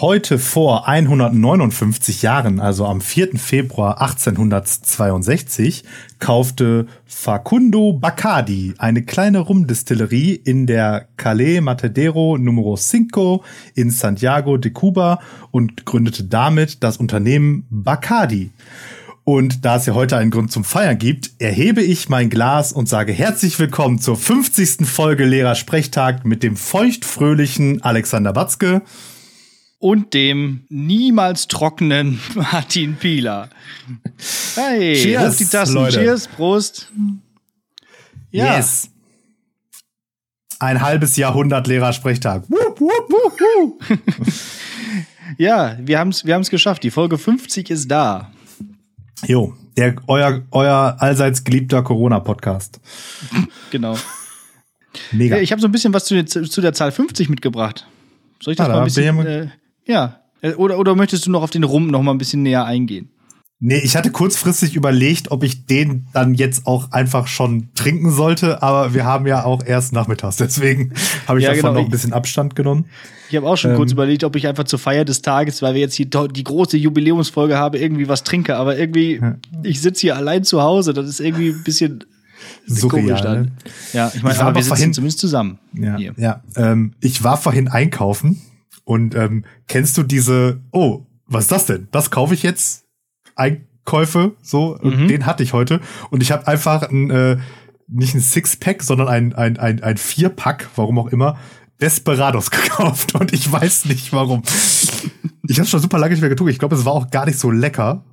[0.00, 3.36] Heute vor 159 Jahren, also am 4.
[3.36, 5.82] Februar 1862,
[6.20, 13.42] kaufte Facundo Bacardi eine kleine Rumdistillerie in der Calais Matadero Numero 5
[13.74, 15.18] in Santiago de Cuba
[15.50, 18.52] und gründete damit das Unternehmen Bacardi.
[19.24, 22.88] Und da es ja heute einen Grund zum Feiern gibt, erhebe ich mein Glas und
[22.88, 24.86] sage herzlich willkommen zur 50.
[24.86, 28.82] Folge Lehrer-Sprechtag mit dem feuchtfröhlichen Alexander Batzke
[29.78, 33.48] und dem niemals trockenen Martin Pieler.
[34.54, 35.74] Hey, Cheers, auf die Tassen.
[35.74, 35.98] Leute.
[36.00, 36.92] Cheers, Prost.
[38.30, 38.56] Ja.
[38.56, 38.90] Yes.
[40.60, 42.44] Ein halbes Jahrhundert Lehrer-Sprechtag.
[45.36, 46.82] Ja, wir haben es wir haben's geschafft.
[46.82, 48.32] Die Folge 50 ist da.
[49.26, 52.80] Jo, der, euer, euer allseits geliebter Corona-Podcast.
[53.70, 53.96] Genau.
[55.12, 55.36] Mega.
[55.38, 57.86] Ich habe so ein bisschen was zu, der- zu der Zahl 50 mitgebracht.
[58.42, 59.52] Soll ich das Ah, mal ein bisschen.
[59.88, 60.20] Ja.
[60.40, 63.10] Äh, Oder, oder möchtest du noch auf den Rum noch mal ein bisschen näher eingehen?
[63.60, 68.62] Nee, ich hatte kurzfristig überlegt, ob ich den dann jetzt auch einfach schon trinken sollte,
[68.62, 70.92] aber wir haben ja auch erst nachmittags, deswegen
[71.26, 71.80] habe ich Ja, davon genau.
[71.80, 72.84] noch ein bisschen Abstand genommen.
[73.30, 73.76] Ich habe auch schon Ähm.
[73.78, 76.76] kurz überlegt, ob ich einfach zur Feier des Tages, weil wir jetzt die, die große
[76.76, 78.54] Jubiläumsfolge haben, irgendwie was trinke.
[78.56, 79.20] Aber irgendwie,
[79.64, 80.92] ich sitze hier allein zu Hause.
[80.94, 82.04] Das ist irgendwie ein bisschen
[82.66, 83.40] Surreal, komisch dann.
[83.42, 83.52] ne?
[83.92, 85.58] Ja, ich meine, aber wir sitzen vorhin- zumindest zusammen.
[85.74, 86.14] Ja, Hier.
[86.16, 86.42] ja.
[86.54, 88.40] Ähm, ich war vorhin einkaufen
[88.88, 91.88] und ähm, kennst du diese, oh, was ist das denn?
[91.90, 92.86] Das kaufe ich jetzt?
[93.36, 95.08] Einkäufe, so, Mhm.
[95.08, 95.80] den hatte ich heute.
[96.10, 97.36] Und ich habe einfach ein, äh,
[97.86, 101.38] nicht ein Sixpack, sondern ein, ein, ein, ein Vierpack, warum auch immer,
[101.82, 103.14] Desperados gekauft.
[103.14, 104.42] Und ich weiß nicht warum.
[105.46, 106.52] Ich habe schon super lange nicht mehr getrunken.
[106.52, 108.04] Ich glaube, es war auch gar nicht so lecker.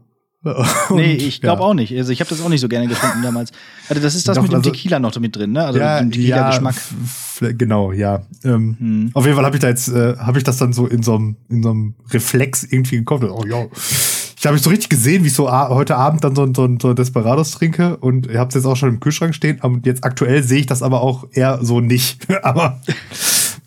[0.89, 1.67] Und, Nee, ich glaube ja.
[1.67, 1.95] auch nicht.
[1.97, 3.51] Also ich habe das auch nicht so gerne getrunken damals.
[3.89, 5.65] Also das ist das Doch, mit dem also- Tequila noch mit drin, ne?
[5.65, 6.75] Also ja, mit dem ja, Tequila-Geschmack.
[6.75, 8.21] f- genau, ja.
[8.43, 9.09] Ähm, Hm.
[9.13, 11.15] Auf jeden Fall habe ich da jetzt, äh, habe ich das dann so in so
[11.15, 13.23] einem in so einem Reflex irgendwie gekauft.
[13.23, 13.65] Oh ja.
[14.37, 16.93] Ich habe mich so richtig gesehen, wie ich so heute Abend dann so, so, so
[16.93, 19.59] Desperados trinke und ihr habt es jetzt auch schon im Kühlschrank stehen.
[19.61, 22.27] Und jetzt aktuell sehe ich das aber auch eher so nicht.
[22.43, 22.79] aber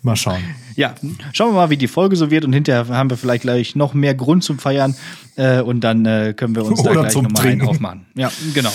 [0.01, 0.41] mal schauen.
[0.75, 0.95] Ja,
[1.33, 3.93] schauen wir mal, wie die Folge so wird und hinterher haben wir vielleicht gleich noch
[3.93, 4.95] mehr Grund zum Feiern
[5.35, 8.05] äh, und dann äh, können wir uns da Oder gleich zum nochmal einen aufmachen.
[8.15, 8.71] Ja, genau.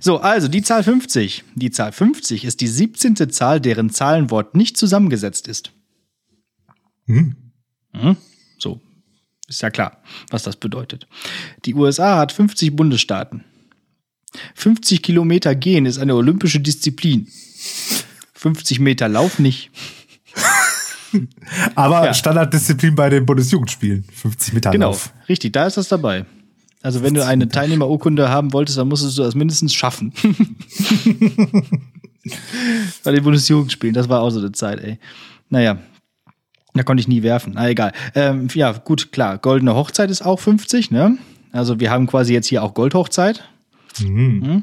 [0.00, 1.44] So, also die Zahl 50.
[1.54, 3.30] Die Zahl 50 ist die 17.
[3.30, 5.72] Zahl, deren Zahlenwort nicht zusammengesetzt ist.
[7.06, 7.36] Hm.
[7.92, 8.16] Mhm.
[8.58, 8.80] So,
[9.48, 11.06] ist ja klar, was das bedeutet.
[11.64, 13.44] Die USA hat 50 Bundesstaaten.
[14.54, 17.28] 50 Kilometer gehen ist eine olympische Disziplin.
[18.34, 19.70] 50 Meter Lauf nicht.
[21.74, 22.14] Aber Ja.
[22.14, 24.04] Standarddisziplin bei den Bundesjugendspielen.
[24.12, 25.12] 50 Meter Genau, Lauf.
[25.28, 26.24] richtig, da ist das dabei.
[26.82, 30.12] Also wenn du eine Teilnehmerurkunde haben wolltest, dann musstest du das mindestens schaffen.
[33.04, 34.98] Bei den Bundesjugendspielen, das war auch so eine Zeit, ey.
[35.50, 35.78] Naja,
[36.74, 37.54] da konnte ich nie werfen.
[37.56, 37.92] Na egal.
[38.14, 39.38] Ähm, ja, gut, klar.
[39.38, 41.16] Goldene Hochzeit ist auch 50, ne?
[41.52, 43.42] Also wir haben quasi jetzt hier auch Goldhochzeit.
[44.00, 44.42] Mhm.
[44.44, 44.62] Ähm,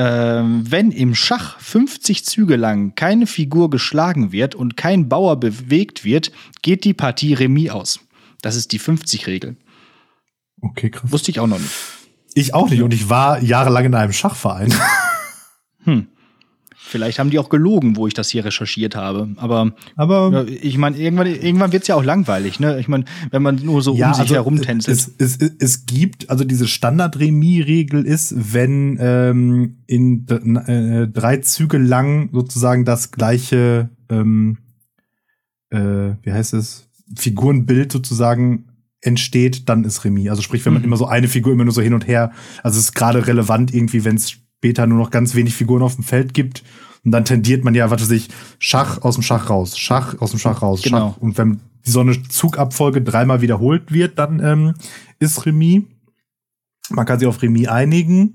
[0.00, 6.30] wenn im Schach 50 Züge lang keine Figur geschlagen wird und kein Bauer bewegt wird,
[6.62, 8.00] geht die Partie Remis aus.
[8.42, 9.56] Das ist die 50-Regel.
[10.60, 11.10] Okay, krass.
[11.10, 11.72] Wusste ich auch noch nicht.
[12.34, 12.82] Ich auch nicht.
[12.82, 14.72] Und ich war jahrelang in einem Schachverein.
[16.88, 19.28] Vielleicht haben die auch gelogen, wo ich das hier recherchiert habe.
[19.36, 22.60] Aber Aber ja, ich meine, irgendwann, irgendwann wird es ja auch langweilig.
[22.60, 22.80] Ne?
[22.80, 24.96] Ich meine, wenn man nur so um sich herumtänzelt.
[24.98, 31.78] also Es, es, es gibt, also diese Standard-Remis-Regel ist, wenn ähm, in äh, drei Züge
[31.78, 34.58] lang sozusagen das gleiche, ähm,
[35.70, 38.64] äh, wie heißt es, Figurenbild sozusagen
[39.00, 40.28] entsteht, dann ist Remis.
[40.30, 40.88] Also sprich, wenn man Mhm.
[40.88, 42.32] immer so eine Figur immer nur so hin und her,
[42.62, 45.94] also es ist gerade relevant irgendwie, wenn es später nur noch ganz wenig Figuren auf
[45.94, 46.64] dem Feld gibt.
[47.04, 50.30] Und dann tendiert man ja, was weiß ich, Schach aus dem Schach raus, Schach aus
[50.30, 51.12] dem Schach raus, Genau.
[51.12, 51.22] Schach.
[51.22, 54.74] Und wenn die so eine Zugabfolge dreimal wiederholt wird, dann ähm,
[55.20, 55.84] ist Remis.
[56.90, 58.34] Man kann sich auf Remis einigen.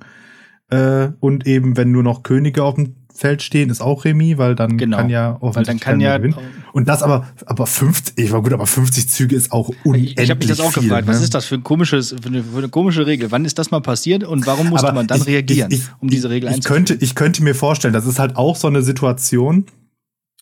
[0.70, 4.54] Äh, und eben, wenn nur noch Könige auf dem Feld stehen, ist auch Remis, weil
[4.54, 4.98] dann Genau.
[4.98, 6.18] kann ja Weil dann kann ja.
[6.18, 6.36] gewinnen.
[6.74, 10.30] Und das aber, aber 50, ich war gut, aber 50 Züge ist auch unendlich Ich
[10.30, 11.08] habe mich das auch viel, gefragt.
[11.08, 11.14] ne?
[11.14, 13.32] Was ist das für, ein komisches, für, eine, für eine komische Regel?
[13.32, 15.86] Wann ist das mal passiert und warum musste Aber man dann ich- reagieren, ich- ich-
[16.02, 18.82] um diese Regel ich könnte, ich könnte mir vorstellen, das ist halt auch so eine
[18.82, 19.66] Situation.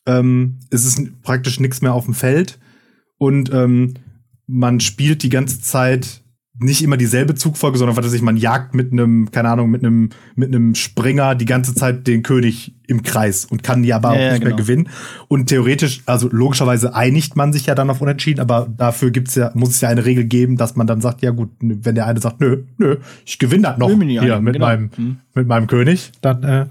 [0.08, 2.58] Ähm, es ist praktisch nichts mehr auf dem Feld
[3.20, 3.94] und ähm,
[4.48, 6.21] man spielt die ganze Zeit
[6.64, 9.84] nicht immer dieselbe Zugfolge, sondern was weiß ich, man jagt mit einem, keine Ahnung, mit
[9.84, 14.10] einem mit einem Springer die ganze Zeit den König im Kreis und kann die aber
[14.10, 14.56] Ja, auch nicht mehr genau.
[14.58, 14.90] gewinnen.
[15.28, 19.52] Und theoretisch, also logischerweise einigt man sich ja dann auf Unentschieden, aber dafür gibt's ja,
[19.56, 22.20] muss es ja eine Regel geben, dass man dann sagt, ja gut, wenn der eine
[22.22, 24.66] sagt, nö, nö, ich gewinne das noch hier einigen, mit genau.
[24.68, 25.18] meinem Hm.
[25.34, 26.66] mit meinem König, dann äh,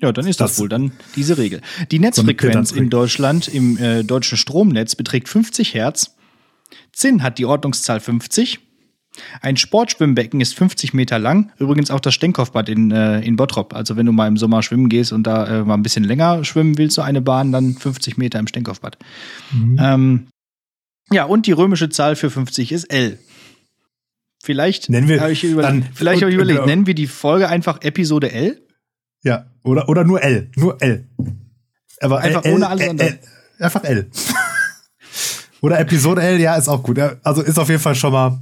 [0.00, 1.60] Ja, dann ist das, Das- wohl dann diese Regel.
[1.90, 6.14] Die Netzfrequenz in Deutschland im äh, deutschen Stromnetz beträgt 50 Hertz.
[6.92, 8.60] Zinn hat die Ordnungszahl 50.
[9.40, 11.52] Ein Sportschwimmbecken ist 50 Meter lang.
[11.58, 13.74] Übrigens auch das Stenkopfbad in, äh, in Bottrop.
[13.74, 16.44] Also wenn du mal im Sommer schwimmen gehst und da äh, mal ein bisschen länger
[16.44, 18.98] schwimmen willst, so eine Bahn, dann 50 Meter im Stenkopfbad.
[19.52, 19.78] Mhm.
[19.80, 20.26] Ähm,
[21.10, 23.18] ja, und die römische Zahl für 50 ist L.
[24.42, 27.48] Vielleicht nennen wir, habe ich, über, dann, vielleicht hab ich überlegt, nennen wir die Folge
[27.48, 28.60] einfach Episode L?
[29.22, 30.50] Ja, oder, oder nur L.
[30.54, 31.08] Nur L.
[32.00, 33.18] Aber einfach L, ohne alles L, andere.
[33.58, 34.10] einfach L.
[35.60, 36.98] oder Episode L, ja, ist auch gut.
[37.22, 38.38] Also ist auf jeden Fall schon mal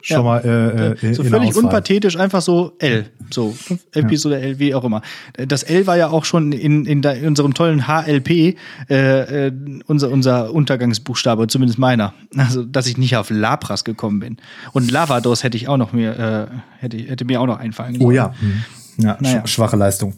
[0.00, 0.22] schon ja.
[0.22, 3.56] mal äh, äh, so völlig unpathetisch einfach so L so
[3.92, 4.42] Episode ja.
[4.42, 5.02] L wie auch immer
[5.34, 9.52] das L war ja auch schon in, in, in unserem tollen HLP äh, äh,
[9.86, 14.36] unser unser Untergangsbuchstabe zumindest meiner also dass ich nicht auf Lapras gekommen bin
[14.72, 18.10] und Lavados hätte ich auch noch mir äh, hätte hätte mir auch noch einfallen oh
[18.10, 18.62] ja hm.
[18.98, 19.46] ja naja.
[19.46, 20.14] schwache Leistung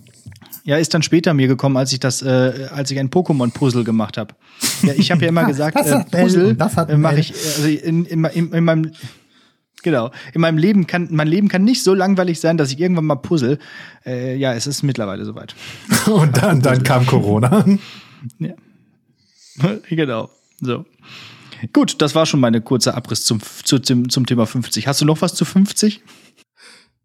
[0.65, 4.19] ja, ist dann später mir gekommen, als ich das, äh, als ich ein Pokémon-Puzzle gemacht
[4.19, 4.35] habe.
[4.83, 6.57] Ja, ich habe ja immer gesagt, äh, Puzzle
[6.89, 8.93] äh, mache ich, also in, in, in, in meinem
[9.83, 10.11] Genau.
[10.35, 13.17] In meinem Leben kann, mein Leben kann nicht so langweilig sein, dass ich irgendwann mal
[13.17, 13.59] puzzle.
[14.05, 15.55] Äh, ja, es ist mittlerweile soweit.
[16.07, 17.65] Und dann, dann kam Corona.
[18.39, 18.53] Ja.
[19.89, 20.31] genau.
[20.61, 20.85] So.
[21.73, 24.87] Gut, das war schon meine kurze Abriss zum, zu, zum, zum Thema 50.
[24.87, 26.03] Hast du noch was zu 50?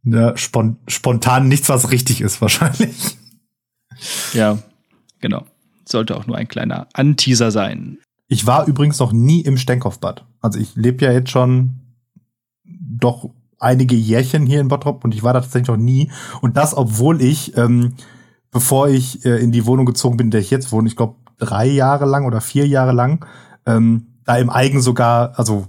[0.04, 3.18] Ja, spon spontan nichts, was richtig ist, wahrscheinlich.
[4.34, 4.60] Ja,
[5.20, 5.46] genau.
[5.86, 7.98] Sollte auch nur ein kleiner Anteaser sein.
[8.28, 10.26] Ich war übrigens noch nie im Stenkopfbad.
[10.42, 11.85] Also ich lebe ja jetzt schon
[12.88, 13.30] doch
[13.60, 16.12] einige Jährchen hier in Bottrop und ich war da tatsächlich noch nie.
[16.42, 17.94] Und das, obwohl ich, ähm,
[18.52, 21.16] bevor ich äh, in die Wohnung gezogen bin, in der ich jetzt wohne, ich glaube
[21.38, 23.26] drei Jahre lang oder vier Jahre lang,
[23.66, 25.68] ähm, da im Eigen sogar, also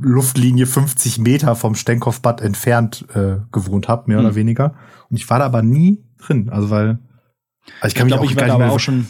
[0.00, 4.26] Luftlinie 50 Meter vom Stenkopfbad entfernt äh, gewohnt habe, mehr mhm.
[4.26, 4.74] oder weniger.
[5.10, 6.98] Und ich war da aber nie drin, also weil
[7.80, 9.06] also ich kann ich mich glaub, auch ich gar nicht mehr auch schon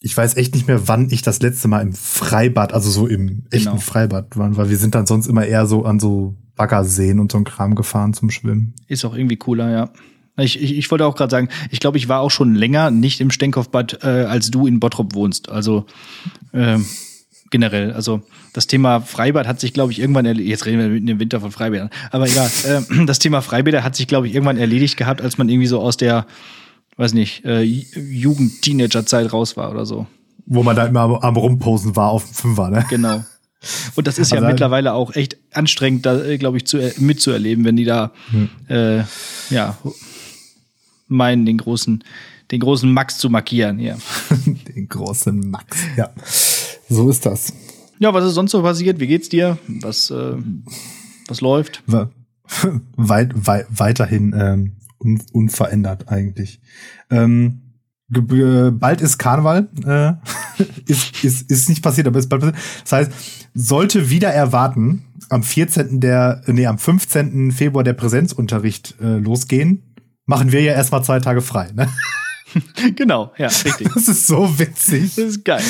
[0.00, 3.44] ich weiß echt nicht mehr, wann ich das letzte Mal im Freibad, also so im
[3.50, 3.80] echten genau.
[3.80, 7.38] Freibad war, weil wir sind dann sonst immer eher so an so Baggerseen und so
[7.38, 8.74] ein Kram gefahren zum Schwimmen.
[8.86, 9.90] Ist auch irgendwie cooler, ja.
[10.36, 13.20] Ich, ich, ich wollte auch gerade sagen, ich glaube, ich war auch schon länger nicht
[13.20, 15.48] im Stenkopfbad, äh, als du in Bottrop wohnst.
[15.48, 15.86] Also
[16.52, 16.78] äh,
[17.50, 17.92] generell.
[17.92, 18.22] Also
[18.52, 20.50] das Thema Freibad hat sich, glaube ich, irgendwann erledigt.
[20.50, 21.90] Jetzt reden wir mitten im Winter von Freibädern.
[22.12, 22.48] Aber egal.
[22.66, 25.80] äh, das Thema Freibäder hat sich, glaube ich, irgendwann erledigt gehabt, als man irgendwie so
[25.80, 26.26] aus der
[26.98, 30.06] weiß nicht, äh, Jugend-Teenager-Zeit raus war oder so.
[30.44, 32.84] Wo man da immer am, am Rumposen war auf dem Fünfer, ne?
[32.90, 33.24] Genau.
[33.94, 37.64] Und das ist ja also, mittlerweile auch echt anstrengend, da, äh, glaube ich, zu, mitzuerleben,
[37.64, 38.48] wenn die da, hm.
[38.68, 39.04] äh,
[39.50, 39.78] ja,
[41.08, 42.04] meinen, den großen,
[42.50, 43.96] den großen Max zu markieren, ja.
[44.46, 46.10] den großen Max, ja.
[46.88, 47.52] So ist das.
[47.98, 49.00] Ja, was ist sonst so passiert?
[49.00, 49.58] Wie geht's dir?
[49.66, 50.36] Was, äh,
[51.26, 51.82] was läuft?
[51.86, 52.10] Weit,
[53.46, 56.60] weit, weiterhin ähm, un unverändert eigentlich.
[57.10, 57.62] Ähm,
[58.08, 62.62] bald ist Karneval, äh, ist, ist, ist nicht passiert, aber ist bald passiert.
[62.82, 63.12] Das heißt,
[63.54, 66.00] sollte wieder erwarten, am 14.
[66.00, 67.52] der, nee, am 15.
[67.52, 71.88] Februar der Präsenzunterricht äh, losgehen, machen wir ja erstmal zwei Tage frei, ne?
[72.96, 73.92] genau, ja, richtig.
[73.92, 75.14] Das ist so witzig.
[75.16, 75.62] Das ist geil.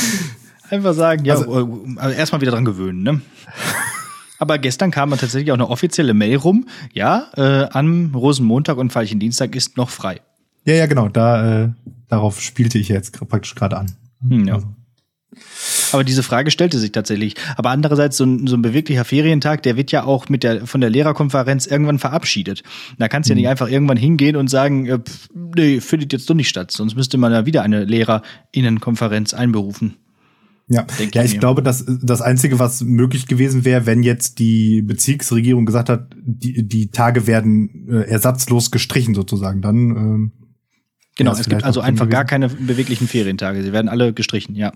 [0.71, 3.21] Einfach sagen, ja, also, also erstmal wieder dran gewöhnen, ne?
[4.39, 6.69] Aber gestern kam dann tatsächlich auch eine offizielle Mail rum.
[6.93, 10.21] Ja, äh, am Rosenmontag und Veilchendienstag ist noch frei.
[10.65, 11.09] Ja, ja, genau.
[11.09, 11.69] Da, äh,
[12.09, 13.93] darauf spielte ich jetzt praktisch gerade an.
[14.27, 14.55] Hm, ja.
[14.55, 14.69] Also.
[15.93, 17.35] Aber diese Frage stellte sich tatsächlich.
[17.57, 20.81] Aber andererseits, so ein, so ein beweglicher Ferientag, der wird ja auch mit der, von
[20.81, 22.63] der Lehrerkonferenz irgendwann verabschiedet.
[22.99, 23.51] Da kannst du ja nicht hm.
[23.51, 26.71] einfach irgendwann hingehen und sagen, äh, pff, nee, findet jetzt doch nicht statt.
[26.71, 29.97] Sonst müsste man ja wieder eine Lehrerinnenkonferenz einberufen.
[30.69, 34.83] Ja, ja ich, ich glaube, dass das Einzige, was möglich gewesen wäre, wenn jetzt die
[34.83, 39.77] Bezirksregierung gesagt hat, die, die Tage werden äh, ersatzlos gestrichen sozusagen, dann.
[39.77, 40.33] Ähm,
[41.17, 43.63] genau, es gibt also einfach gar keine beweglichen Ferientage.
[43.63, 44.73] Sie werden alle gestrichen, ja.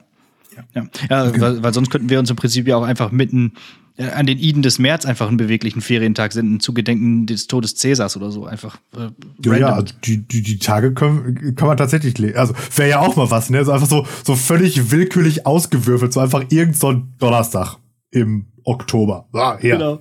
[0.56, 0.88] Ja, ja.
[1.10, 3.54] ja weil, weil sonst könnten wir uns im Prinzip ja auch einfach mitten
[3.96, 7.76] äh, an den Iden des März einfach einen beweglichen Ferientag senden, zu Gedenken des Todes
[7.76, 8.78] Cäsars oder so, einfach.
[8.96, 9.10] Äh,
[9.44, 12.36] ja, ja, also die, die, die Tage können, kann man tatsächlich lesen.
[12.36, 13.64] Also wäre ja auch mal was, ne?
[13.64, 17.76] So einfach so, so völlig willkürlich ausgewürfelt, so einfach irgend so ein Donnerstag
[18.10, 19.28] im Oktober.
[19.32, 19.76] Ah, ja.
[19.76, 20.00] Genau.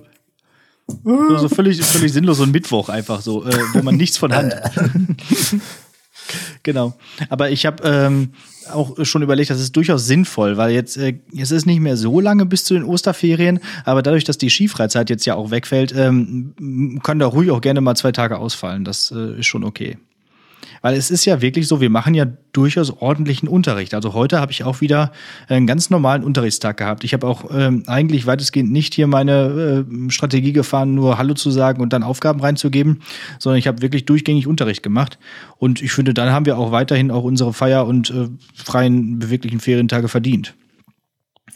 [1.04, 4.32] So, so völlig, völlig sinnlos, so ein Mittwoch einfach so, äh, wo man nichts von
[4.34, 4.54] Hand.
[6.62, 6.94] genau.
[7.28, 8.32] Aber ich habe ähm,
[8.70, 12.20] auch schon überlegt, das ist durchaus sinnvoll, weil jetzt äh, es ist nicht mehr so
[12.20, 17.00] lange bis zu den Osterferien, aber dadurch, dass die Skifreizeit jetzt ja auch wegfällt, ähm,
[17.02, 18.84] kann da ruhig auch gerne mal zwei Tage ausfallen.
[18.84, 19.98] Das äh, ist schon okay.
[20.82, 23.94] Weil es ist ja wirklich so, wir machen ja durchaus ordentlichen Unterricht.
[23.94, 25.12] Also heute habe ich auch wieder
[25.48, 27.04] einen ganz normalen Unterrichtstag gehabt.
[27.04, 31.50] Ich habe auch ähm, eigentlich weitestgehend nicht hier meine äh, Strategie gefahren, nur Hallo zu
[31.50, 33.00] sagen und dann Aufgaben reinzugeben,
[33.38, 35.18] sondern ich habe wirklich durchgängig Unterricht gemacht.
[35.56, 39.60] Und ich finde, dann haben wir auch weiterhin auch unsere Feier- und äh, freien beweglichen
[39.60, 40.54] Ferientage verdient.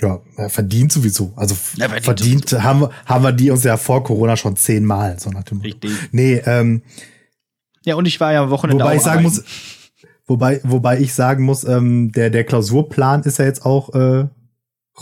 [0.00, 1.32] Ja, er verdient sowieso.
[1.36, 5.18] Also Er verdient verdient, haben, haben wir die uns ja vor Corona schon zehnmal.
[5.18, 5.60] So nach dem.
[5.60, 5.90] Richtig.
[6.12, 6.82] Nee, ähm,
[7.86, 9.36] Ja, und ich war ja am Wochenende wobei auch ich sagen arbeiten.
[9.36, 14.26] muss, wobei, wobei ich sagen muss, ähm, der, der Klausurplan ist ja jetzt auch äh,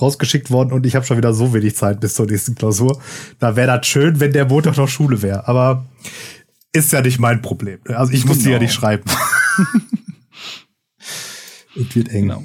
[0.01, 3.01] rausgeschickt worden und ich habe schon wieder so wenig Zeit bis zur nächsten Klausur.
[3.39, 5.49] Da wäre das schön, wenn der Montag noch Schule wäre.
[5.49, 5.87] Aber
[6.73, 7.79] ist ja nicht mein Problem.
[7.89, 8.63] Also ich muss die ja Genau.
[8.63, 9.05] nicht schreiben.
[11.77, 12.29] Es wird eng.
[12.29, 12.45] Genau.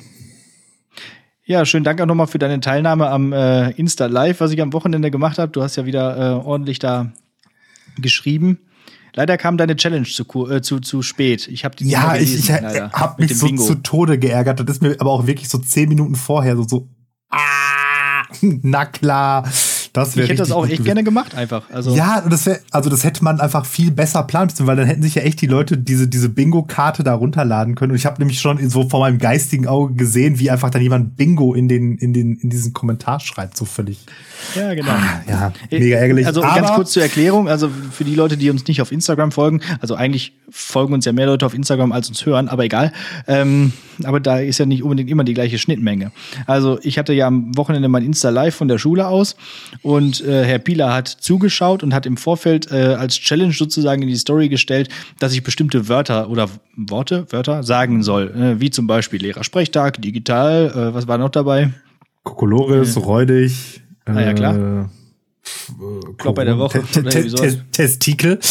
[1.46, 4.74] Ja, schönen Dank auch nochmal für deine Teilnahme am äh, Insta Live, was ich am
[4.74, 5.52] Wochenende gemacht habe.
[5.52, 7.12] Du hast ja wieder äh, ordentlich da
[7.98, 8.60] geschrieben.
[9.16, 11.48] Leider kam deine Challenge zu, äh, zu, zu spät.
[11.48, 13.64] Ich habe die nicht Ja, mehr ich, gelesen, ich leider, habe mit mich so Bingo.
[13.64, 14.60] zu Tode geärgert.
[14.60, 16.88] Das ist mir aber auch wirklich so zehn Minuten vorher so, so
[17.30, 19.48] ah, na klar.
[19.94, 21.70] Das wäre Ich hätte das auch echt gerne gemacht, einfach.
[21.72, 24.86] Also, Ja, das wäre, also das hätte man einfach viel besser planen müssen, weil dann
[24.86, 27.92] hätten sich ja echt die Leute diese, diese Bingo-Karte da runterladen können.
[27.92, 31.18] Und ich habe nämlich schon so vor meinem geistigen Auge gesehen, wie einfach dann jemand
[31.18, 34.00] Bingo in den, in den, in diesen Kommentar schreibt, so völlig.
[34.56, 34.92] ja genau.
[35.28, 36.28] Ja, mega ärgerlich.
[36.28, 39.32] Also aber, ganz kurz zur Erklärung, also für die Leute, die uns nicht auf Instagram
[39.32, 42.92] folgen, also eigentlich folgen uns ja mehr Leute auf Instagram als uns hören, aber egal.
[43.28, 46.12] Ähm, aber da ist ja nicht unbedingt immer die gleiche Schnittmenge.
[46.46, 49.36] Also ich hatte ja am Wochenende mein Insta Live von der Schule aus
[49.82, 54.08] und äh, Herr Pieler hat zugeschaut und hat im Vorfeld äh, als Challenge sozusagen in
[54.08, 58.88] die Story gestellt, dass ich bestimmte Wörter oder Worte, Wörter sagen soll, äh, wie zum
[58.88, 61.72] Beispiel Lehrersprechtag, digital, äh, was war noch dabei?
[62.24, 63.82] Kokolores, räudig.
[64.06, 64.56] Ah, ja, klar.
[64.56, 64.86] Äh,
[66.18, 66.84] Klopp bei der Woche
[67.72, 68.40] Testikel.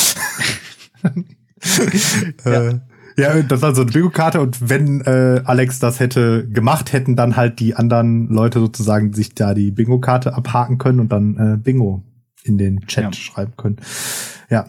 [2.45, 2.75] äh,
[3.19, 7.37] ja, das war so eine Bingo-Karte und wenn äh, Alex das hätte gemacht, hätten dann
[7.37, 12.03] halt die anderen Leute sozusagen sich da die Bingo-Karte abhaken können und dann äh, Bingo
[12.45, 13.13] in den Chat Ja.
[13.13, 13.77] schreiben können.
[14.49, 14.67] Ja.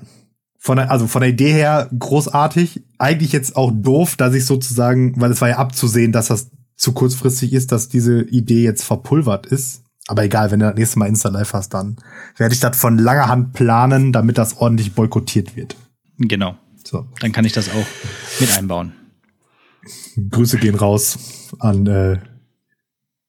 [0.57, 2.83] Von der, also von der Idee her großartig.
[2.97, 6.91] Eigentlich jetzt auch doof, dass ich sozusagen, weil es war ja abzusehen, dass das zu
[6.91, 9.83] kurzfristig ist, dass diese Idee jetzt verpulvert ist.
[10.07, 11.97] Aber egal, wenn du das nächste Mal Insta Live hast, dann
[12.37, 15.75] werde ich das von langer Hand planen, damit das ordentlich boykottiert wird.
[16.17, 16.55] Genau.
[16.89, 17.05] So.
[17.19, 17.85] Dann kann ich das auch
[18.39, 18.93] mit einbauen.
[20.31, 22.17] Grüße gehen raus an äh,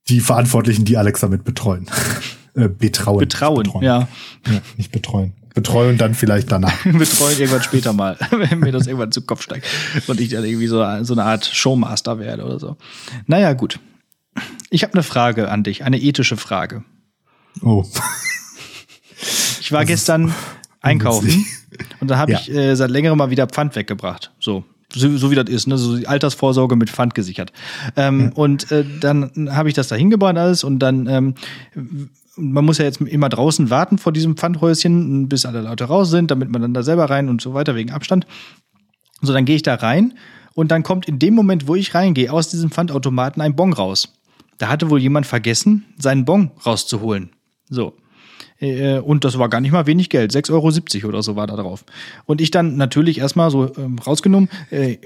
[0.09, 1.87] die Verantwortlichen, die Alex damit betreuen.
[2.55, 3.19] äh, betrauen.
[3.19, 3.85] Betrauen, Betreuen.
[3.85, 4.09] ja.
[4.47, 4.63] ja.
[4.79, 5.35] Nicht betreuen.
[5.55, 6.85] Betreuen dann vielleicht danach.
[6.85, 9.67] Betreuen irgendwann später mal, wenn mir das irgendwann zu Kopf steigt
[10.07, 12.79] und ich dann irgendwie so, so eine Art Showmaster werde oder so.
[13.27, 13.79] Naja, gut.
[14.71, 16.83] Ich habe eine Frage an dich, eine ethische Frage.
[17.61, 17.85] Oh.
[19.61, 20.35] Ich war gestern
[20.81, 21.60] einkaufen ungünstig.
[22.01, 22.39] Und da habe Ja.
[22.41, 24.33] ich äh, seit längerem mal wieder Pfand weggebracht.
[24.41, 24.65] So.
[24.93, 25.79] So, so wie das ist, ne?
[25.79, 27.53] so die Altersvorsorge mit Pfand gesichert.
[27.97, 31.35] Ähm, Und äh, dann habe ich das da hingebracht alles und dann, ähm,
[32.37, 36.31] man muss ja jetzt immer draußen warten vor diesem Pfandhäuschen, bis alle Leute raus sind,
[36.33, 38.27] damit man dann da selber rein und so weiter wegen Abstand.
[39.23, 40.15] So, dann gehe ich da rein
[40.55, 44.09] und dann kommt in dem Moment, wo ich reingehe, aus diesem Pfandautomaten ein Bon raus.
[44.59, 47.31] Da hatte wohl jemand vergessen, seinen Bon rauszuholen.
[47.69, 47.95] So.
[48.61, 50.33] Äh, Und das war gar nicht mal wenig Geld.
[50.33, 51.85] 6,70 Euro oder so war da drauf.
[52.27, 54.99] Und ich dann natürlich erstmal so ähm, rausgenommen, äh,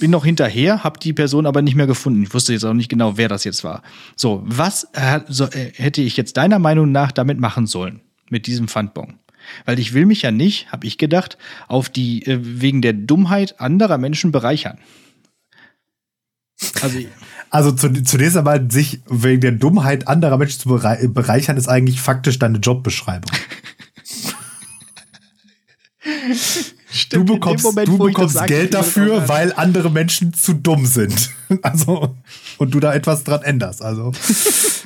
[0.00, 2.22] bin noch hinterher, habe die Person aber nicht mehr gefunden.
[2.22, 3.82] Ich wusste jetzt auch nicht genau, wer das jetzt war.
[4.16, 8.00] So, was äh, so, äh, hätte ich jetzt deiner Meinung nach damit machen sollen?
[8.30, 9.14] Mit diesem Pfandbon?
[9.64, 11.36] Weil ich will mich ja nicht, habe ich gedacht,
[11.66, 14.78] auf die äh, wegen der Dummheit anderer Menschen bereichern.
[16.82, 16.98] Also
[17.50, 22.00] Also zu, zunächst einmal sich wegen der Dummheit anderer Menschen zu berei bereichern, ist eigentlich
[22.00, 23.30] faktisch deine Jobbeschreibung.
[27.10, 31.30] du bekommst, du bekommst Geld dafür, weil andere Menschen zu dumm sind.
[31.62, 32.14] Also,
[32.58, 33.82] und du da etwas dran änderst.
[33.82, 34.12] Also.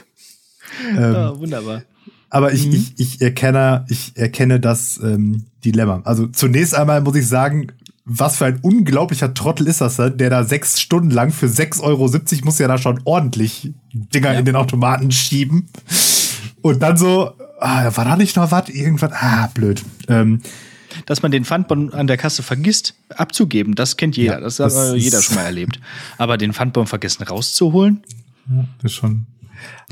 [0.88, 1.82] ähm, Ja, wunderbar.
[2.30, 2.56] aber Mhm.
[2.56, 6.00] ich, ich, ich erkenne, ich erkenne das ähm, Dilemma.
[6.06, 7.66] Also zunächst einmal muss ich sagen,
[8.06, 11.82] was für ein unglaublicher Trottel ist das, denn, der da sechs Stunden lang für 6,70
[11.82, 12.10] Euro
[12.44, 14.38] muss ja da schon ordentlich Dinger Ja.
[14.38, 15.68] in den Automaten schieben.
[16.60, 18.68] Und dann so, ah, war da nicht noch was?
[18.68, 19.82] Irgendwas, ah, blöd.
[20.08, 20.40] Ähm,
[21.06, 24.34] Dass man den Pfandbon an der Kasse vergisst, abzugeben, das kennt jeder.
[24.34, 25.80] Ja, das hat das äh, jeder schon mal erlebt.
[26.18, 28.02] Aber den Pfandbon vergessen rauszuholen?
[28.82, 29.26] das ist schon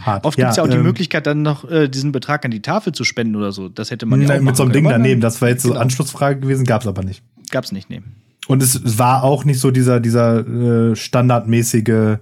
[0.02, 0.25] hart.
[0.25, 2.92] Oft gibt's ja auch die ähm, Möglichkeit, dann noch äh, diesen Betrag an die Tafel
[2.92, 3.69] zu spenden oder so.
[3.69, 5.81] Das hätte man ja auch mit so einem Ding daneben, das war jetzt so Genau.
[5.81, 7.23] Anschlussfrage gewesen, gab's aber nicht.
[7.52, 8.02] Gab's nicht, nee.
[8.49, 10.47] Und es war auch nicht so dieser, dieser
[10.90, 12.18] äh, standardmäßige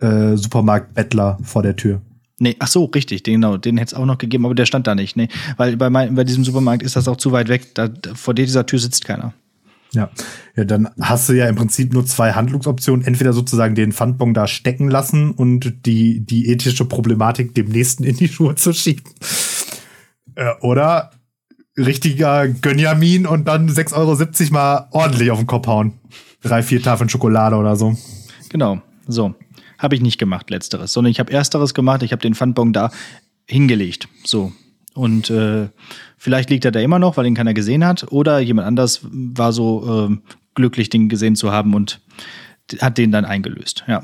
[0.00, 2.00] äh, Supermarkt-Bettler vor der Tür.
[2.40, 4.86] Nee, ach so, richtig, den, genau, den hätte es auch noch gegeben, aber der stand
[4.86, 5.28] da nicht, nee.
[5.56, 7.74] Weil bei, mein, bei diesem Supermarkt ist das auch zu weit weg.
[7.74, 9.34] Da, vor dieser Tür sitzt keiner.
[9.92, 10.10] Ja.
[10.54, 13.04] ja, dann hast du ja im Prinzip nur zwei Handlungsoptionen.
[13.04, 18.16] Entweder sozusagen den Pfandbon da stecken lassen und die, die ethische Problematik dem Nächsten in
[18.16, 19.04] die Schuhe zu schieben.
[20.34, 21.10] Äh, oder
[21.78, 25.94] richtiger Gönjamin und dann 6,70 Euro mal ordentlich auf den Kopf hauen.
[26.42, 27.96] Drei, vier Tafeln Schokolade oder so.
[28.48, 29.34] Genau, so.
[29.78, 32.02] Habe ich nicht gemacht, letzteres, sondern ich habe ersteres gemacht.
[32.02, 32.90] Ich habe den Pfandbon da
[33.46, 34.08] hingelegt.
[34.24, 34.52] So.
[34.94, 35.68] Und äh,
[36.16, 38.10] vielleicht liegt er da immer noch, weil ihn keiner gesehen hat.
[38.10, 40.16] Oder jemand anders war so äh,
[40.54, 42.00] glücklich, den gesehen zu haben und
[42.80, 43.84] hat den dann eingelöst.
[43.86, 44.02] Ja.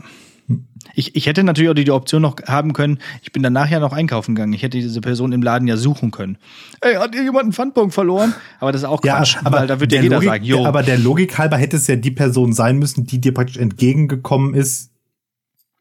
[0.95, 3.81] Ich, ich hätte natürlich auch die, die Option noch haben können, ich bin danach ja
[3.81, 4.53] noch einkaufen gegangen.
[4.53, 6.37] Ich hätte diese Person im Laden ja suchen können.
[6.81, 8.35] Ey, hat ihr jemand einen Pfandbon verloren?
[8.61, 10.45] Aber das ist auch Quatsch, ja, aber weil da wird ja der jeder Logik, sagen,
[10.45, 10.65] jo.
[10.67, 14.55] Aber der Logik halber hätte es ja die Person sein müssen, die dir praktisch entgegengekommen
[14.55, 14.91] ist.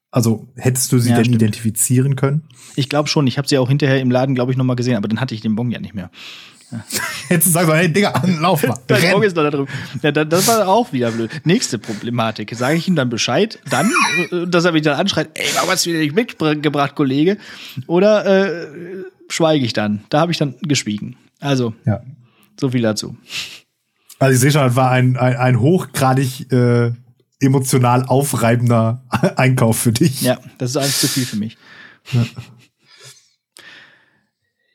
[0.09, 1.41] Also hättest du sie Ja, denn stimmt.
[1.41, 2.43] identifizieren können?
[2.75, 4.95] Ich glaube schon, ich habe sie auch hinterher im Laden, glaube ich, noch mal gesehen,
[4.95, 6.11] aber dann hatte ich den Bon ja nicht mehr.
[7.27, 8.77] Hättest du sagen sollen, hey Digga, lauf mal.
[8.87, 9.67] Dein ist noch da drin.
[10.01, 11.29] Ja, da- das war auch wieder blöd.
[11.45, 12.53] Nächste Problematik.
[12.55, 13.91] Sage ich ihm dann Bescheid, dann,
[14.31, 17.37] äh, dass er mich dann anschreit, ey, warum hast du wieder nicht mitgebracht, Kollege?
[17.87, 18.67] Oder äh,
[19.29, 20.03] schweige ich dann?
[20.09, 21.15] Da habe ich dann geschwiegen.
[21.39, 22.01] Also, Ja.
[22.59, 23.15] so viel dazu.
[24.19, 26.91] Also ich sehe schon, das war ein, ein, ein hochgradig äh,
[27.41, 29.03] emotional aufreibender
[29.35, 30.21] Einkauf für dich.
[30.21, 31.57] Ja, das ist alles zu viel für mich.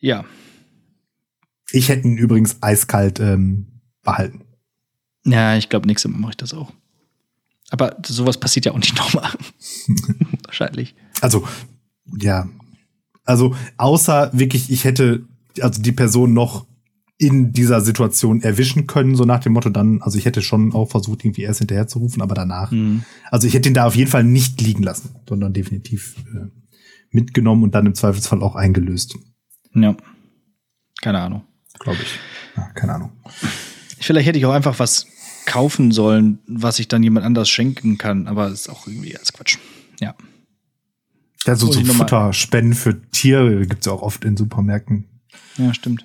[0.01, 0.25] Ja,
[1.71, 3.67] Ich hätte ihn übrigens eiskalt ähm,
[4.03, 4.43] behalten.
[5.25, 6.73] ja, ich glaube, nächstes Mal mache ich das auch.
[7.71, 9.31] Aber sowas passiert ja auch nicht nochmal.
[10.45, 10.95] Wahrscheinlich.
[11.21, 11.47] Also,
[12.19, 12.49] ja.
[13.25, 15.25] Also, außer wirklich, ich hätte
[15.61, 16.67] also die Person noch
[17.19, 20.89] in dieser Situation erwischen können, so nach dem Motto dann, also ich hätte schon auch
[20.89, 22.71] versucht, irgendwie erst hinterher zu rufen, aber danach.
[22.71, 23.03] Mhm.
[23.31, 26.47] Also ich hätte ihn da auf jeden Fall nicht liegen lassen, sondern definitiv äh,
[27.11, 29.17] mitgenommen und dann im Zweifelsfall auch eingelöst,
[29.75, 29.97] Ja.
[31.03, 31.43] Keine Ahnung.
[31.79, 32.19] Glaube ich.
[32.57, 33.13] Ja, keine Ahnung.
[34.01, 35.07] Vielleicht hätte ich auch einfach was
[35.47, 39.59] kaufen sollen, was ich dann jemand anders schenken kann, aber ist auch irgendwie als Quatsch.
[40.01, 40.15] Ja.
[41.45, 45.05] Ja, so, so Futterspenden für Tiere gibt's ja auch oft in Supermärkten.
[45.57, 46.05] Ja, stimmt.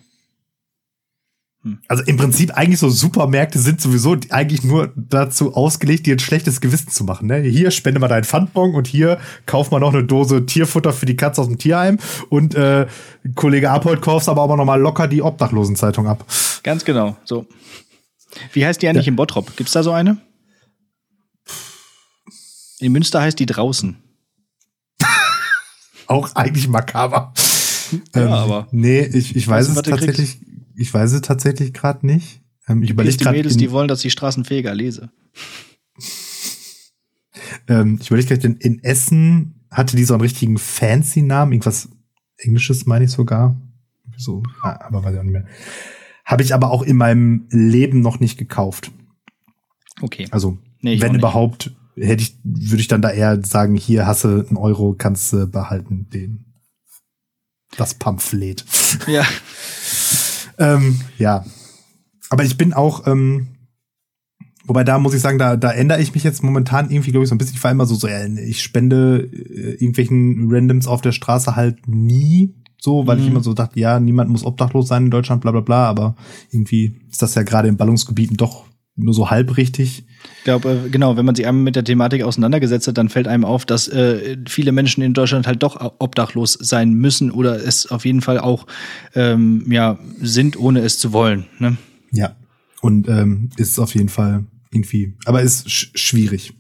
[1.87, 6.59] Also im Prinzip eigentlich so Supermärkte sind sowieso eigentlich nur dazu ausgelegt, dir ein schlechtes
[6.59, 7.27] Gewissen zu machen.
[7.27, 7.39] Ne?
[7.41, 11.15] Hier spende mal deinen Pfandbon und hier kauf mal noch eine Dose Tierfutter für die
[11.15, 12.87] Katze aus dem Tierheim und äh,
[13.35, 16.25] Kollege Abhold kaufst aber auch noch mal locker die Obdachlosenzeitung ab.
[16.63, 17.15] Ganz genau.
[17.23, 17.45] So.
[18.51, 19.55] Wie heißt die eigentlich in Bottrop?
[19.55, 20.17] Gibt's da so eine?
[22.79, 23.95] In Münster heißt die draußen.
[26.07, 27.33] Auch eigentlich makaber.
[28.15, 30.39] Ja, aber- Nee, ich, ich weiß es tatsächlich,
[30.75, 32.41] ich weiß es tatsächlich gerade nicht.
[32.67, 35.11] Ähm, ich überlege die gerade Mädels, die wollen, dass ich Straßenfeger lese.
[37.67, 41.89] ähm, ich überlege gerade, in, in Essen hatte die so einen richtigen fancy Namen, irgendwas
[42.37, 43.55] Englisches meine ich sogar.
[44.17, 45.47] So, ah, aber weiß ich auch nicht mehr.
[46.25, 48.91] Habe ich aber auch in meinem Leben noch nicht gekauft.
[50.01, 50.27] Okay.
[50.31, 54.57] Also, Nee, wenn überhaupt, hätte ich, würde ich dann da eher sagen, hier hasse einen
[54.57, 56.45] Euro, kannst du behalten, den.
[57.77, 58.65] Das Pamphlet.
[59.07, 59.25] Ja.
[60.57, 61.45] Ähm, ja.
[62.29, 63.47] Aber ich bin auch, ähm,
[64.65, 67.29] wobei da muss ich sagen, da, da ändere ich mich jetzt momentan irgendwie, glaube ich,
[67.29, 67.55] so ein bisschen.
[67.55, 71.87] Ich war immer so, so, ja, ich spende äh, irgendwelchen Randoms auf der Straße halt
[71.87, 73.31] nie so, weil ich Mhm.
[73.31, 76.15] immer so dachte, ja, niemand muss obdachlos sein in Deutschland, bla bla bla, aber
[76.51, 80.05] irgendwie ist das ja gerade in Ballungsgebieten doch nur so halb richtig.
[80.37, 83.27] Ich glaube, äh, genau, wenn man sich einmal mit der Thematik auseinandergesetzt hat, dann fällt
[83.27, 87.89] einem auf, dass äh, viele Menschen in Deutschland halt doch obdachlos sein müssen oder es
[87.89, 88.67] auf jeden Fall auch
[89.15, 91.45] ähm, ja, sind, ohne es zu wollen.
[91.59, 91.77] Ne?
[92.11, 92.35] Ja.
[92.81, 96.53] Und ähm, ist auf jeden Fall irgendwie, aber ist sch schwierig.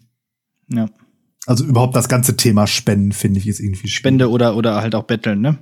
[0.69, 0.87] Ja.
[1.45, 3.95] Also überhaupt das ganze Thema Spenden, finde ich, ist irgendwie schwierig.
[3.95, 5.57] Spende oder, oder halt auch betteln, ne?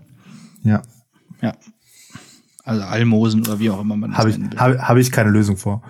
[0.63, 0.83] Ja.
[1.41, 1.55] Ja.
[2.63, 5.57] Also Almosen oder wie auch immer man das Habe ich, hab, hab ich keine Lösung
[5.57, 5.81] vor.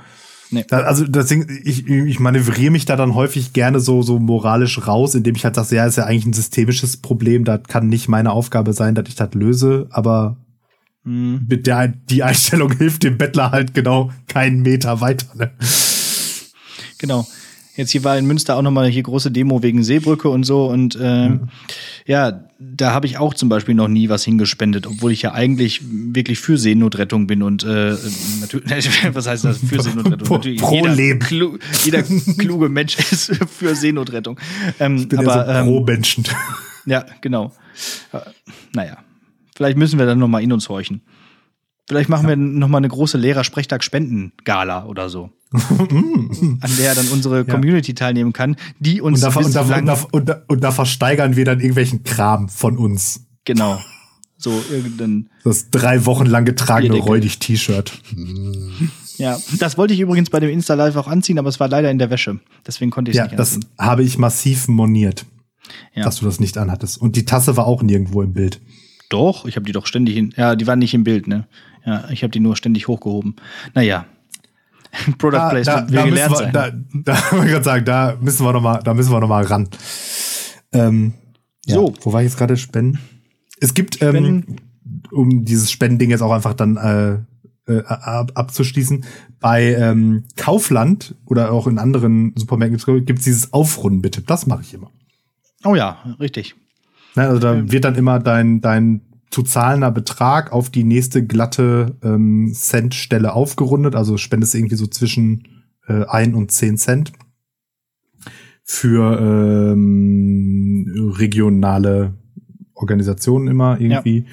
[0.51, 0.65] Nee.
[0.67, 5.15] Da, also deswegen, ich, ich manövriere mich da dann häufig gerne so, so moralisch raus,
[5.15, 8.31] indem ich halt sage, ja, ist ja eigentlich ein systemisches Problem, das kann nicht meine
[8.31, 10.37] Aufgabe sein, dass ich das löse, aber
[11.03, 11.47] Mhm.
[11.49, 15.25] mit der die Einstellung hilft dem Bettler halt genau keinen Meter weiter.
[15.35, 15.51] Ne?
[16.99, 17.25] Genau.
[17.75, 20.65] Jetzt hier war in Münster auch nochmal hier große Demo wegen Seebrücke und so.
[20.65, 21.47] Und ähm,
[22.05, 25.81] ja, da habe ich auch zum Beispiel noch nie was hingespendet, obwohl ich ja eigentlich
[25.89, 27.95] wirklich für Seenotrettung bin und äh,
[28.41, 30.27] natürlich, was heißt das für Seenotrettung?
[30.27, 31.19] Pro- natürlich, pro jeder, Leben.
[31.19, 34.38] Klu, jeder kluge Mensch ist für Seenotrettung.
[34.79, 36.23] Ähm, Bin aber ja so pro ähm, Menschen.
[36.86, 37.53] ja, genau.
[38.12, 38.19] Äh,
[38.73, 38.97] Naja,
[39.55, 41.01] vielleicht müssen wir dann noch mal in uns horchen.
[41.88, 45.29] Vielleicht machen wir noch mal eine große Lehrer-Sprechtag-Spenden-Gala oder so.
[45.53, 49.93] an der dann unsere Community teilnehmen kann, die uns Und da, und, da, und, da,
[50.11, 53.25] und, da, und da versteigern wir dann irgendwelchen Kram von uns.
[53.45, 53.79] genau
[54.37, 56.97] so irgendein Das drei Wochen lang getragene.
[56.97, 58.01] Räudig-T-Shirt.
[59.17, 61.91] ja das wollte ich übrigens bei dem Insta Live auch anziehen, aber es war leider
[61.91, 63.69] in der Wäsche, deswegen konnte ich es Ja, nicht das anziehen.
[63.77, 65.25] habe ich massiv moniert,
[65.93, 66.05] Ja.
[66.05, 66.97] dass du das nicht anhattest.
[66.99, 68.59] Und die Tasse war auch nirgendwo im Bild.
[69.09, 71.47] Doch, ich habe die doch ständig in, ja, die waren nicht im Bild, ne?
[71.85, 73.35] Ja, ich habe die nur ständig hochgehoben.
[73.75, 74.05] Naja.
[75.17, 76.54] Product Da, Placement da, will da, müssen gelernt wir, sein.
[77.04, 79.27] da, da wollte ich gerade sagen, da müssen wir noch mal, da müssen wir noch
[79.27, 79.69] mal ran.
[80.73, 81.13] Ähm,
[81.65, 81.93] ja, So.
[82.01, 82.58] Wo war ich jetzt gerade?
[82.58, 82.99] Spenden?
[83.60, 84.45] Es gibt, ähm,
[85.12, 89.06] um dieses Spendending jetzt auch einfach dann äh, äh, ab, abzuschließen,
[89.39, 94.21] bei ähm, Kaufland oder auch in anderen Supermärkten gibt es dieses Aufrunden bitte.
[94.21, 94.89] Das mache ich immer.
[95.63, 96.56] Oh ja, richtig.
[97.15, 99.01] Ne, also da wird dann immer dein, dein
[99.32, 103.96] zu zahlender Betrag auf die nächste glatte ähm, Centstelle aufgerundet.
[103.96, 105.48] Also spendest irgendwie so zwischen
[105.88, 107.13] äh, 1 und 10 Cent
[108.63, 112.13] für ähm, regionale
[112.74, 114.26] Organisationen immer irgendwie.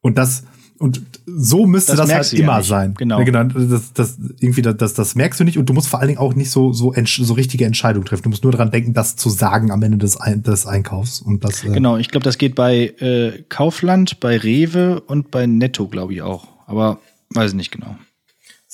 [0.00, 0.44] Und das
[0.78, 2.68] und so müsste Das das, halt ja immer nicht.
[2.68, 2.94] sein.
[2.96, 3.18] Genau.
[3.18, 3.44] Ja, genau.
[3.44, 6.34] Das, das, irgendwie, das, das, merkst du nicht und du musst vor allen Dingen auch
[6.34, 8.22] nicht so, so, so richtige Entscheidungen treffen.
[8.22, 11.20] Du musst nur dran denken, das zu sagen am Ende des, Ein des Einkaufs.
[11.20, 15.46] Und das, äh, Genau, ich glaube, das geht bei äh, Kaufland, bei Rewe und bei
[15.46, 16.46] Netto, glaube ich auch.
[16.66, 17.00] Aber
[17.34, 17.96] weiß ich nicht genau.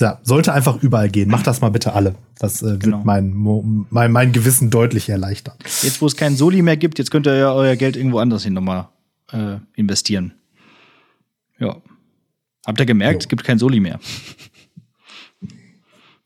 [0.01, 1.31] Ja, sollte einfach überall gehen.
[1.31, 2.17] Macht das mal bitte alle.
[2.41, 2.97] Das äh, Genau.
[2.99, 5.55] wird mein, Mo- mein, mein Gewissen deutlich erleichtern.
[5.83, 8.43] Jetzt, wo es keinen Soli mehr gibt, jetzt könnt ihr ja euer Geld irgendwo anders
[8.43, 8.89] hin nochmal
[9.31, 10.35] äh, investieren.
[11.61, 11.77] Ja.
[12.67, 13.19] Habt ihr gemerkt, Jo.
[13.21, 13.99] es gibt kein Soli mehr.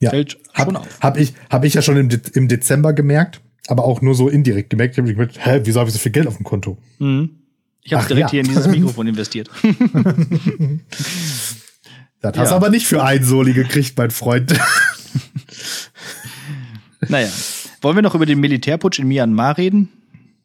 [0.00, 0.10] Ja.
[0.10, 1.00] Fällt schon Hab, auf.
[1.00, 4.28] hab, ich, hab ich ja schon im, De im Dezember gemerkt, aber auch nur so
[4.28, 4.94] indirekt gemerkt.
[4.94, 6.78] Ich habe gemerkt, hä, wieso habe ich so viel Geld auf dem Konto?
[6.98, 7.30] Mhm.
[7.82, 8.30] Ich habe direkt ja.
[8.30, 9.50] hier in dieses Mikrofon investiert.
[12.20, 12.50] Das hast Ja.
[12.50, 14.52] du aber nicht für einen Soli gekriegt, mein Freund.
[17.08, 17.28] naja.
[17.80, 19.88] Wollen wir noch über den Militärputsch in Myanmar reden?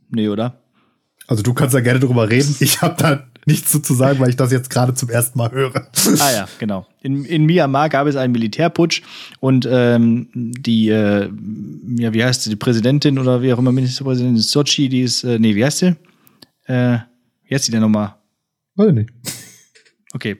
[0.09, 0.61] Nee, oder?
[1.27, 2.55] Also du kannst da gerne drüber reden.
[2.59, 5.51] Ich habe da nichts zu zu sagen, weil ich das jetzt gerade zum ersten Mal
[5.51, 5.87] höre.
[6.19, 6.87] Ah ja, genau.
[7.01, 9.01] In, in Myanmar gab es einen Militärputsch
[9.39, 11.29] und ähm, die, äh,
[11.97, 15.39] ja, wie heißt sie, die Präsidentin oder wie auch immer Ministerpräsidentin Sochi, die ist, äh,
[15.39, 15.95] nee, wie heißt sie?
[16.65, 16.99] Äh,
[17.45, 18.15] wie heißt sie denn nochmal?
[18.75, 19.09] Weiß ich nicht.
[20.13, 20.37] Okay.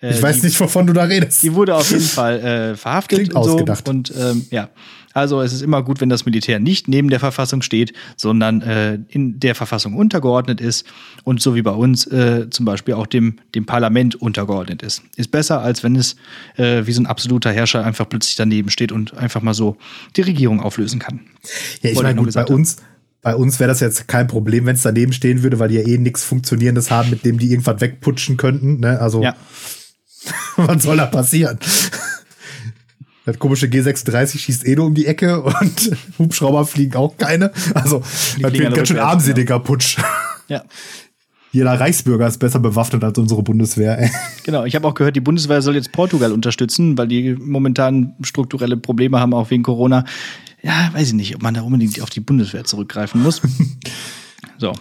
[0.00, 1.42] Äh, Ich weiß die, nicht, wovon du da redest.
[1.42, 3.50] Die wurde auf jeden Fall äh, verhaftet Klingt und so.
[3.52, 3.88] ausgedacht.
[3.88, 4.70] Und ähm, ja,
[5.18, 8.98] also es ist immer gut, wenn das Militär nicht neben der Verfassung steht, sondern äh,
[9.08, 10.86] in der Verfassung untergeordnet ist
[11.24, 15.02] und so wie bei uns äh, zum Beispiel auch dem, dem Parlament untergeordnet ist.
[15.16, 16.16] Ist besser, als wenn es
[16.56, 19.76] äh, wie so ein absoluter Herrscher einfach plötzlich daneben steht und einfach mal so
[20.16, 21.20] die Regierung auflösen kann.
[21.82, 22.76] Ja, ich Wollte meine, gut, bei uns,
[23.22, 25.86] bei uns wäre das jetzt kein Problem, wenn es daneben stehen würde, weil die ja
[25.86, 28.80] eh nichts Funktionierendes haben, mit dem die irgendwas wegputschen könnten.
[28.80, 29.00] Ne?
[29.00, 29.36] Also, Ja.
[30.56, 31.58] was soll da passieren?
[33.28, 37.52] Das komische G36 schießt eh nur um die Ecke und Hubschrauber fliegen auch keine.
[37.74, 38.02] Also,
[38.38, 39.98] wird ein ganz schön armseliger Putsch.
[40.48, 40.64] Ja.
[41.52, 43.98] Jeder Reichsbürger ist besser bewaffnet als unsere Bundeswehr.
[43.98, 44.10] ey.
[44.44, 48.78] Genau, ich habe auch gehört, die Bundeswehr soll jetzt Portugal unterstützen, weil die momentan strukturelle
[48.78, 50.06] Probleme haben, auch wegen Corona.
[50.62, 53.42] Ja, weiß ich nicht, ob man da unbedingt auf die Bundeswehr zurückgreifen muss.
[54.58, 54.72] so.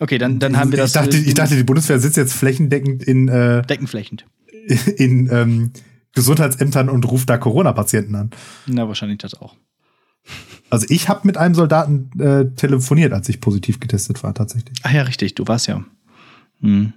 [0.00, 2.32] Okay, dann, dann haben wir das ich, dachte, äh, ich dachte, die Bundeswehr sitzt jetzt
[2.32, 4.24] flächendeckend in, äh, deckenflächend.
[4.96, 5.72] in ähm,
[6.16, 8.30] Gesundheitsämtern und ruft da Corona-Patienten an.
[8.66, 9.54] Na, wahrscheinlich das auch.
[10.70, 14.76] Also ich habe mit einem Soldaten äh, telefoniert, als ich positiv getestet war, tatsächlich.
[14.82, 15.84] Ach ja, richtig, du warst ja.
[16.60, 16.92] Hm,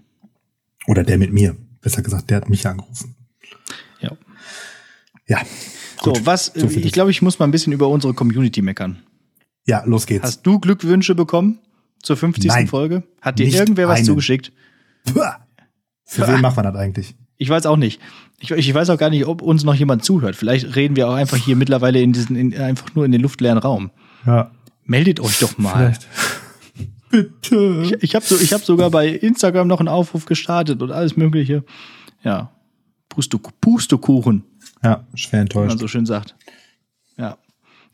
[0.88, 1.56] Oder der mit mir.
[1.82, 3.16] Besser gesagt, der hat mich angerufen.
[4.02, 4.12] ja.
[5.28, 5.42] Ja.
[6.04, 6.26] So, gut.
[6.26, 9.04] was, So ich glaube, ich muss mal ein bisschen über unsere Community meckern.
[9.68, 10.24] Ja, los geht's.
[10.24, 11.60] Hast du Glückwünsche bekommen
[12.02, 12.48] zur 50.
[12.48, 13.04] Nein, Folge?
[13.22, 14.06] Hat dir irgendwer was einen.
[14.06, 14.52] zugeschickt?
[15.06, 15.20] Puh.
[16.06, 17.16] Für wen macht man das eigentlich?
[17.40, 18.00] Ich weiß auch nicht.
[18.40, 20.36] Ich, ich weiß auch gar nicht, ob uns noch jemand zuhört.
[20.36, 23.58] Vielleicht reden wir auch einfach hier mittlerweile in diesen, in, einfach nur in den luftleeren
[23.58, 23.92] Raum.
[24.26, 24.52] Ja.
[24.86, 25.94] Meldet euch doch mal.
[25.96, 26.08] Vielleicht.
[27.10, 27.82] Bitte.
[27.86, 31.18] Ich, ich habe so, ich hab sogar bei Instagram noch einen Aufruf gestartet und alles
[31.18, 31.64] Mögliche.
[32.24, 32.52] Ja.
[33.10, 34.44] Pustekuchen,
[34.84, 35.80] Ja, schwer wie man enttäuscht.
[35.80, 36.36] so schön sagt.
[37.18, 37.38] Ja.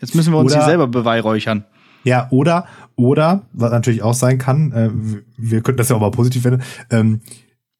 [0.01, 1.63] Jetzt müssen wir uns Oder- hier selber beweihräuchern.
[2.03, 4.89] Ja, oder, oder, was natürlich auch sein kann, äh,
[5.37, 7.21] wir könnten das ja auch mal positiv wenden, ähm,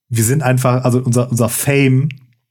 [0.09, 2.09] wir sind einfach, also unser, unser Fame,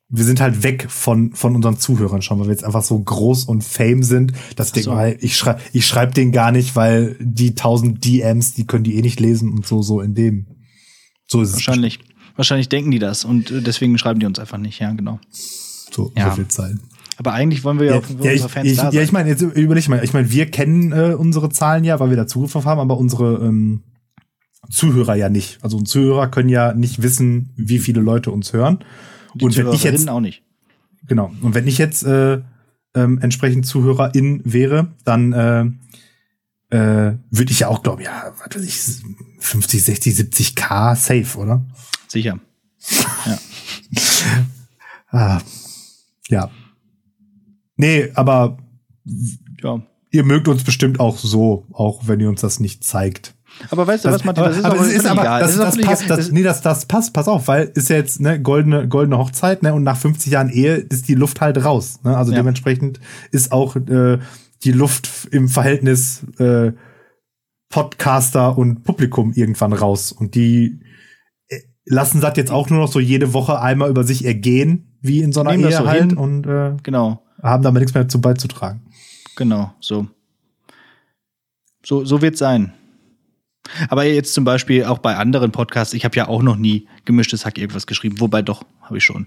[0.08, 3.44] wir sind halt weg von, von unseren Zuhörern schon, weil wir jetzt einfach so groß
[3.44, 4.90] und Fame sind, dass ich so.
[4.90, 8.84] denke mal, ich schreibe ich schreib den gar nicht, weil die tausend DMs, die können
[8.84, 10.46] die eh nicht lesen und so, so in dem.
[11.26, 12.00] So ist Wahrscheinlich.
[12.36, 14.80] Wahrscheinlich denken die das und äh, deswegen schreiben die uns einfach nicht.
[14.80, 15.20] Ja, genau.
[15.32, 16.30] es so, Ja.
[16.30, 16.74] so viel Zeit.
[17.16, 19.04] Aber eigentlich wollen wir ja, Ja, auch ja, ich, unsere Fans ich, da ja, sein.
[19.04, 22.16] ich meine, jetzt überleg mal, ich meine, wir kennen äh, unsere Zahlen ja, weil wir
[22.16, 23.82] da Zugriff haben, aber unsere ähm,
[24.70, 25.58] Zuhörer ja nicht.
[25.62, 28.84] Also unsere Zuhörer können ja nicht wissen, wie viele Leute uns hören.
[29.34, 30.42] Die und wenn ich jetzt, auch nicht.
[31.06, 32.40] genau, und wenn ich jetzt äh,
[32.94, 35.64] ähm, entsprechend Zuhörerin wäre, dann äh,
[36.74, 39.04] äh, würde ich ja auch glauben, ja, was weiß ich,
[39.40, 41.64] 50, 60, 70 K safe, oder?
[42.08, 42.38] Sicher.
[43.26, 43.38] Ja.
[45.16, 45.40] Ah,
[46.28, 46.50] ja.
[47.76, 48.58] Nee, aber
[49.62, 49.80] ja.
[50.10, 53.33] ihr mögt uns bestimmt auch so, auch wenn ihr uns das nicht zeigt.
[53.70, 55.40] Aber weißt du was, Martin, das ist aber auch es ist aber, egal.
[55.40, 58.20] das, das völlig passt, das, nee, das, das passt, pass auf, weil ist ja jetzt
[58.20, 62.00] ne goldene, goldene Hochzeit, ne, und nach 50 Jahren Ehe ist die Luft halt raus,
[62.02, 62.38] ne, also Ja.
[62.38, 64.18] dementsprechend ist auch äh,
[64.64, 66.72] die Luft im Verhältnis äh,
[67.70, 70.12] Podcaster und Publikum irgendwann raus.
[70.12, 70.80] Und die
[71.48, 75.20] äh, lassen das jetzt auch nur noch so jede Woche einmal über sich ergehen, wie
[75.22, 78.08] in so einer Nehmen Ehe das so halt, und äh, Genau, haben damit nichts mehr
[78.08, 78.82] zu beizutragen.
[79.36, 80.06] genau, so.
[81.84, 82.72] So, so wird sein.
[83.88, 87.44] Aber jetzt zum Beispiel auch bei anderen Podcasts, ich habe ja auch noch nie gemischtes
[87.46, 89.26] Hack irgendwas geschrieben, wobei doch, habe ich schon.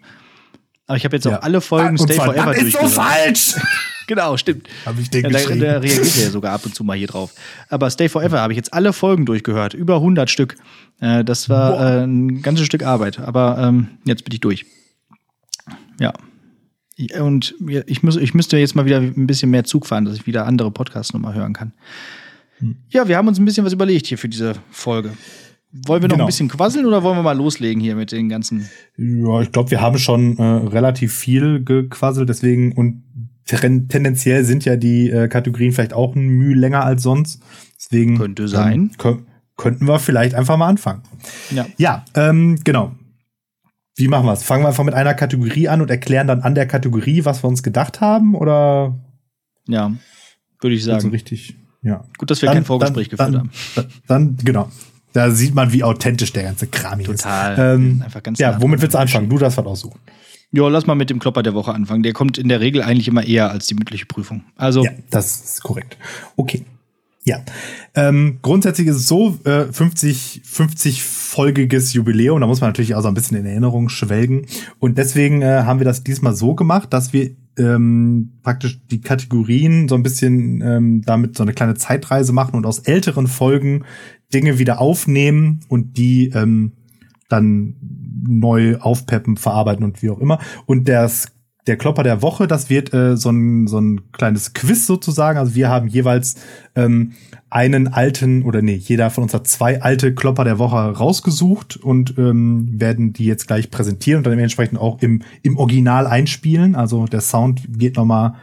[0.85, 1.39] Aber ich habe jetzt Ja.
[1.39, 3.07] auch alle Folgen Und Stay Forever das ist so durchgehört.
[3.09, 3.55] falsch!
[4.09, 4.69] Genau, stimmt.
[4.85, 5.59] Habe ich den Ja, da, geschrieben.
[5.59, 7.33] da reagiert er ja sogar ab und zu mal hier drauf.
[7.67, 10.55] Aber Stay Forever habe ich jetzt alle Folgen durchgehört, über 100 Stück.
[11.01, 11.81] Äh, das war Boah.
[11.81, 14.65] äh, ein ganzes Stück Arbeit, aber ähm, jetzt bin ich durch.
[15.99, 16.13] Ja.
[17.19, 17.53] Und
[17.85, 20.45] ich, muss, ich müsste jetzt mal wieder ein bisschen mehr Zug fahren, dass ich wieder
[20.45, 21.73] andere Podcasts nochmal hören kann.
[22.59, 22.75] Hm.
[22.89, 25.11] Ja, wir haben uns ein bisschen was überlegt hier für diese Folge.
[25.71, 26.23] Wollen wir noch Genau.
[26.25, 29.69] ein bisschen quasseln oder wollen wir mal loslegen hier mit den ganzen Ja, ich glaube,
[29.71, 33.03] wir haben schon äh, relativ viel gequasselt, deswegen und
[33.45, 37.41] ten tendenziell sind ja die äh, Kategorien vielleicht auch ein Mühe länger als sonst.
[37.77, 38.91] Deswegen Könnte sein.
[38.97, 39.17] Kö
[39.57, 41.01] könnten wir vielleicht einfach mal anfangen.
[41.51, 41.65] Ja.
[41.77, 42.91] Ja, ähm, genau.
[43.95, 44.43] Wie machen wir es?
[44.43, 47.47] Fangen wir einfach mit einer Kategorie an und erklären dann an der Kategorie, was wir
[47.47, 48.99] uns gedacht haben, oder
[49.67, 49.91] Ja,
[50.61, 51.09] würde ich sagen.
[51.09, 51.55] richtig?
[51.87, 52.03] Ja.
[52.17, 53.51] Gut, dass wir kein Vorgespräch geführt dann, haben.
[53.75, 54.69] Dann, dann, genau.
[55.13, 57.53] Da sieht man, wie authentisch der ganze Kram hier Total.
[57.53, 57.59] ist.
[57.59, 59.29] Ähm, Einfach ganz ja, womit willst du anfangen?
[59.29, 59.99] Du darfst was aussuchen.
[60.51, 62.03] Ja, lass mal mit dem Klopper der Woche anfangen.
[62.03, 64.43] Der kommt in der Regel eigentlich immer eher als die mündliche Prüfung.
[64.55, 65.97] Also, Ja, das ist korrekt.
[66.35, 66.65] Okay.
[67.23, 67.39] Ja.
[67.95, 73.09] Ähm, grundsätzlich ist es so, äh, 50, 50-folgiges Jubiläum, da muss man natürlich auch so
[73.09, 74.45] ein bisschen in Erinnerung schwelgen.
[74.79, 79.87] Und deswegen äh, haben wir das diesmal so gemacht, dass wir ähm, praktisch die Kategorien
[79.87, 83.83] so ein bisschen ähm, damit so eine kleine Zeitreise machen und aus älteren Folgen
[84.33, 86.73] Dinge wieder aufnehmen und die ähm,
[87.29, 87.75] dann
[88.27, 90.39] neu aufpeppen, verarbeiten und wie auch immer.
[90.65, 91.27] Und das,
[91.67, 95.37] der Klopper der Woche, das wird äh, so, ein, so ein kleines Quiz sozusagen.
[95.37, 96.35] Also wir haben jeweils
[96.75, 97.13] ähm,
[97.49, 102.17] einen alten, oder nee, jeder von uns hat zwei alte Klopper der Woche rausgesucht und
[102.17, 106.75] ähm, werden die jetzt gleich präsentieren und dann dementsprechend auch im, im Original einspielen.
[106.75, 108.35] Also der Sound geht noch mal ein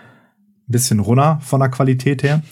[0.72, 2.42] bisschen runter von der Qualität her.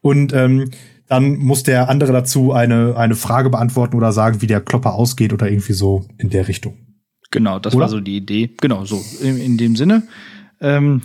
[0.00, 0.70] Und ähm,
[1.08, 5.32] dann muss der andere dazu eine, eine Frage beantworten oder sagen, wie der Klopper ausgeht
[5.32, 6.74] oder irgendwie so in der Richtung.
[7.30, 7.82] Genau, das Oder?
[7.82, 8.50] war so die Idee.
[8.60, 10.02] Genau, so in, in dem Sinne.
[10.60, 11.02] Ähm,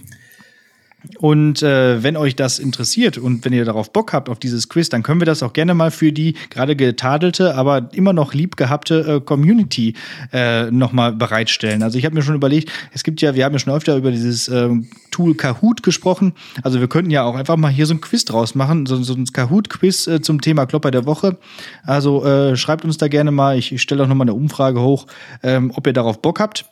[1.20, 4.90] und äh, wenn euch das interessiert und wenn ihr darauf Bock habt, auf dieses Quiz,
[4.90, 8.58] dann können wir das auch gerne mal für die gerade getadelte, aber immer noch lieb
[8.58, 9.94] gehabte äh, Community
[10.34, 11.84] äh, nochmal bereitstellen.
[11.84, 14.12] Also ich habe mir schon überlegt, es gibt ja, wir haben ja schon öfter über
[14.12, 16.34] dieses ähm, Tool Kahoot gesprochen.
[16.64, 19.14] Also wir könnten ja auch einfach mal hier so ein Quiz draus machen, so, so
[19.14, 21.38] ein Kahoot-Quiz äh, zum Thema Klopper der Woche.
[21.84, 25.08] Also äh, schreibt uns da gerne mal, ich, ich stelle auch nochmal eine Umfrage hoch,
[25.44, 26.66] ähm, ob ihr darauf Bock habt.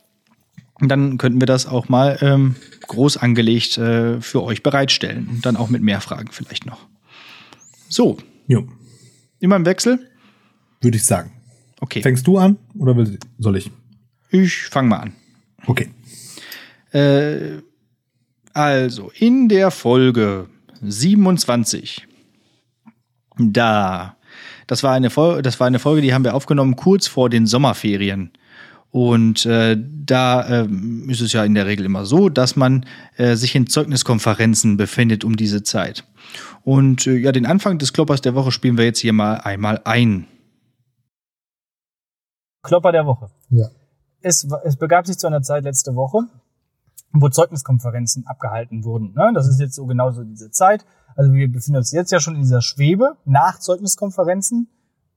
[0.79, 2.55] Und dann könnten wir das auch mal ähm,
[2.88, 5.27] groß angelegt äh, für euch bereitstellen.
[5.27, 6.88] Und dann auch mit mehr Fragen vielleicht noch.
[7.89, 8.67] So, Jo,
[9.39, 10.09] immer im Wechsel?
[10.81, 11.31] würde ich sagen.
[11.79, 13.71] Okay, Fängst du an oder will, soll ich?
[14.31, 15.13] ich fange mal an.
[15.67, 15.89] Okay.
[16.91, 17.62] Äh,
[18.53, 20.47] also, in der Folge
[20.81, 22.05] 27,
[23.38, 24.17] da,
[24.67, 27.47] das war, eine Folge, das war eine Folge, die haben wir aufgenommen kurz vor den
[27.47, 28.31] Sommerferien.
[28.93, 29.75] Und äh,
[30.06, 32.86] da ähm, ist es ja in der Regel immer so, dass man
[33.17, 36.03] äh, sich in Zeugniskonferenzen befindet um diese Zeit.
[36.63, 39.82] Und äh, ja, den Anfang des Kloppers der Woche spielen wir jetzt hier mal einmal
[39.84, 40.27] ein.
[42.62, 43.32] Klopper der Woche.
[43.49, 43.65] Ja.
[44.21, 46.27] Es, es begab sich zu einer Zeit letzte Woche,
[47.13, 49.15] wo Zeugniskonferenzen abgehalten wurden.
[49.15, 49.32] Ne?
[49.34, 50.86] Das ist jetzt so genauso diese Zeit.
[51.15, 54.67] Also wir befinden uns jetzt ja schon in dieser Schwebe nach Zeugniskonferenzen,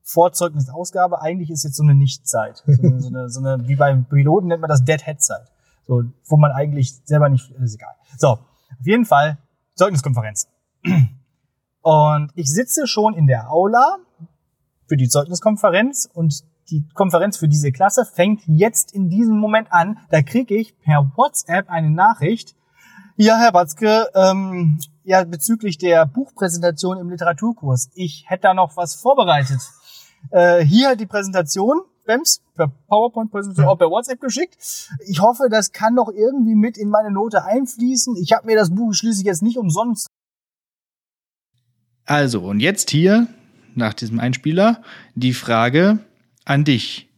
[0.06, 1.20] vor Zeugnisausgabe.
[1.20, 2.62] Eigentlich ist jetzt so eine Nichtzeit.
[2.64, 5.50] So eine, so eine, so eine wie beim Piloten nennt man das Dead-Head-Zeit.
[5.86, 7.94] So, wo man eigentlich selber nicht, ist egal.
[8.16, 9.38] So, auf jeden Fall
[9.74, 10.48] Zeugniskonferenz.
[11.82, 13.96] Und ich sitze schon in der Aula
[14.86, 19.98] für die Zeugniskonferenz und die Konferenz für diese Klasse fängt jetzt in diesem Moment an.
[20.10, 22.54] Da kriege ich per WhatsApp eine Nachricht.
[23.16, 27.90] Ja, Herr Watzke, ähm, ja, bezüglich der Buchpräsentation im Literaturkurs.
[27.94, 29.60] Ich hätte da noch was vorbereitet.
[30.30, 34.56] Äh, hier die Präsentation, BEMS, per PowerPoint-Präsentation, auch per WhatsApp geschickt.
[35.06, 38.16] Ich hoffe, das kann doch irgendwie mit in meine Note einfließen.
[38.16, 40.08] Ich habe mir das Buch schließlich jetzt nicht umsonst
[42.04, 43.26] Also, und jetzt hier,
[43.74, 44.82] nach diesem Einspieler,
[45.14, 45.98] die Frage
[46.44, 47.08] an dich.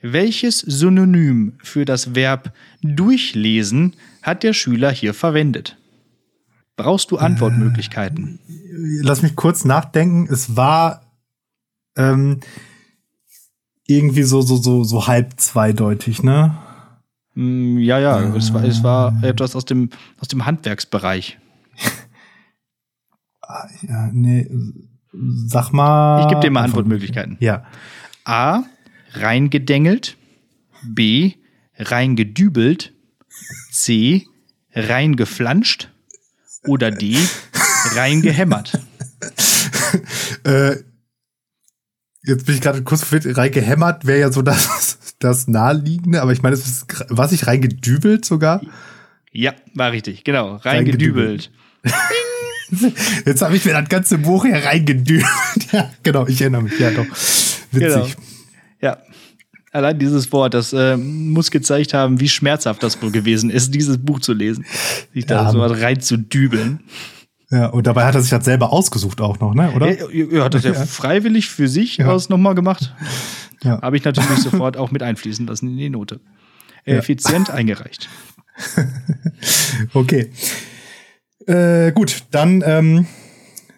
[0.00, 5.76] Welches Synonym für das Verb durchlesen hat der Schüler hier verwendet?
[6.76, 8.38] Brauchst du Antwortmöglichkeiten?
[9.02, 10.28] Lass mich kurz nachdenken.
[10.32, 11.07] Es war
[11.98, 12.40] ähm,
[13.86, 16.56] irgendwie so, so, so, so halb zweideutig, ne?
[17.34, 21.38] Mm, ja, ja, es war, es war etwas aus dem, aus dem Handwerksbereich.
[23.40, 24.46] Ah, Ja, nee.
[25.46, 26.20] Sag mal.
[26.22, 27.38] Ich gebe dir mal Antwortmöglichkeiten.
[27.40, 27.64] Ja.
[28.24, 28.62] A.
[29.12, 30.16] Reingedengelt.
[30.84, 31.32] B.
[31.78, 32.92] Reingedübelt.
[33.72, 34.26] C.
[34.74, 35.88] Reingeflanscht.
[36.66, 37.16] Oder D.
[37.94, 38.78] Reingehämmert.
[40.44, 40.76] Äh,
[42.28, 43.04] jetzt bin ich gerade kurz.
[43.10, 47.46] Reingehämmert wäre ja so das, das naheliegende, aber ich meine, es ist, gr- was ich
[47.46, 48.60] reingedübelt sogar.
[49.32, 50.24] Ja, war richtig.
[50.24, 50.56] Genau.
[50.56, 51.50] Reingedübelt.
[53.24, 55.26] Jetzt habe ich mir das ganze Buch hier reingedübelt.
[55.72, 56.78] ja, genau, ich erinnere mich.
[56.78, 57.06] Ja, doch.
[57.06, 57.70] Witzig.
[57.72, 58.06] Genau.
[58.80, 58.98] Ja.
[59.72, 63.98] Allein dieses Wort, das äh, muss gezeigt haben, wie schmerzhaft das wohl gewesen ist, dieses
[63.98, 64.64] Buch zu lesen.
[65.14, 66.80] Sich da Ja, so was reinzudübeln.
[67.50, 69.72] Ja, und dabei hat er sich das selber ausgesucht auch noch, ne?
[69.72, 69.98] Oder?
[69.98, 70.84] Er, er hat das ja, Ja.
[70.86, 72.08] freiwillig für sich Ja.
[72.08, 72.94] aus nochmal gemacht.
[73.62, 73.80] Ja.
[73.80, 76.20] Habe ich natürlich sofort auch mit einfließen lassen in die Note.
[76.84, 76.96] Ja.
[76.96, 78.08] Effizient eingereicht.
[79.94, 80.30] Okay.
[81.46, 83.06] Äh, gut, dann ähm,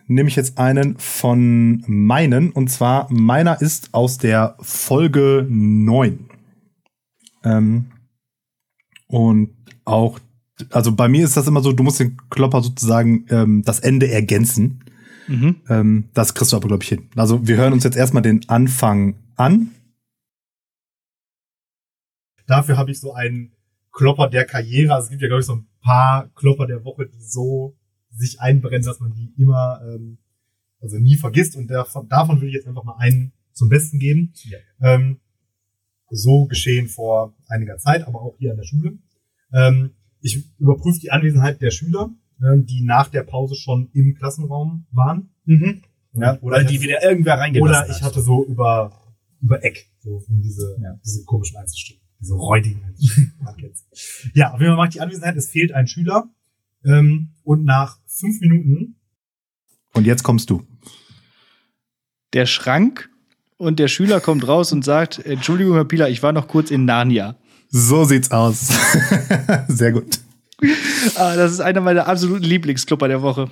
[0.06, 2.50] nehme ich jetzt einen von meinen.
[2.50, 6.28] Und zwar, meiner ist aus der Folge 9.
[7.44, 7.87] Ähm,
[9.06, 9.50] und
[9.85, 10.18] auch,
[10.70, 14.11] also bei mir ist das immer so, du musst den Klopper sozusagen ähm, das Ende
[14.11, 14.85] ergänzen.
[15.27, 15.57] Mhm.
[15.68, 17.09] Ähm, das kriegst du aber, glaube ich, hin.
[17.14, 19.70] Also wir hören uns jetzt erstmal den Anfang an.
[22.46, 23.53] Dafür habe ich so einen
[23.92, 24.94] Klopper der Karriere.
[24.94, 27.77] Also es gibt ja, glaube ich, so ein paar Klopper der Woche, die so
[28.11, 30.18] sich einbrennen, dass man die immer, ähm,
[30.81, 31.57] also nie vergisst.
[31.57, 34.33] Und davon, davon würde ich jetzt einfach mal einen zum Besten geben.
[34.81, 35.20] Ähm,
[36.11, 38.99] so geschehen vor einiger Zeit, aber auch hier an der Schule.
[39.53, 42.11] Ähm, ich überprüfe die Anwesenheit der Schüler,
[42.42, 45.30] ähm, die nach der Pause schon im Klassenraum waren.
[45.44, 45.83] Mhm.
[46.14, 48.92] Ja, oder Weil die ich- wieder irgendwer reingelassen oder ich hatte so über,
[49.40, 50.98] über Eck, so diese, Ja.
[51.04, 53.72] diese komischen Einzelstücke, diese räudigen Einzelstücke.
[54.35, 56.28] Ja, auf jeden Fall macht die Anwesenheit, es fehlt ein Schüler.
[56.85, 58.96] Ähm, und nach fünf Minuten.
[59.92, 60.62] Und jetzt kommst du.
[62.33, 63.11] Der Schrank
[63.59, 66.85] und der Schüler kommt raus und sagt: Entschuldigung, Herr Pieler, ich war noch kurz in
[66.87, 67.37] Narnia.
[67.70, 68.68] So sieht's aus.
[69.68, 70.18] Sehr gut.
[71.16, 73.48] Ah, das ist einer meiner absoluten Lieblingsklopper der Woche.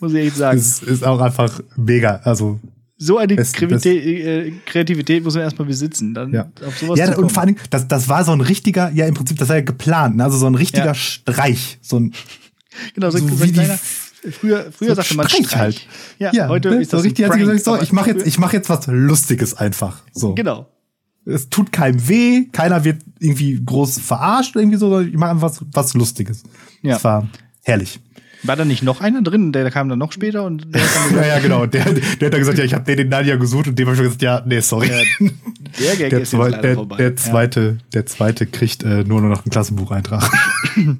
[0.00, 0.58] Muss ich echt sagen.
[0.58, 2.20] Es ist auch einfach mega.
[2.24, 2.58] Also,
[2.96, 6.14] So eine das- Kreativität, äh, Kreativität muss man erstmal besitzen.
[6.14, 6.50] Dann ja.
[6.66, 9.14] auf sowas Ja, und vor allen Dingen, das, das war so ein richtiger, ja, im
[9.14, 10.24] Prinzip, das war ja geplant, ne?
[10.24, 10.94] also so ein richtiger Ja.
[10.94, 11.78] Streich.
[11.82, 12.14] So ein,
[12.94, 13.76] Genau, so, so ein kleiner,
[14.40, 15.58] früher früher so sagte man Streich Streich.
[15.60, 15.86] halt.
[16.20, 16.76] Ja, ja, heute ne?
[16.80, 18.56] ist das so richtig, ein hat sie Prank, gesagt, so, ich mache jetzt, ich mache
[18.56, 20.02] jetzt was Lustiges einfach.
[20.12, 20.34] So.
[20.36, 20.66] Genau.
[21.28, 25.50] Es tut keinem weh, keiner wird irgendwie groß verarscht, irgendwie so, sondern ich mache einfach
[25.50, 26.42] was, was Lustiges.
[26.82, 26.94] Ja.
[26.94, 27.28] Das war
[27.62, 28.00] herrlich.
[28.44, 29.52] War da nicht noch einer drin?
[29.52, 31.66] Der kam dann noch später und der hat dann Ja, gesagt, ja, genau.
[31.66, 33.94] Der, der hat dann gesagt, ja, ich habe den den Nadia gesucht und dem habe
[33.94, 34.88] ich schon gesagt, ja, nee, sorry.
[34.88, 35.28] Ja,
[35.80, 36.96] der Gag der, ist zwei, der, vorbei.
[36.96, 40.30] der zweite, der zweite kriegt äh, nur noch einen Klassenbucheintrag.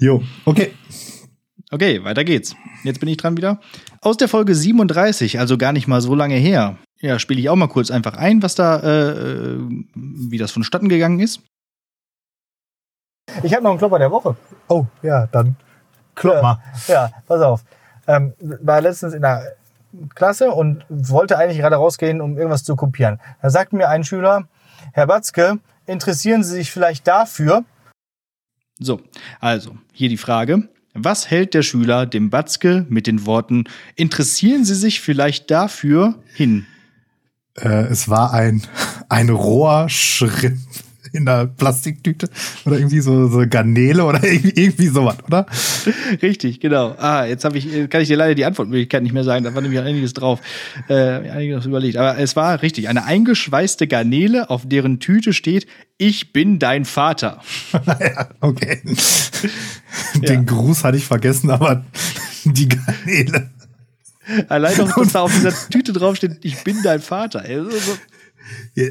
[0.00, 0.72] jo, okay.
[1.70, 2.54] Okay, weiter geht's.
[2.84, 3.60] Jetzt bin ich dran wieder.
[4.00, 6.78] Aus der Folge 37, also gar nicht mal so lange her.
[7.00, 10.88] Ja, spiele ich auch mal kurz einfach ein, was da, äh, äh, wie das vonstatten
[10.88, 11.40] gegangen ist.
[13.42, 14.36] Ich habe noch einen Klopper der Woche.
[14.68, 15.56] Oh, ja, dann
[16.14, 16.42] klopp Ja.
[16.42, 16.58] mal.
[16.88, 17.64] Ja, pass auf.
[18.06, 19.56] Ähm, war letztens in der
[20.14, 23.20] Klasse und wollte eigentlich gerade rausgehen, um irgendwas zu kopieren.
[23.42, 24.48] Da sagt mir ein Schüler,
[24.92, 27.64] Herr Batzke, interessieren Sie sich vielleicht dafür?
[28.78, 29.00] So,
[29.40, 30.68] also, hier die Frage.
[30.94, 33.64] Was hält der Schüler dem Batzke mit den Worten
[33.96, 36.66] interessieren Sie sich vielleicht dafür hin?
[37.56, 38.62] Äh, es war ein,
[39.08, 40.56] ein roher Schritt
[41.12, 42.28] in einer Plastiktüte
[42.64, 45.46] oder irgendwie so, so Garnele oder irgendwie, irgendwie sowas, oder?
[46.22, 46.94] Richtig, genau.
[46.98, 49.44] Ah, jetzt habe ich, kann ich dir leider die Antwortmöglichkeit nicht mehr sagen.
[49.44, 50.40] Da war nämlich einiges drauf,
[50.88, 51.96] äh, einiges überlegt.
[51.96, 52.88] Aber es war richtig.
[52.88, 55.66] Eine eingeschweißte Garnele, auf deren Tüte steht,
[55.98, 57.40] ich bin dein Vater.
[57.72, 58.80] ja, okay.
[60.14, 60.20] Ja.
[60.20, 61.84] Den Gruß hatte ich vergessen, aber
[62.44, 63.50] die Garnele.
[64.48, 67.44] Allein noch, dass da auf dieser Tüte draufsteht, ich bin dein Vater.
[67.44, 67.96] Ey, so-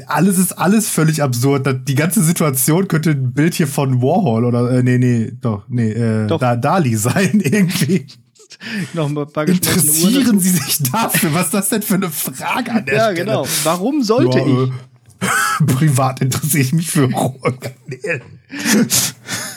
[0.06, 1.88] Alles ist alles völlig absurd.
[1.88, 5.92] Die ganze Situation könnte ein Bild hier von Warhol oder äh, nee, nee, doch, nee,
[5.92, 6.38] äh, Doch.
[6.40, 8.06] Da, Dali sein irgendwie.
[8.94, 10.40] noch ein paar Uhren Interessieren.
[10.40, 11.34] Sie sich dafür?
[11.34, 13.24] Was ist das denn für eine Frage an der Ja, Stelle?
[13.26, 13.46] genau.
[13.64, 14.68] Warum sollte Ja, ich?
[14.68, 14.72] äh,
[15.66, 18.22] Privat interessiere ich mich für rohe Garnelen.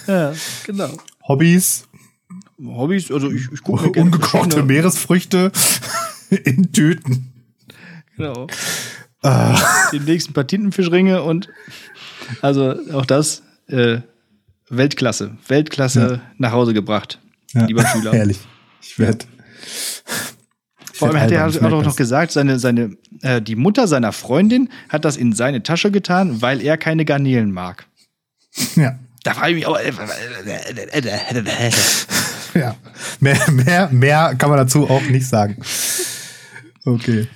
[0.08, 0.34] Ja,
[0.66, 0.90] genau.
[1.28, 1.84] Hobbys,
[2.66, 5.52] Hobbys, also ich, ich gucke ungekochte Meeresfrüchte
[6.44, 7.34] in Tüten.
[8.18, 8.48] Genau.
[9.22, 9.60] Ah.
[9.92, 11.50] Den nächsten paar Tintenfischringe und
[12.42, 14.00] also auch das äh,
[14.70, 15.38] Weltklasse.
[15.48, 17.20] Weltklasse nach Hause gebracht,
[17.54, 17.66] Ja.
[17.66, 18.14] lieber Schüler.
[18.14, 18.40] Herrlich.
[18.82, 19.26] Ich werde.
[20.94, 25.06] Vor allem hat er auch noch gesagt, seine, seine, äh, die Mutter seiner Freundin hat
[25.06, 27.88] das in seine Tasche getan, weil er keine Garnelen mag.
[28.76, 29.00] Ja.
[29.24, 29.78] Da frage ich mich auch.
[32.54, 32.76] Ja.
[33.20, 35.58] Mehr, mehr, mehr kann man dazu auch nicht sagen.
[36.86, 37.28] Okay.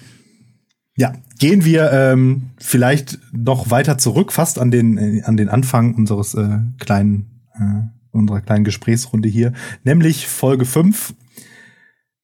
[0.96, 5.96] Ja, gehen wir ähm, vielleicht noch weiter zurück, fast an den, äh, an den Anfang
[5.96, 9.54] unseres äh, kleinen, äh, unserer kleinen Gesprächsrunde hier,
[9.84, 11.14] nämlich Folge 5.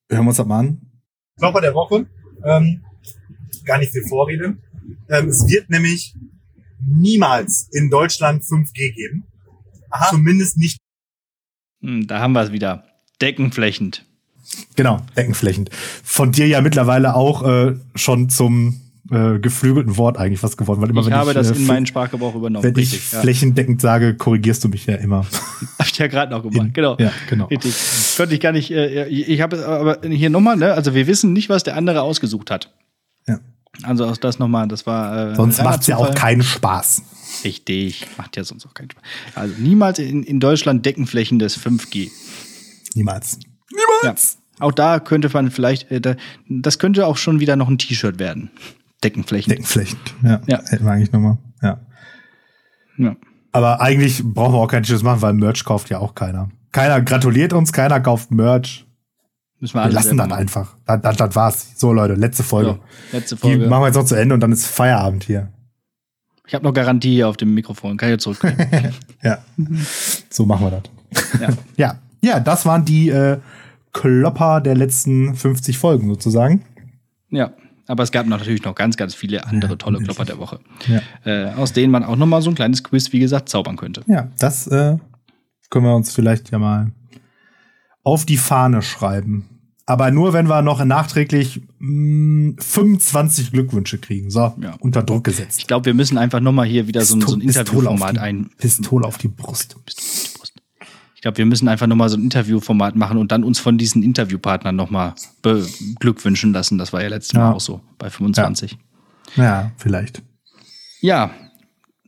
[0.09, 0.81] Hören wir uns das mal an.
[1.37, 2.05] Klopper der Woche.
[2.43, 2.83] Ähm,
[3.65, 4.57] gar nicht viel Vorrede.
[5.09, 6.15] Ähm, es wird nämlich
[6.85, 9.25] niemals in Deutschland 5G geben.
[9.89, 10.09] Aha.
[10.11, 10.79] Zumindest nicht
[11.81, 12.83] da haben wir es wieder.
[13.21, 14.05] Deckenflächend.
[14.75, 15.69] Genau, deckenflächend.
[16.03, 20.81] Von dir ja mittlerweile auch äh, schon zum äh, geflügelten Wort eigentlich was geworden.
[20.81, 22.63] Weil immer, Ich wenn habe ich, das äh, in meinen Sprachgebrauch übernommen.
[22.63, 23.21] Wenn ich Richtig, ja.
[23.21, 25.25] flächendeckend sage, korrigierst du mich ja immer.
[25.79, 26.67] Hab ich ja gerade noch gemacht.
[26.67, 26.95] In- Genau.
[26.99, 27.45] ja, genau.
[27.45, 27.75] Richtig.
[28.17, 28.71] Konnte ich gar nicht.
[28.71, 30.73] Äh, ich habe aber hier nochmal, ne?
[30.73, 32.71] Also wir wissen nicht, was der andere ausgesucht hat.
[33.83, 35.31] Also auch das nochmal, das war.
[35.31, 37.03] Äh, Sonst reiner macht's ja auch keinen Spaß.
[37.43, 39.03] Richtig, macht ja sonst auch keinen Spaß.
[39.35, 42.11] Also niemals in, in Deutschland Deckenflächen des 5G.
[42.95, 43.39] Niemals.
[44.03, 44.15] Ja.
[44.59, 46.15] Auch da könnte man vielleicht, äh, da,
[46.49, 48.51] das könnte auch schon wieder noch ein T-Shirt werden.
[49.03, 49.49] Deckenflächen.
[49.49, 50.15] Deckenflächend.
[50.23, 50.41] Ja.
[50.47, 50.61] Ja.
[50.67, 51.37] Hätten wir eigentlich nochmal.
[51.61, 51.79] Ja.
[52.97, 53.15] Ja.
[53.51, 56.49] Aber eigentlich brauchen wir auch kein T-Shirts machen, weil Merch kauft ja auch keiner.
[56.71, 58.85] Keiner gratuliert uns, keiner kauft Merch.
[59.59, 60.31] Müssen wir Wir lassen machen.
[60.33, 60.75] einfach.
[60.85, 61.67] Das, das, das war's.
[61.75, 62.79] So, Leute, letzte Folge.
[63.11, 63.67] So, letzte Die Folge.
[63.67, 65.49] machen wir jetzt noch zu Ende und dann ist Feierabend hier.
[66.47, 67.97] Ich habe noch Garantie hier auf dem Mikrofon.
[67.97, 68.93] Kann ich jetzt zurückgeben.
[69.21, 69.39] Ja.
[70.29, 70.81] So machen wir
[71.11, 71.41] das.
[71.41, 71.49] ja.
[71.77, 73.37] Ja, ja, das waren die äh,
[73.91, 76.63] Klopper der letzten 50 Folgen sozusagen.
[77.29, 77.51] ja.
[77.87, 80.59] Aber es gab natürlich noch ganz, ganz viele andere tolle Klopper der Woche.
[80.85, 81.01] Ja.
[81.25, 84.03] Äh, aus denen man auch noch mal so ein kleines Quiz, wie gesagt, zaubern könnte.
[84.05, 84.97] Ja, das äh,
[85.71, 86.91] können wir uns vielleicht ja mal
[88.09, 89.45] auf die Fahne schreiben.
[89.85, 94.29] Aber nur, wenn wir noch nachträglich mh, 25 Glückwünsche kriegen.
[94.29, 94.75] So, Ja.
[94.79, 95.59] unter Druck gesetzt.
[95.59, 98.49] Ich glaube, wir müssen einfach noch mal hier wieder so, ein- so ein Interviewformat ein.
[98.57, 99.75] Pistole auf die Brust.
[101.15, 103.77] Ich glaube, wir müssen einfach noch mal so ein Interviewformat machen und dann uns von
[103.77, 106.77] diesen Interviewpartnern noch mal beglückwünschen lassen.
[106.77, 107.51] Das war ja letztes Mal Ja.
[107.53, 108.77] auch so bei 25.
[109.35, 110.21] Ja, vielleicht.
[111.01, 111.31] Ja,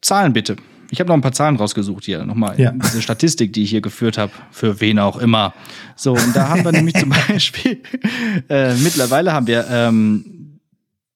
[0.01, 0.55] Zahlen bitte.
[0.91, 2.23] Ich habe noch ein paar Zahlen rausgesucht hier.
[2.25, 2.71] Nochmal Ja.
[2.73, 5.53] diese Statistik, die ich hier geführt habe, für wen auch immer.
[5.95, 7.81] So, und da haben wir nämlich zum Beispiel,
[8.49, 10.59] äh, mittlerweile haben wir ähm,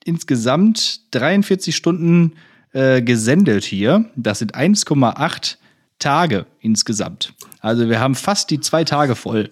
[0.06, 2.34] insgesamt 43 Stunden
[2.72, 4.06] äh, gesendet hier.
[4.16, 5.58] Das sind 1,8
[6.00, 7.34] Tage insgesamt.
[7.60, 9.50] Also wir haben fast die zwei Tage voll.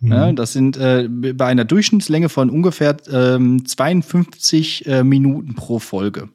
[0.00, 6.28] Ja, das sind äh, bei einer Durchschnittslänge von ungefähr ähm, 52 äh, Minuten pro Folge.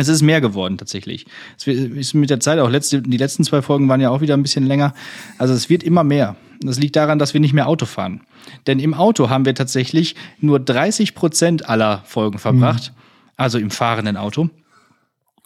[0.00, 1.26] Es ist mehr geworden tatsächlich.
[1.58, 4.34] Es ist mit der Zeit auch letzte, die letzten zwei Folgen waren ja auch wieder
[4.34, 4.94] ein bisschen länger.
[5.38, 6.36] Also es wird immer mehr.
[6.62, 8.22] Das liegt daran, dass wir nicht mehr Auto fahren.
[8.66, 12.92] Denn im Auto haben wir tatsächlich nur 30 Prozent aller Folgen verbracht.
[13.36, 14.50] Also im fahrenden Auto.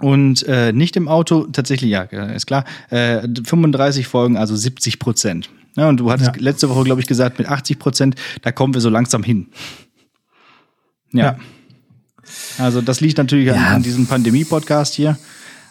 [0.00, 5.50] Und äh, nicht im Auto, tatsächlich, ja, ist klar, äh, 35 Folgen, also 70 Prozent.
[5.76, 6.42] Ja, und du hattest Ja.
[6.42, 9.48] letzte Woche, glaube ich, gesagt, mit 80 Prozent, da kommen wir so langsam hin.
[11.12, 11.24] Ja.
[11.24, 11.36] Ja.
[12.58, 13.66] Also das liegt natürlich an, Ja.
[13.74, 15.18] an diesem Pandemie-Podcast hier.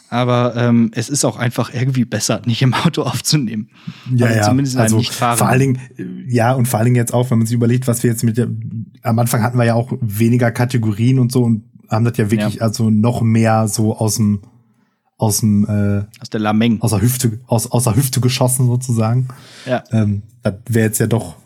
[0.09, 3.69] Aber ähm, es ist auch einfach irgendwie besser, nicht im Auto aufzunehmen.
[4.13, 4.43] Ja, also ja.
[4.43, 5.37] Zumindest also nicht fahren.
[5.39, 7.87] vor allen Dingen, äh, ja, und vor allen Dingen jetzt auch, wenn man sich überlegt,
[7.87, 8.47] was wir jetzt mit der,
[9.01, 12.55] am Anfang hatten wir ja auch weniger Kategorien und so und haben das ja wirklich
[12.55, 12.61] Ja.
[12.61, 14.41] also noch mehr so aus dem,
[15.17, 16.79] aus dem, äh, aus der Lameng.
[16.81, 19.29] aus der Hüfte, aus, aus der Hüfte geschossen sozusagen.
[19.65, 19.83] Ja.
[19.91, 21.37] Ähm, das wäre jetzt ja doch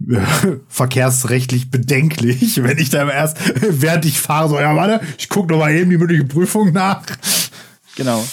[0.68, 3.38] verkehrsrechtlich bedenklich, wenn ich da erst,
[3.80, 7.02] während ich fahre, so, ja, warte, ich gucke mal eben die mündliche Prüfung nach.
[7.96, 8.24] Genau.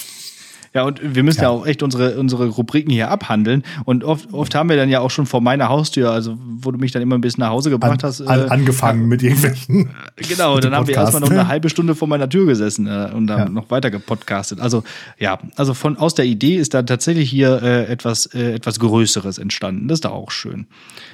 [0.76, 1.50] Ja, und wir müssen ja, Ja.
[1.50, 3.64] auch echt unsere, unsere Rubriken hier abhandeln.
[3.86, 6.78] Und oft, oft haben wir dann ja auch schon vor meiner Haustür, also wo du
[6.78, 8.22] mich dann immer ein bisschen nach Hause An, gebracht hast.
[8.22, 9.90] an, äh, angefangen mit irgendwelchen.
[10.18, 12.88] Genau, mit dem dann haben wir erstmal noch eine halbe Stunde vor meiner Tür gesessen
[12.88, 13.50] äh, und dann Ja.
[13.50, 14.60] noch weiter gepodcastet.
[14.60, 14.84] Also
[15.18, 19.38] ja, also von aus der Idee ist da tatsächlich hier äh, etwas äh, etwas Größeres
[19.38, 19.88] entstanden.
[19.88, 20.68] Das ist doch auch schön.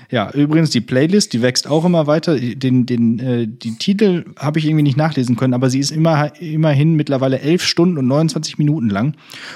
[0.10, 2.36] Ja, übrigens die Playlist, die wächst auch immer weiter.
[2.40, 6.34] Den den äh, die Titel habe ich irgendwie nicht nachlesen können, aber sie ist immer
[6.42, 9.14] immerhin mittlerweile elf Stunden und 29 Minuten lang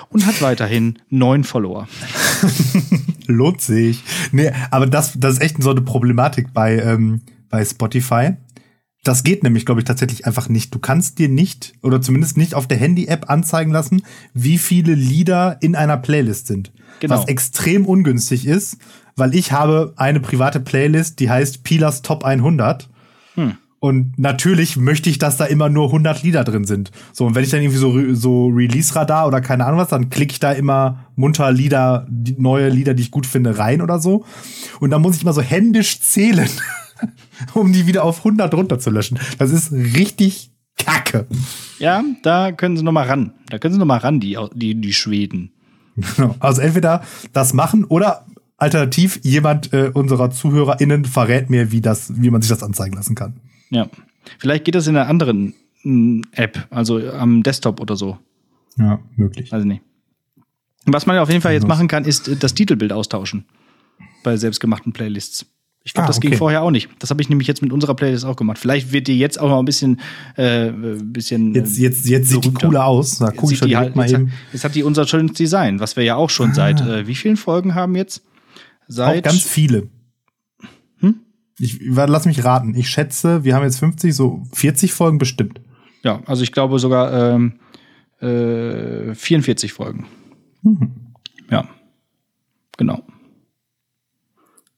[0.10, 1.88] und hat weiterhin neun Follower.
[3.28, 4.04] Lohnt sich.
[4.32, 8.34] Nee, aber das, das ist echt so eine Problematik bei, ähm, bei Spotify.
[9.04, 10.74] Das geht nämlich, glaube ich, tatsächlich einfach nicht.
[10.74, 14.02] Du kannst dir nicht, oder zumindest nicht auf der Handy-App anzeigen lassen,
[14.34, 16.72] wie viele Lieder in einer Playlist sind.
[17.02, 17.16] Genau.
[17.16, 18.78] Was extrem ungünstig ist,
[19.16, 22.89] weil ich habe eine private Playlist, die heißt Pilas Top 100.
[23.86, 26.89] Und natürlich möchte ich, dass da immer nur 100 Lieder drin sind.
[27.13, 30.31] So, und wenn ich dann irgendwie so, so Release-Radar oder keine Ahnung was, dann klicke
[30.31, 34.25] ich da immer munter Lieder, die, neue Lieder, die ich gut finde, rein oder so.
[34.79, 36.49] Und dann muss ich immer so händisch zählen,
[37.53, 39.19] um die wieder auf 100 runterzulöschen.
[39.38, 41.27] Das ist richtig kacke.
[41.77, 43.33] Ja, da können sie noch mal ran.
[43.51, 45.51] Da können sie noch mal ran, die die die Schweden.
[45.95, 46.36] Genau.
[46.39, 48.25] Also entweder das machen oder
[48.57, 53.13] alternativ jemand äh, unserer ZuhörerInnen verrät mir, wie das, wie man sich das anzeigen lassen
[53.13, 53.39] kann.
[53.76, 53.89] Ja.
[54.39, 55.53] Vielleicht geht das in einer anderen
[55.84, 58.17] mm, App, also am Desktop oder so.
[58.78, 59.53] Ja, möglich.
[59.53, 59.82] Also nicht.
[60.86, 63.45] Was man auf jeden Fall jetzt machen kann, ist äh, das Titelbild austauschen
[64.23, 65.45] bei selbstgemachten Playlists.
[65.84, 66.38] Ich glaube, Ah, das ging okay.
[66.38, 66.89] vorher auch nicht.
[66.97, 68.57] Das habe ich nämlich jetzt mit unserer Playlist auch gemacht.
[68.57, 69.99] Vielleicht wird die jetzt auch noch ein bisschen,
[70.36, 71.53] äh, bisschen.
[71.53, 73.19] Jetzt, jetzt, jetzt sieht die cooler aus.
[73.19, 74.32] Da Jetzt gucke ich schon halt, mal jetzt, eben.
[74.32, 77.13] hat, jetzt hat die unser schönes Design, was wir ja auch schon seit äh, wie
[77.13, 78.23] vielen Folgen haben jetzt?
[78.88, 79.89] Seit Auch ganz viele.
[81.58, 82.76] Ich lass mich raten.
[82.76, 85.62] Ich schätze, wir haben jetzt 50, so 40 Folgen bestimmt.
[86.03, 87.60] ja, also ich glaube sogar ähm,
[88.20, 90.06] äh, 44 Folgen.
[90.64, 90.91] Mhm.
[91.49, 91.68] Ja,
[92.78, 93.03] genau.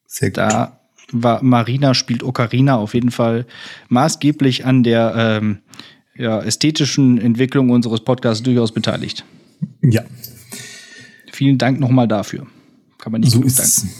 [0.05, 0.37] Sehr gut.
[0.37, 0.79] Da
[1.11, 3.45] war Marina spielt Ocarina auf jeden Fall
[3.89, 5.59] maßgeblich an der ähm,
[6.15, 9.23] ja, ästhetischen Entwicklung unseres Podcasts durchaus beteiligt.
[9.81, 10.03] Ja,
[11.37, 12.47] Vielen Dank nochmal dafür.
[12.97, 13.91] Kann man nicht so danken.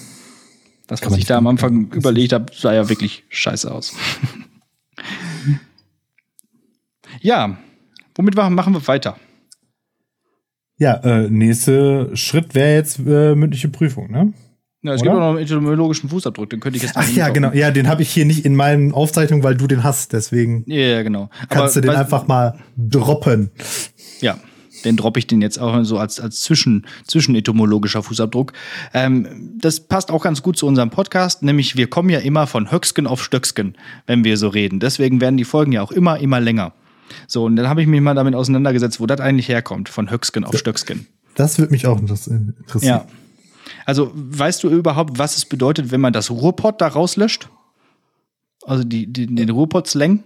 [0.87, 3.93] Das, was ich da am Anfang überlegt habe, sah ja wirklich scheiße aus.
[7.21, 7.57] ja,
[8.15, 9.17] womit machen wir weiter?
[10.77, 14.33] Ja, äh, nächster Schritt wäre jetzt äh, mündliche Prüfung, ne?
[14.83, 15.09] Ja, es Oder?
[15.09, 17.51] gibt auch noch einen etymologischen Fußabdruck, den könnte ich jetzt Ach ja, genau.
[17.51, 20.13] Ja, den habe ich hier nicht in meinen Aufzeichnungen, weil du den hast.
[20.13, 21.29] Deswegen Ja, genau.
[21.49, 23.49] kannst du den einfach mal droppen.
[24.21, 24.37] Ja,
[24.85, 28.53] den droppe ich den jetzt auch so als, als zwischen, zwischenetymologischer Fußabdruck.
[28.93, 32.71] Ähm, das passt auch ganz gut zu unserem Podcast, nämlich wir kommen ja immer von
[32.71, 33.75] Höcksken auf Stöcksken,
[34.05, 34.79] wenn wir so reden.
[34.79, 36.73] Deswegen werden die Folgen ja auch immer, immer länger.
[37.27, 40.43] So, und dann habe ich mich mal damit auseinandergesetzt, wo das eigentlich herkommt, von Höcksken
[40.43, 41.07] auf Stöcksken.
[41.35, 43.01] Das würde mich auch interess- interessieren.
[43.05, 43.07] Ja.
[43.85, 47.49] Also, weißt du überhaupt, was es bedeutet, wenn man das Ruhrpott da rauslöscht?
[48.65, 50.23] Also die, die, den Ruhrpott-Slang?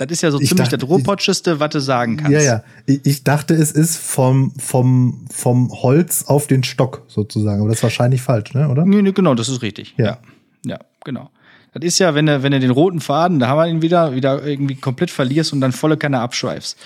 [0.00, 2.32] Das ist ja so Ich ziemlich dachte- das Ruhrpottscheste, was du sagen kannst.
[2.32, 2.64] Ja, ja.
[2.86, 7.60] Ich, ich dachte, es ist vom, vom, vom Holz auf den Stock sozusagen.
[7.60, 8.68] Aber das ist wahrscheinlich falsch, ne?
[8.68, 8.86] oder?
[8.86, 9.94] Nee, nee, genau, das ist richtig.
[9.98, 10.04] Ja.
[10.06, 10.18] Ja.
[10.64, 11.30] ja, genau.
[11.74, 14.14] Das ist ja, wenn du, wenn du den roten Faden, da haben wir ihn wieder,
[14.14, 16.78] wieder irgendwie komplett verlierst und dann volle Kanne abschweifst.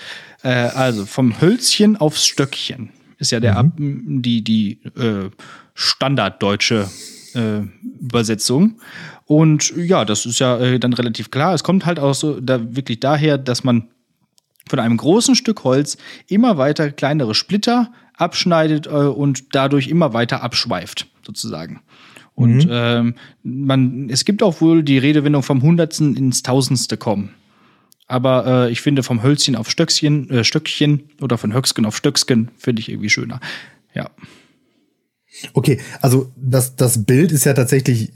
[0.43, 5.29] Äh, also vom Hölzchen aufs Stöckchen ist ja der Ab, die, die äh,
[5.73, 6.87] standarddeutsche
[7.33, 7.61] äh,
[8.01, 8.79] Übersetzung.
[9.25, 11.53] Und ja, das ist ja äh, dann relativ klar.
[11.53, 13.89] Es kommt halt auch so da wirklich daher, dass man
[14.67, 15.97] von einem großen Stück Holz
[16.27, 21.81] immer weiter kleinere Splitter abschneidet äh, und dadurch immer weiter abschweift, sozusagen.
[22.35, 27.33] Und ähm, man, es gibt auch wohl die Redewendung vom Hundertsten ins Tausendste kommen.
[28.07, 32.51] Aber äh, ich finde vom Hölzchen auf Stöckchen, äh, Stöckchen oder von Höcksken auf Stöcksken
[32.57, 33.39] finde ich irgendwie schöner.
[33.93, 34.11] Ja.
[35.53, 38.11] Okay, also das, das Bild ist ja tatsächlich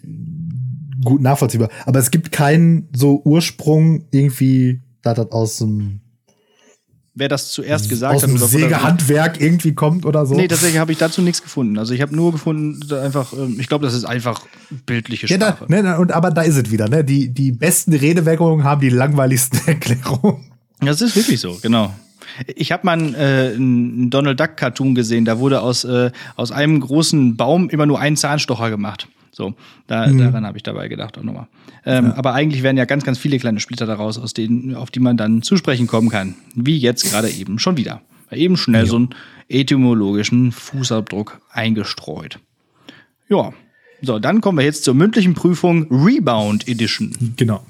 [1.03, 1.69] gut nachvollziehbar.
[1.85, 6.01] Aber es gibt keinen so Ursprung irgendwie, da das aus dem,
[7.19, 10.35] Wer das zuerst gesagt aus hat dem oder Sägehandwerk irgendwie kommt oder so.
[10.35, 11.77] Nee, tatsächlich habe ich dazu nichts gefunden.
[11.77, 14.45] Also ich habe nur gefunden, einfach, ähm, ich glaube, das ist einfach
[14.85, 15.69] bildliche ja, da, Sprache.
[15.69, 17.03] ne, ne, und, aber da ist es wieder, ne?
[17.03, 20.51] Die, die besten Redewendungen haben die langweiligsten Erklärungen.
[20.79, 21.93] Das ist wirklich so, genau.
[22.55, 26.51] Ich habe mal einen, äh, einen Donald Duck Cartoon gesehen, da wurde aus, äh, aus
[26.51, 29.09] einem großen Baum immer nur ein Zahnstocher gemacht.
[29.39, 29.53] So,
[29.87, 31.47] da, daran habe ich dabei gedacht auch nochmal.
[31.85, 34.99] Ähm, Aber eigentlich werden ja ganz, ganz viele kleine Splitter daraus, aus denen, auf die
[34.99, 36.35] man dann zu sprechen kommen kann.
[36.55, 38.01] Wie jetzt gerade eben schon wieder.
[38.31, 39.15] Eben schnell so einen
[39.47, 42.39] etymologischen Fußabdruck eingestreut.
[43.29, 43.53] Ja.
[44.01, 47.33] So, dann kommen wir jetzt zur mündlichen Prüfung Rebound Edition.
[47.37, 47.65] Genau.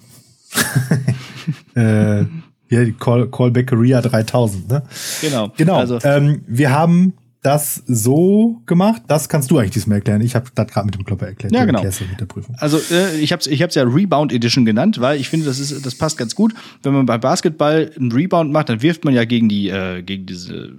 [1.76, 4.84] äh, ja, die Call, Callbackeria 3000, ne?
[5.22, 5.52] Genau.
[5.56, 5.76] Genau.
[5.76, 9.04] Also, ähm, wir haben das so gemacht.
[9.08, 10.20] Das kannst du eigentlich diesmal erklären.
[10.22, 11.54] Ich habe das gerade mit dem Klopper erklärt.
[11.54, 11.82] Ja, genau.
[11.82, 12.56] mit der Prüfung.
[12.60, 15.60] Also äh, ich habe es ich hab's ja Rebound Edition genannt, weil ich finde, das,
[15.60, 16.54] ist, das passt ganz gut.
[16.84, 20.26] Wenn man beim Basketball einen Rebound macht, dann wirft man ja gegen die äh, gegen
[20.26, 20.74] diese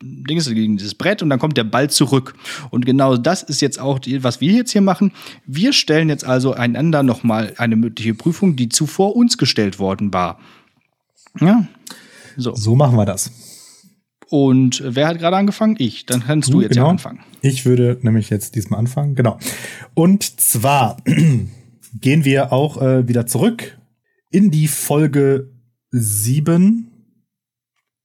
[0.00, 2.34] Dings, gegen dieses Brett und dann kommt der Ball zurück.
[2.70, 5.12] Und genau das ist jetzt auch, die, was wir jetzt hier machen.
[5.44, 10.38] Wir stellen jetzt also einander nochmal eine mündliche Prüfung, die zuvor uns gestellt worden war.
[11.40, 11.66] Ja.
[12.36, 12.54] So.
[12.54, 13.45] So machen wir das.
[14.28, 15.76] Und wer hat gerade angefangen?
[15.78, 16.06] Ich.
[16.06, 16.86] Dann kannst du jetzt genau.
[16.86, 17.20] ja anfangen.
[17.42, 19.14] Ich würde nämlich jetzt diesmal anfangen.
[19.14, 19.38] Genau.
[19.94, 20.96] Und zwar
[22.00, 23.78] gehen wir auch äh, wieder zurück
[24.30, 25.50] in die Folge
[25.90, 26.90] 7.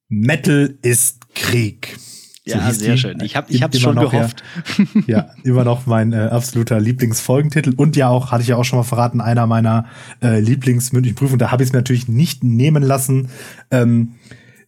[0.10, 1.98] Metal ist Krieg.
[2.46, 3.00] So Ja, sehr die.
[3.00, 3.20] schön.
[3.22, 4.44] Ich habe ich hab's Immer schon noch, gehofft.
[4.78, 8.66] Ja, ja, immer noch mein äh, absoluter Lieblingsfolgentitel und ja auch, hatte ich ja auch
[8.66, 9.86] schon mal verraten, einer meiner
[10.22, 11.40] äh, Lieblingsmündlichen Prüfungen.
[11.40, 13.30] Da habe ich es mir natürlich nicht nehmen lassen,
[13.70, 14.14] ähm,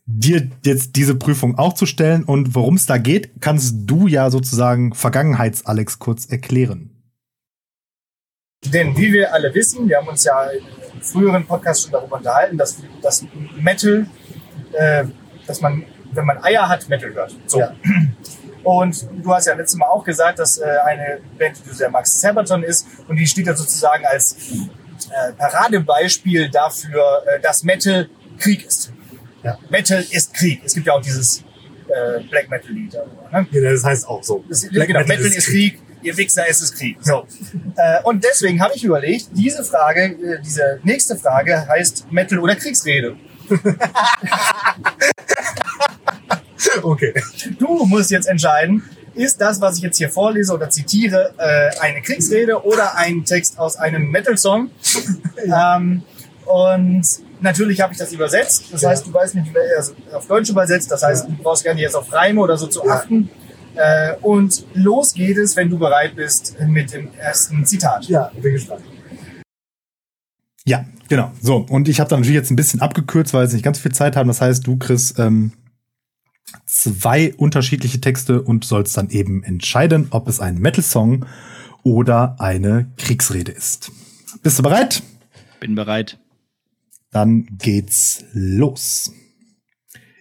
[0.06, 2.24] dir jetzt diese Prüfung auch zu stellen.
[2.24, 6.90] Und worum es da geht, kannst du ja sozusagen Vergangenheits-Alex kurz erklären.
[8.66, 10.50] Denn wie wir alle wissen, wir haben uns ja
[10.94, 13.26] in früheren Podcasts schon darüber unterhalten, dass, dass
[13.60, 14.08] Metal,
[14.72, 15.06] äh,
[15.46, 17.36] dass man, wenn man Eier hat, Metal hört.
[17.46, 17.60] So.
[17.60, 17.76] Ja.
[18.64, 21.90] Und du hast ja letztes Mal auch gesagt, dass äh, eine Band, die du sehr
[21.90, 24.38] magst, Sabaton ist und die steht ja sozusagen als
[25.10, 28.93] äh, Paradebeispiel dafür, äh, dass Metal Krieg ist.
[29.44, 29.58] Ja.
[29.70, 30.62] Metal ist Krieg.
[30.64, 31.44] Es gibt ja auch dieses
[31.88, 32.94] äh, Black Metal Lied.
[32.94, 33.48] Ne?
[33.52, 34.44] Ja, das heißt auch so.
[34.48, 35.80] Das, genau, Metal, ist Krieg.
[36.02, 36.98] Ihr Wichser, es ist Krieg.
[37.02, 37.26] So.
[37.78, 42.56] Äh, und deswegen habe ich überlegt, diese Frage, äh, diese nächste Frage heißt Metal oder
[42.56, 43.16] Kriegsrede.
[46.82, 47.14] Okay.
[47.60, 48.84] Du musst jetzt entscheiden,
[49.16, 53.60] ist das, was ich jetzt hier vorlese oder zitiere, äh, eine Kriegsrede oder ein Text
[53.60, 54.72] aus einem Metal-Song?
[55.46, 56.04] ähm,
[56.46, 57.04] und
[57.44, 58.66] natürlich habe ich das übersetzt.
[58.72, 60.90] Das heißt, du weißt nicht, also auf Deutsch übersetzt.
[60.90, 63.30] Das heißt, du brauchst gar nicht jetzt auf Reime oder so zu achten.
[63.76, 68.06] Äh, und los geht es, wenn du bereit bist, mit dem ersten Zitat.
[68.06, 68.82] Ja, bin gespannt.
[70.66, 71.32] Ja, genau.
[71.42, 73.80] So, und ich habe da natürlich jetzt ein bisschen abgekürzt, weil wir jetzt nicht ganz
[73.80, 74.28] viel Zeit haben.
[74.28, 75.52] Das heißt, du kriegst ähm,
[76.66, 81.26] zwei unterschiedliche Texte und sollst dann eben entscheiden, ob es ein Metal-Song
[81.84, 83.92] oder eine Kriegsrede ist.
[84.42, 85.04] Bist du bereit?
[85.60, 86.20] Bin bereit.
[87.14, 89.14] Dann geht's los.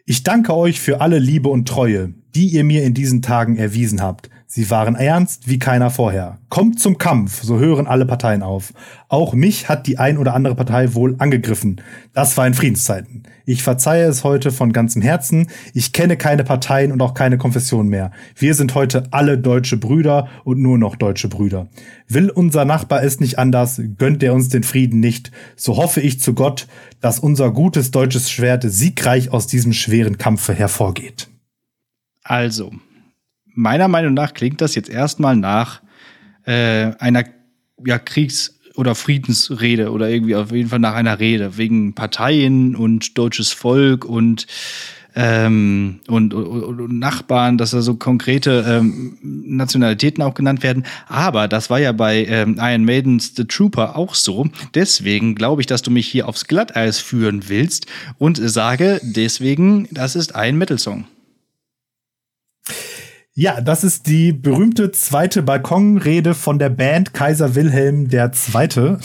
[0.04, 4.02] Ich danke euch für alle Liebe und Treue, die ihr mir in diesen Tagen erwiesen
[4.02, 4.28] habt.
[4.54, 6.36] Sie waren ernst wie keiner vorher.
[6.50, 8.74] Kommt zum Kampf, so hören alle Parteien auf.
[9.08, 11.80] Auch mich hat die ein oder andere Partei wohl angegriffen.
[12.12, 13.22] Das war in Friedenszeiten.
[13.46, 15.48] Ich verzeihe es heute von ganzem Herzen.
[15.72, 18.10] Ich kenne keine Parteien und auch keine Konfession mehr.
[18.36, 21.68] Wir sind heute alle deutsche Brüder und nur noch deutsche Brüder.
[22.06, 26.20] Will unser Nachbar es nicht anders, gönnt er uns den Frieden nicht, so hoffe ich
[26.20, 26.68] zu Gott,
[27.00, 31.30] dass unser gutes deutsches Schwert siegreich aus diesem schweren Kampfe hervorgeht.
[32.22, 32.70] Also,
[33.54, 35.82] meiner Meinung nach klingt das jetzt erstmal nach
[36.44, 37.24] äh, einer
[37.84, 43.18] ja, Kriegs- oder Friedensrede oder irgendwie auf jeden Fall nach einer Rede wegen Parteien und
[43.18, 44.46] deutsches Volk und
[45.14, 50.84] ähm, und, und, und Nachbarn, dass da so konkrete ähm, Nationalitäten auch genannt werden.
[51.06, 54.48] Aber das war ja bei ähm, Iron Maidens The Trooper auch so.
[54.74, 57.86] Deswegen glaube ich, dass du mich hier aufs Glatteis führen willst
[58.18, 61.04] und sage deswegen, das ist ein Metal-Song.
[63.34, 68.96] Ja, das ist die berühmte zweite Balkonrede von der Band Kaiser Wilhelm II.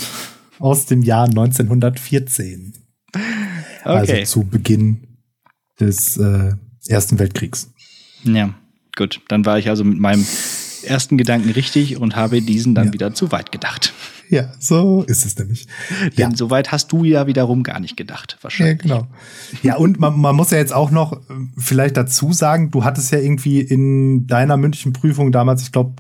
[0.60, 2.74] aus dem Jahr 1914.
[3.84, 4.24] Also Okay.
[4.26, 5.08] zu Beginn
[5.80, 6.54] des äh,
[6.88, 7.72] Ersten Weltkriegs.
[8.24, 8.54] Ja,
[8.98, 9.22] gut.
[9.30, 10.26] Dann war ich also mit meinem
[10.84, 12.94] ersten Gedanken richtig und habe diesen dann Ja.
[12.94, 13.94] wieder zu weit gedacht.
[14.30, 15.68] Ja, so ist es nämlich.
[16.16, 18.80] Ja, Denn so weit hast du ja wiederum gar nicht gedacht, ja wahrscheinlich.
[18.80, 19.08] genau.
[19.64, 21.18] Ja, und man, man muss ja jetzt auch noch äh,
[21.58, 25.94] vielleicht dazu sagen, du hattest ja irgendwie in deiner mündlichen Prüfung damals, ich glaube,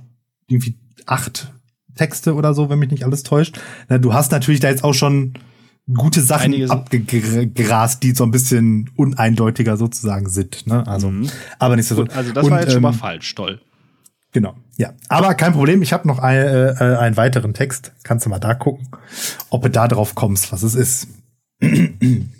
[0.47, 1.53] irgendwie acht
[1.95, 3.59] Texte oder so, wenn mich nicht alles täuscht.
[3.89, 5.33] Na, du hast natürlich da jetzt auch schon
[5.93, 10.67] gute Sachen Einige so- abgegrast, die so ein bisschen uneindeutiger sozusagen sind.
[10.67, 10.85] Ne?
[10.85, 11.11] Also,
[11.59, 11.95] aber nicht so.
[11.95, 13.61] Gut, also das war Und, jetzt schon mal ähm, falsch, toll.
[14.33, 14.93] Genau, ja.
[15.09, 17.93] Aber kein Problem, ich habe noch ein, äh, äh, einen weiteren Text.
[18.03, 18.87] Kannst du mal da gucken,
[19.49, 21.07] ob du da drauf kommst, was es ist.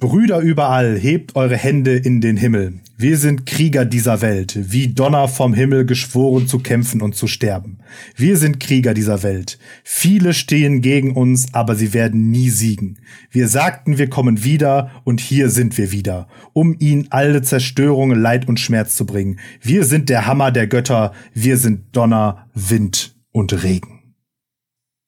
[0.00, 2.80] Brüder überall, hebt eure Hände in den Himmel.
[2.96, 7.78] Wir sind Krieger dieser Welt, wie Donner vom Himmel geschworen zu kämpfen und zu sterben.
[8.16, 9.58] Wir sind Krieger dieser Welt.
[9.84, 12.98] Viele stehen gegen uns, aber sie werden nie siegen.
[13.30, 18.48] Wir sagten, wir kommen wieder und hier sind wir wieder, um ihnen alle Zerstörung, Leid
[18.48, 19.38] und Schmerz zu bringen.
[19.60, 24.14] Wir sind der Hammer der Götter, wir sind Donner, Wind und Regen.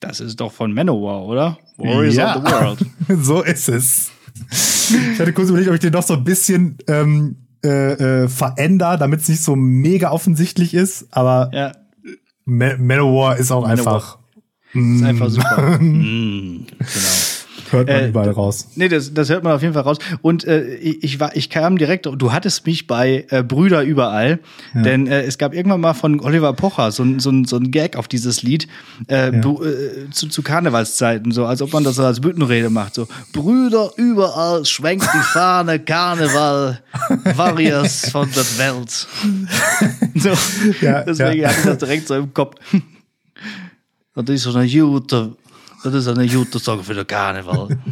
[0.00, 1.58] Das ist doch von Manowar, oder?
[1.78, 2.36] Warriors Ja.
[2.36, 2.86] of the World.
[3.24, 4.10] so ist es.
[4.50, 8.98] Ich hatte kurz überlegt, ob ich den noch so ein bisschen ähm, äh, äh, verändere,
[8.98, 11.72] damit es nicht so mega offensichtlich ist, aber Ja,
[12.44, 13.94] Ma Manowar ist auch Manowar.
[13.94, 14.18] einfach.
[14.74, 15.78] ist einfach super.
[15.80, 16.88] mm, genau.
[17.72, 18.68] Hört man Äh, überall raus.
[18.76, 19.98] Nee, das, das hört man auf jeden Fall raus.
[20.20, 24.38] Und äh, ich, ich war, ich kam direkt, du hattest mich bei äh, Brüder überall,
[24.74, 27.96] denn äh, es gab irgendwann mal von Oliver Pocher so ein, so so ein Gag
[27.96, 28.68] auf dieses Lied
[29.08, 32.94] äh, Bru- äh, zu, zu Karnevalszeiten, so als ob man das so als Büttenrede macht.
[32.94, 36.78] So Brüder überall, schwenkt die Fahne, Karneval,
[37.36, 38.90] Warriors von der Welt.
[40.14, 40.30] so,
[40.80, 41.48] Ja, deswegen ja.
[41.48, 42.56] hatte ich das direkt so im Kopf.
[44.14, 45.34] Das ist so eine gute,
[45.82, 47.78] das ist eine gute Song für den Karneval.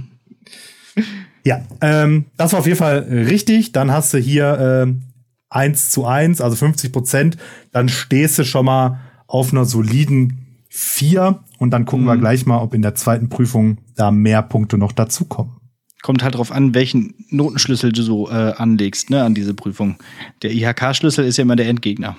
[1.45, 3.73] Ja, ähm, das war auf jeden Fall richtig.
[3.73, 5.03] Dann hast du hier ähm,
[5.49, 7.37] 1 zu 1, also 50 Prozent.
[7.73, 11.41] Dann stehst du schon mal auf einer soliden 4.
[11.59, 14.93] Und dann gucken wir gleich mal, ob in der zweiten Prüfung da mehr Punkte noch
[14.93, 15.57] dazukommen.
[16.03, 19.97] Kommt halt drauf an, welchen Notenschlüssel du so äh, anlegst, ne, an diese Prüfung.
[20.43, 22.17] Der IHK-Schlüssel ist ja immer der Endgegner.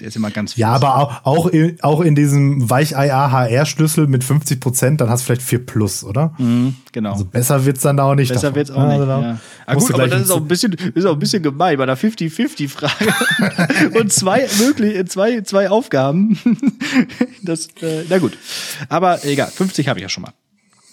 [0.00, 4.22] Der ist immer ganz Ja, aber auch, auch, in, auch in diesem Weichei AHR-Schlüssel mit
[4.22, 6.34] 50 Prozent, dann hast du vielleicht 4 plus, oder?
[6.38, 7.12] Mhm, genau.
[7.14, 8.28] Also besser wird's dann da auch nicht.
[8.28, 8.54] Besser davon.
[8.56, 9.00] wird's auch nicht.
[9.00, 9.38] Also Ja.
[9.66, 11.76] Ah, musst gut, aber das ist auch ein- ein bisschen, ist auch ein bisschen gemein
[11.76, 13.12] bei einer 50-50-Frage.
[13.98, 16.38] Und zwei möglich, zwei, zwei Aufgaben.
[17.42, 18.36] Das, äh, na gut.
[18.88, 20.32] Aber egal, 50 habe ich ja schon mal.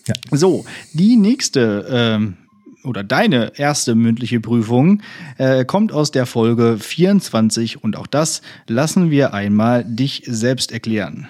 [0.07, 0.13] Ja.
[0.31, 2.37] So, die nächste ähm,
[2.85, 5.01] oder deine erste mündliche Prüfung
[5.37, 11.27] äh, kommt aus der Folge 24 und auch das lassen wir einmal dich selbst erklären.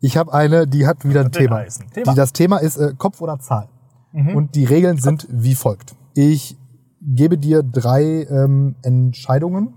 [0.00, 1.64] Ich habe eine, die hat wieder ein Thema.
[1.64, 2.12] Thema.
[2.12, 3.68] Die, das Thema ist äh, Kopf oder Zahl.
[4.12, 4.34] Mhm.
[4.34, 5.94] Und die Regeln sind wie folgt.
[6.14, 6.56] Ich
[7.02, 9.74] gebe dir drei ähm, Entscheidungen.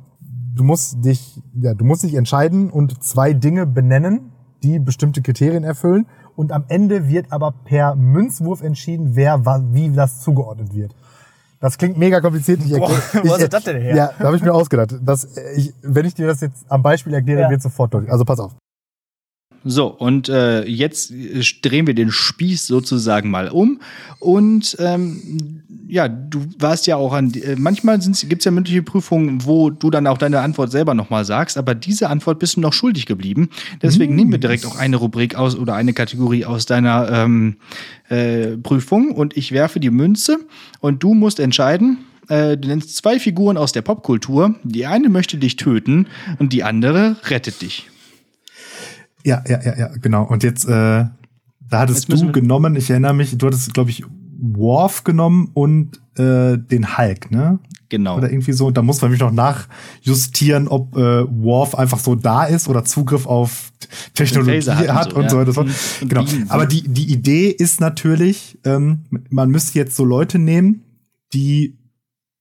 [0.55, 4.32] Du musst dich, ja, du musst dich entscheiden und zwei Dinge benennen,
[4.63, 6.05] die bestimmte Kriterien erfüllen.
[6.36, 10.96] Und am Ende wird aber per Münzwurf entschieden, wer wie das zugeordnet wird.
[11.60, 12.60] Das klingt mega kompliziert.
[12.66, 12.90] Ich Boah,
[13.24, 13.96] wo ich, du das denn her?
[13.96, 14.96] Ja, da habe ich mir ausgedacht.
[15.02, 17.50] Das, äh, ich, wenn ich dir das jetzt am Beispiel erkläre, Ja.
[17.50, 18.12] wird sofort deutlich.
[18.12, 18.52] Also pass auf.
[19.66, 23.80] So, und äh, jetzt äh, drehen wir den Spieß sozusagen mal um.
[24.20, 27.34] Und ähm, ja, du warst ja auch an.
[27.34, 31.24] Äh, manchmal gibt es ja mündliche Prüfungen, wo du dann auch deine Antwort selber nochmal
[31.24, 33.49] sagst, aber diese Antwort bist du noch schuldig geblieben.
[33.82, 37.57] Deswegen nehmen wir direkt auch eine Rubrik aus oder eine Kategorie aus deiner ähm,
[38.09, 40.39] äh, Prüfung und ich werfe die Münze
[40.80, 41.99] und du musst entscheiden.
[42.28, 44.55] Äh, du nennst zwei Figuren aus der Popkultur.
[44.64, 46.07] Die eine möchte dich töten
[46.39, 47.89] und die andere rettet dich.
[49.26, 50.24] Ja, ja, ja, ja, genau.
[50.24, 51.11] Und jetzt, äh, da
[51.71, 54.03] hattest Jetzt du genommen, ich erinnere mich, du hattest, glaube ich,
[54.39, 57.59] Worf genommen und äh, den Hulk, ne?
[57.89, 58.17] Genau.
[58.17, 58.71] Oder irgendwie so.
[58.71, 63.28] Da muss man mich noch nachjustieren, ob äh, Worf einfach so da ist oder Zugriff
[63.28, 63.71] auf
[64.15, 65.30] Technologie hat, so, und ja.
[65.30, 65.57] so weiter.
[65.57, 66.05] und so.
[66.05, 66.26] Genau.
[66.49, 70.82] Aber die, die Idee ist natürlich, ähm, man müsste jetzt so Leute nehmen,
[71.34, 71.78] die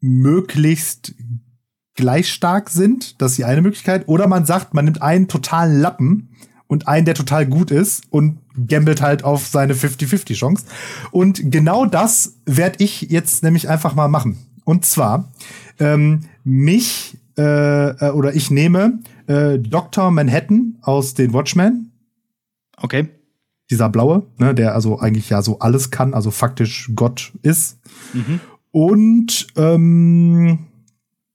[0.01, 1.15] möglichst
[1.95, 3.21] gleich stark sind.
[3.21, 4.09] Das ist die eine Möglichkeit.
[4.09, 6.31] Oder man sagt, man nimmt einen totalen Lappen
[6.73, 10.65] und einen, der total gut ist und gambelt halt auf seine 50-50 Chance.
[11.11, 14.39] Und genau das werde ich jetzt nämlich einfach mal machen.
[14.65, 15.31] Und zwar
[15.79, 20.11] ähm, mich äh, äh, oder ich nehme äh, Dr.
[20.11, 21.93] Manhattan aus den Watchmen,
[22.81, 23.09] Okay.
[23.71, 27.79] dieser blaue, ne, der also eigentlich ja so alles kann, also faktisch Gott ist.
[28.13, 28.41] Mhm.
[28.71, 30.59] Und ähm,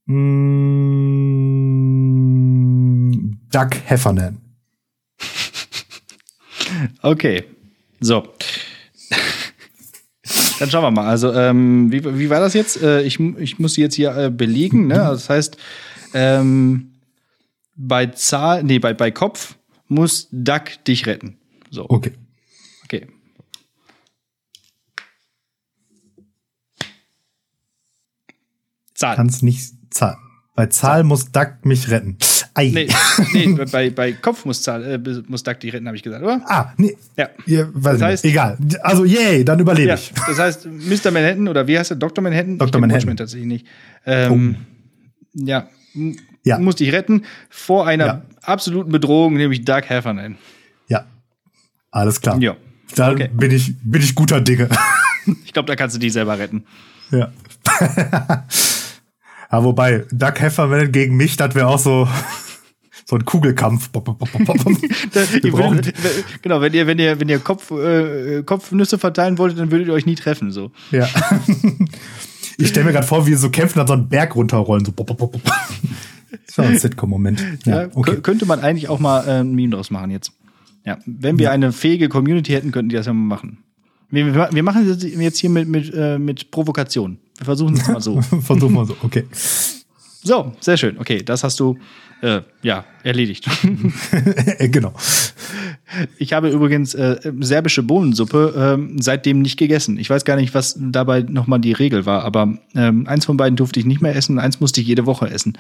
[0.06, 1.64] mh,
[3.52, 4.38] Doug Heffernan.
[7.02, 7.44] Okay.
[8.00, 8.28] So.
[10.60, 11.08] Dann schauen wir mal.
[11.08, 12.82] Also, ähm, wie, wie war das jetzt?
[12.82, 14.88] Äh, ich, ich muss sie jetzt hier äh, belegen.
[14.88, 15.02] Ne?
[15.02, 15.58] Also das heißt,
[16.14, 16.94] ähm,
[17.76, 19.56] bei Zahl, nee, bei, bei Kopf
[19.88, 21.38] muss Duck dich retten.
[21.70, 22.14] So, Okay.
[22.84, 23.08] okay.
[28.94, 29.16] Zahl.
[29.16, 30.18] Kannst nicht Zahl.
[30.56, 32.18] Bei Zahl muss Duck mich retten.
[32.58, 32.72] Ei.
[32.74, 32.88] Nee,
[33.34, 34.98] nee bei, bei Kopf muss, äh,
[35.64, 36.42] dich retten, habe ich gesagt, oder?
[36.46, 36.98] Ah, nee.
[37.16, 37.30] Ja.
[37.46, 38.26] Ja, Das heißt- nicht.
[38.26, 38.58] Egal.
[38.82, 40.12] Also, yay, dann überlebe Ja, ich.
[40.28, 41.12] das heißt, Mr.
[41.12, 41.98] Manhattan oder wie heißt er?
[41.98, 42.24] Dr.
[42.24, 42.58] Manhattan?
[42.58, 42.76] Dr.
[42.76, 43.16] Ich Manhattan.
[43.18, 43.66] Tatsächlich nicht.
[44.06, 44.56] Ähm,
[45.34, 46.58] Ja, m- Ja.
[46.58, 48.22] muss dich retten vor einer Ja.
[48.42, 50.38] absoluten Bedrohung, nämlich Doug Heffernan.
[50.88, 51.06] Ja.
[51.92, 52.40] Alles klar.
[52.40, 52.56] Ja.
[52.96, 53.30] Dann Okay.
[53.34, 54.68] bin ich, bin ich guter Dinge.
[55.46, 56.64] Ich glaube, da kannst du dich selber retten.
[57.12, 57.30] ja.
[59.50, 62.08] Aber wobei, Doug Heffernan gegen mich, das wäre auch so,
[63.10, 63.90] so ein Kugelkampf.
[63.94, 65.94] Ihr würdet,
[66.42, 69.94] genau, wenn ihr, wenn ihr, wenn ihr Kopf, äh, Kopfnüsse verteilen wolltet, dann würdet ihr
[69.94, 70.52] euch nie treffen.
[70.52, 70.72] So.
[70.92, 71.08] Ja.
[72.60, 74.84] Ich stelle mir gerade vor, wie sie so kämpfen, dann so einen Berg runterrollen.
[74.84, 74.92] So.
[74.92, 77.40] Das war ein Sitcom-Moment.
[77.66, 78.14] Ja, Ja, okay.
[78.14, 80.32] kö- Könnte man eigentlich auch mal äh, ein Meme draus machen jetzt.
[80.84, 83.60] Ja, wenn wir eine fähige Community hätten, könnten die das ja mal machen.
[84.10, 87.20] Wir, wir wir machen das jetzt hier mit, mit, äh, mit Provokation.
[87.38, 88.20] Wir versuchen es mal so.
[88.22, 88.98] Versuchen wir so.
[89.04, 89.26] Okay.
[90.24, 90.98] So, sehr schön.
[90.98, 91.78] Okay, das hast du
[92.22, 93.48] äh, ja erledigt.
[94.60, 94.94] Äh, genau.
[96.18, 99.98] Ich habe übrigens äh, serbische Bohnensuppe ähm, seitdem nicht gegessen.
[99.98, 103.56] Ich weiß gar nicht, was dabei nochmal die Regel war, aber ähm, eins von beiden
[103.56, 105.58] durfte ich nicht mehr essen, eins musste ich jede Woche essen.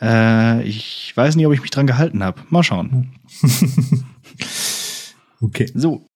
[0.00, 2.42] Äh, ich weiß nicht, ob ich mich dran gehalten habe.
[2.50, 3.12] Mal schauen.
[5.40, 5.70] Okay.
[5.74, 6.06] So,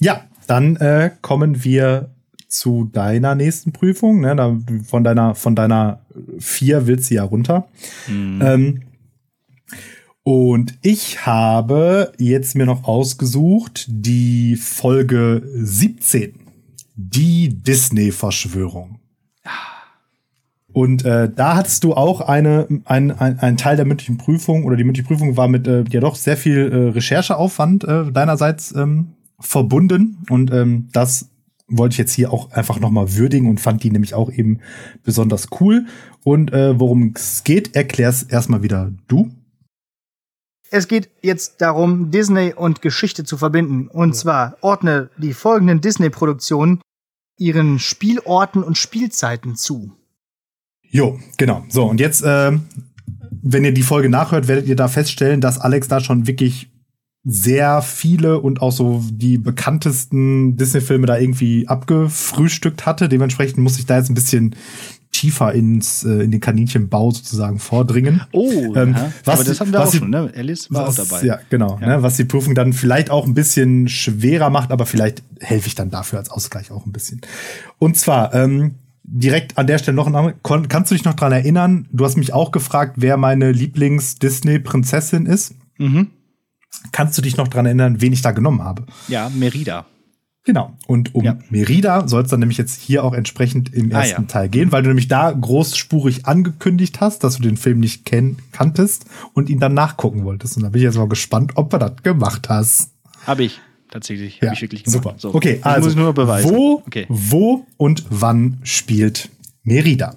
[0.00, 2.14] Ja, dann äh, kommen wir
[2.52, 4.20] zu deiner nächsten Prüfung.
[4.20, 4.36] Ne?
[4.36, 6.00] Da, von deiner von deiner
[6.38, 7.68] vier willst du ja runter.
[8.08, 8.82] Ähm,
[10.24, 16.34] und ich habe jetzt mir noch ausgesucht die Folge 17,
[16.94, 19.00] die Disney-Verschwörung.
[20.72, 24.76] Und äh, da hattest du auch eine, ein, ein, ein Teil der mündlichen Prüfung oder
[24.76, 29.08] die mündliche Prüfung war mit äh, ja doch sehr viel äh, Rechercheaufwand äh, deinerseits ähm,
[29.38, 30.24] verbunden.
[30.30, 31.28] Und ähm, das
[31.72, 34.60] wollte ich jetzt hier auch einfach nochmal würdigen und fand die nämlich auch eben
[35.02, 35.86] besonders cool.
[36.24, 39.30] Und äh, worum es geht, erklär's erstmal wieder du.
[40.70, 43.88] Es geht jetzt darum, Disney und Geschichte zu verbinden.
[43.88, 46.80] Und zwar ordne die folgenden Disney-Produktionen
[47.38, 49.92] ihren Spielorten und Spielzeiten zu.
[50.88, 51.64] Jo, genau.
[51.68, 52.52] So, und jetzt, äh,
[53.42, 56.71] wenn ihr die Folge nachhört, werdet ihr da feststellen, dass Alex da schon wirklich
[57.24, 63.08] sehr viele und auch so die bekanntesten Disney-Filme da irgendwie abgefrühstückt hatte.
[63.08, 64.56] Dementsprechend muss ich da jetzt ein bisschen
[65.12, 68.22] tiefer ins äh, in den Kaninchenbau sozusagen vordringen.
[68.32, 69.12] Oh, Ähm, ja.
[69.24, 70.32] was aber das haben wir was auch die- schon, ne?
[70.34, 71.24] Alice war was, auch dabei.
[71.24, 71.78] Ja, genau.
[71.80, 71.86] Ja.
[71.98, 75.74] Ne, was die Prüfung dann vielleicht auch ein bisschen schwerer macht, aber vielleicht helfe ich
[75.74, 77.20] dann dafür als Ausgleich auch ein bisschen.
[77.78, 80.34] Und zwar, ähm, direkt an der Stelle noch ein Name.
[80.42, 81.86] Kannst du dich noch dran erinnern?
[81.92, 85.54] Du hast mich auch gefragt, wer meine Lieblings-Disney-Prinzessin ist.
[85.78, 86.08] Mhm.
[86.92, 88.84] Kannst du dich noch dran erinnern, wen ich da genommen habe?
[89.08, 89.86] Ja, Merida.
[90.44, 90.76] Genau.
[90.88, 91.38] Und um Ja.
[91.50, 94.26] Merida soll es dann nämlich jetzt hier auch entsprechend im Ah, ersten ja.
[94.28, 98.38] Teil gehen, weil du nämlich da großspurig angekündigt hast, dass du den Film nicht kenn
[98.50, 99.04] kanntest
[99.34, 100.56] und ihn dann nachgucken wolltest.
[100.56, 102.90] Und da bin ich jetzt mal gespannt, ob du das gemacht hast.
[103.24, 103.60] Habe ich
[103.92, 104.42] tatsächlich.
[104.42, 105.20] Habe ich wirklich gemacht.
[105.20, 105.34] Super.
[105.36, 107.06] okay, das also wo, Okay.
[107.08, 109.28] wo und wann spielt
[109.62, 110.16] Merida?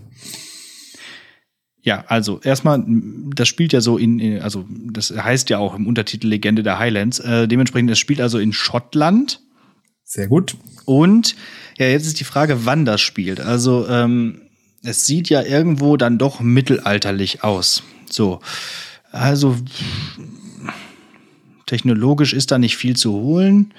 [1.86, 5.86] Ja, also erstmal, das spielt ja so in, in- also das heißt ja auch im
[5.86, 7.20] Untertitel Legende der Highlands.
[7.20, 9.40] Äh, dementsprechend, das spielt also in Schottland.
[10.04, 10.56] Sehr gut.
[10.86, 11.36] Und
[11.78, 13.40] ja, jetzt ist die Frage, wann das spielt.
[13.40, 14.42] Also ähm,
[14.82, 17.84] es sieht ja irgendwo dann doch mittelalterlich aus.
[18.10, 18.40] So,
[19.12, 19.56] also
[21.68, 23.74] technologisch ist da nicht viel zu holen.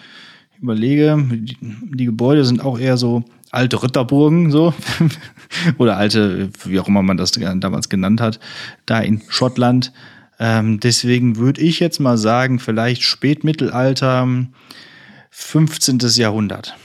[0.54, 3.24] Ich überlege, die, die Gebäude sind auch eher so
[3.56, 4.74] alte Ritterburgen, so
[5.78, 8.38] oder alte, wie auch immer man das damals genannt hat,
[8.84, 9.92] da in Schottland.
[10.38, 14.28] Ähm, deswegen würde ich jetzt mal sagen, vielleicht Spätmittelalter,
[15.30, 15.98] 15.
[16.14, 16.76] Jahrhundert.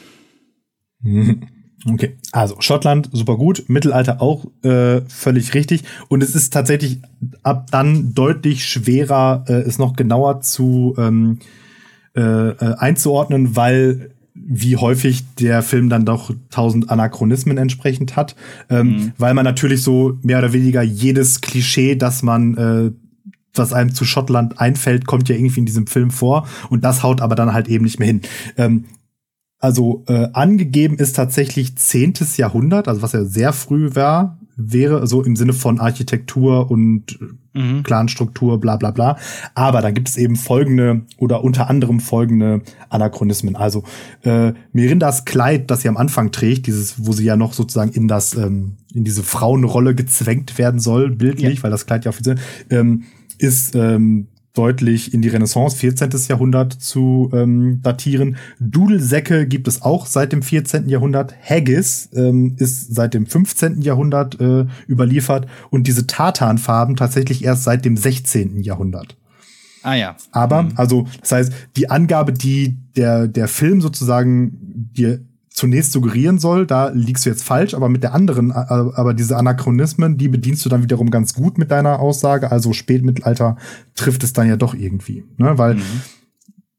[1.02, 1.48] Mhm.
[1.90, 7.00] Okay, also Schottland super gut, Mittelalter auch äh, völlig richtig und es ist tatsächlich
[7.42, 11.40] ab dann deutlich schwerer, äh, es noch genauer zu ähm,
[12.16, 18.36] äh, äh, einzuordnen, weil wie häufig der Film dann doch tausend Anachronismen entsprechend hat,
[18.70, 22.92] ähm, weil man natürlich so mehr oder weniger jedes Klischee, das man äh,
[23.54, 26.48] was einem zu Schottland einfällt, kommt ja irgendwie in diesem Film vor.
[26.70, 28.22] Und das haut aber dann halt eben nicht mehr hin.
[28.58, 28.86] Ähm,
[29.60, 35.24] also äh, angegeben ist tatsächlich zehntes Jahrhundert, also was ja sehr früh war, wäre so
[35.24, 37.18] im Sinne von Architektur und
[37.54, 37.84] Mhm.
[37.84, 39.18] Clanstruktur, bla bla bla.
[39.56, 43.56] Aber da gibt es eben folgende oder unter anderem folgende Anachronismen.
[43.56, 43.84] Also
[44.24, 48.08] äh, Mirindas Kleid, das sie am Anfang trägt, dieses, wo sie ja noch sozusagen in
[48.08, 52.38] das ähm, in diese Frauenrolle gezwängt werden soll, bildlich, weil das Kleid ja offiziell
[52.70, 53.04] ähm,
[53.38, 56.10] ist ähm, deutlich in die Renaissance, 14.
[56.28, 58.38] Jahrhundert zu ähm, datieren.
[58.60, 60.90] Dudelsäcke gibt es auch seit dem 14.
[60.90, 61.34] Jahrhundert.
[61.42, 63.82] Haggis ähm, ist seit dem 15.
[63.82, 68.62] Jahrhundert äh, überliefert und diese Tartanfarben tatsächlich erst seit dem 16.
[68.62, 69.16] Jahrhundert.
[69.84, 70.16] Ah ja.
[70.32, 75.22] Aber, also, das heißt, die Angabe, die der, der Film sozusagen dir
[75.62, 79.38] zunächst suggerieren soll, da liegst du jetzt falsch, aber mit der anderen, äh, aber diese
[79.38, 83.58] Anachronismen, die bedienst du dann wiederum ganz gut mit deiner Aussage, also Spätmittelalter
[83.96, 85.78] trifft es dann ja doch irgendwie, ne, weil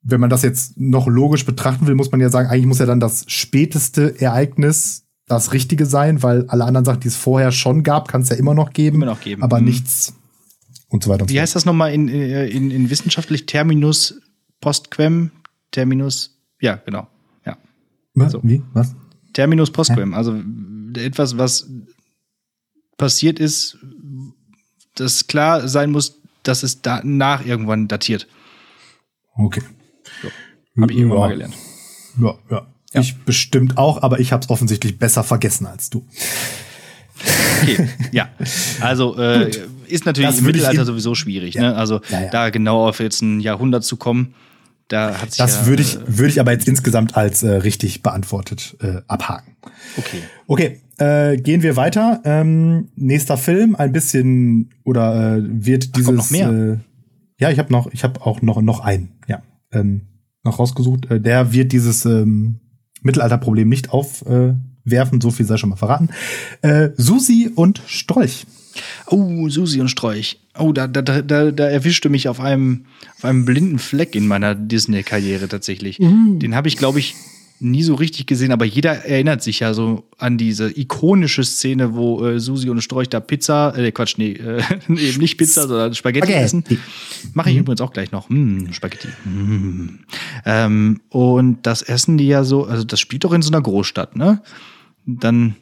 [0.02, 2.86] wenn man das jetzt noch logisch betrachten will, muss man ja sagen, eigentlich muss ja
[2.86, 7.84] dann das späteste Ereignis das Richtige sein, weil alle anderen Sachen, die es vorher schon
[7.84, 9.42] gab, kann es ja immer noch geben, Immer noch geben.
[9.42, 9.66] aber Mhm.
[9.66, 10.14] nichts
[10.88, 13.46] und so weiter und so Wie heißt das nochmal in, äh, in, in wissenschaftlich?
[13.46, 14.20] Terminus
[14.60, 15.30] postquem?
[15.70, 17.06] Terminus, ja, genau.
[18.14, 18.24] Ja.
[18.24, 18.32] Was?
[18.32, 18.40] so.
[18.42, 18.62] Wie?
[18.72, 18.94] Was?
[19.32, 20.14] Terminus postquem.
[20.14, 20.40] Also
[20.96, 21.68] etwas, was
[22.98, 23.78] passiert ist,
[24.94, 28.26] das klar sein muss, dass es danach irgendwann datiert.
[29.34, 29.62] Okay.
[30.80, 31.26] Habe ich irgendwann ja.
[31.26, 31.54] mal gelernt.
[32.20, 32.66] Ja, ja.
[32.94, 36.06] Ich bestimmt auch, aber ich habe es offensichtlich besser vergessen als du.
[37.62, 38.28] Okay, ja.
[38.80, 39.50] Also äh,
[39.86, 41.54] ist natürlich Das im Mittelalter sowieso schwierig.
[41.54, 41.62] Ja.
[41.62, 41.76] Ne?
[41.76, 42.30] Also Ja, ja.
[42.30, 44.34] da genau auf jetzt ein Jahrhundert zu kommen,
[44.92, 47.50] da hat sich Das ja, würde ich, äh, würde ich aber jetzt insgesamt als äh,
[47.50, 49.56] richtig beantwortet äh, abhaken.
[49.96, 50.18] Okay.
[50.46, 52.20] Okay, äh, gehen wir weiter.
[52.24, 56.06] Ähm, nächster Film, ein bisschen oder äh, wird dieses.
[56.06, 56.50] kommt noch mehr?
[56.50, 56.78] Äh,
[57.38, 60.02] ja, ich habe noch, ich habe auch noch noch einen, ja, ähm,
[60.44, 61.10] noch rausgesucht.
[61.10, 62.60] Äh, der wird dieses ähm,
[63.00, 65.20] Mittelalterproblem nicht aufwerfen.
[65.20, 66.10] so viel sei schon mal verraten.
[66.60, 68.46] Äh, Susi und Strolch.
[69.06, 70.41] Oh, Susi und Strolch.
[70.58, 72.84] Oh, da, da, da, da erwischte mich auf einem,
[73.16, 75.96] auf einem blinden Fleck in meiner Disney-Karriere tatsächlich.
[76.40, 77.14] Den habe ich, glaube ich,
[77.62, 82.26] nie so richtig gesehen, aber jeder erinnert sich ja so an diese ikonische Szene, wo
[82.26, 86.26] äh, Susi und Storch da Pizza, äh, Quatsch, nee, äh, eben nicht Pizza, sondern Spaghetti
[86.26, 86.44] Spaghetti.
[86.44, 86.64] essen.
[87.34, 88.28] Mache ich übrigens auch gleich noch.
[88.28, 89.08] Mm, Spaghetti.
[89.24, 90.00] Mm.
[90.44, 94.16] Ähm, und das essen die ja so, also das spielt doch in so einer Großstadt,
[94.16, 94.42] ne?
[95.06, 95.54] Dann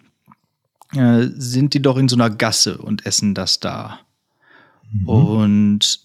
[0.94, 4.00] äh, sind die doch in so einer Gasse und essen das da.
[5.06, 6.00] Und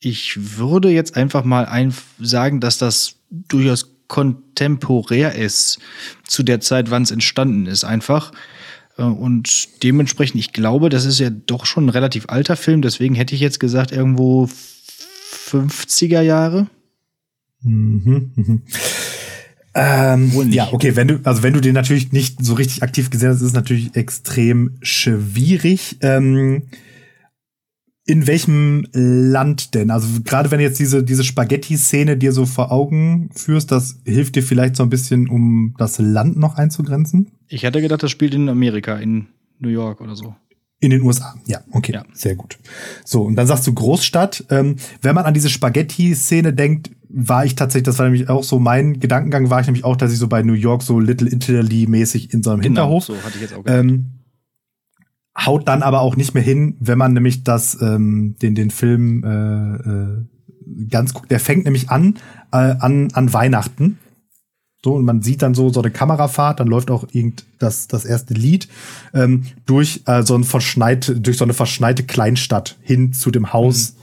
[0.00, 5.78] ich würde jetzt einfach mal ein sagen, dass das durchaus kontemporär ist
[6.26, 8.32] zu der Zeit, wann es entstanden ist, einfach.
[8.96, 13.14] Äh, Und dementsprechend, ich glaube, das ist ja doch schon ein relativ alter Film, deswegen
[13.14, 14.48] hätte ich jetzt gesagt, irgendwo
[15.50, 16.68] 50er Jahre.
[17.62, 18.62] Mhm, mhm.
[19.74, 20.50] Ähm.
[20.50, 23.36] Ja, okay, wenn du, also wenn du den natürlich nicht so richtig aktiv gesehen hast,
[23.36, 25.98] ist es natürlich extrem schwierig.
[26.00, 26.62] Ähm,
[28.08, 29.90] in welchem Land denn?
[29.90, 34.34] Also gerade wenn du jetzt diese, diese Spaghetti-Szene dir so vor Augen führst, das hilft
[34.34, 37.32] dir vielleicht so ein bisschen, um das Land noch einzugrenzen?
[37.48, 39.26] Ich hätte gedacht, das spielt in Amerika, in
[39.58, 40.34] New York oder so.
[40.80, 42.04] In den USA, ja, okay, Ja.
[42.14, 42.58] sehr gut.
[43.04, 44.46] So, und dann sagst du Großstadt.
[44.48, 48.58] Ähm, wenn man an diese Spaghetti-Szene denkt, war ich tatsächlich, das war nämlich auch so
[48.58, 52.32] mein Gedankengang, war ich nämlich auch, dass ich so bei New York so Little Italy-mäßig
[52.32, 53.04] in so einem Hinterhof.
[53.04, 53.80] so hatte ich jetzt auch gedacht.
[53.80, 54.06] Ähm,
[55.38, 59.24] haut dann aber auch nicht mehr hin, wenn man nämlich das, ähm, den, den Film
[59.24, 61.30] äh, äh, ganz guckt.
[61.30, 62.14] Der fängt nämlich an,
[62.52, 63.98] äh, an, an Weihnachten.
[64.84, 68.04] So, und man sieht dann so, so eine Kamerafahrt, dann läuft auch irgend das, das
[68.04, 68.68] erste Lied
[69.12, 73.94] ähm, durch äh, so ein verschneit, durch so eine verschneite Kleinstadt hin zu dem Haus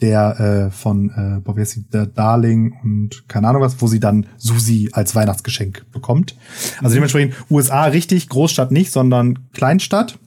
[0.00, 1.10] der äh, von
[1.46, 5.86] äh, heißt sie, der Darling und keine Ahnung was, wo sie dann Susi als Weihnachtsgeschenk
[5.92, 6.36] bekommt.
[6.82, 10.18] Also dementsprechend USA richtig, Großstadt nicht, sondern Kleinstadt.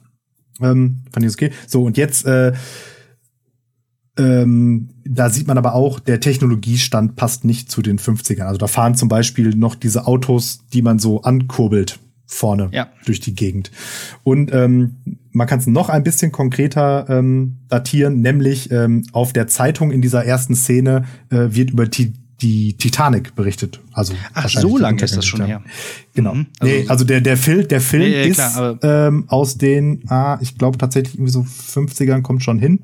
[0.60, 1.50] Ähm, fand ich okay.
[1.66, 2.52] So, und jetzt äh,
[4.18, 8.42] ähm, da sieht man aber auch, der Technologiestand passt nicht zu den 50ern.
[8.42, 12.88] Also da fahren zum Beispiel noch diese Autos, die man so ankurbelt vorne Ja.
[13.06, 13.70] durch die Gegend.
[14.24, 14.96] Und ähm,
[15.30, 20.02] man kann es noch ein bisschen konkreter ähm, datieren, nämlich ähm, auf der Zeitung in
[20.02, 23.80] dieser ersten Szene äh, wird über die, die Titanic berichtet.
[23.92, 25.62] Also Ach, so lange ist das schon her.
[26.14, 26.34] Genau.
[26.34, 26.46] Mhm.
[26.60, 30.38] Also, nee, Also- der, der, Film, der Film ja, ist klar, ähm, aus den, ah,
[30.40, 32.80] ich glaube tatsächlich irgendwie so 50ern kommt schon hin.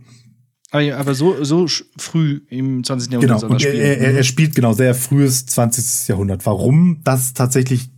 [0.70, 3.12] Aber, so, so früh im 20.
[3.12, 3.52] Jahrhundert Genau.
[3.52, 6.08] Und er, er, er spielt genau sehr frühes 20.
[6.08, 6.44] Jahrhundert.
[6.46, 7.90] Warum das tatsächlich,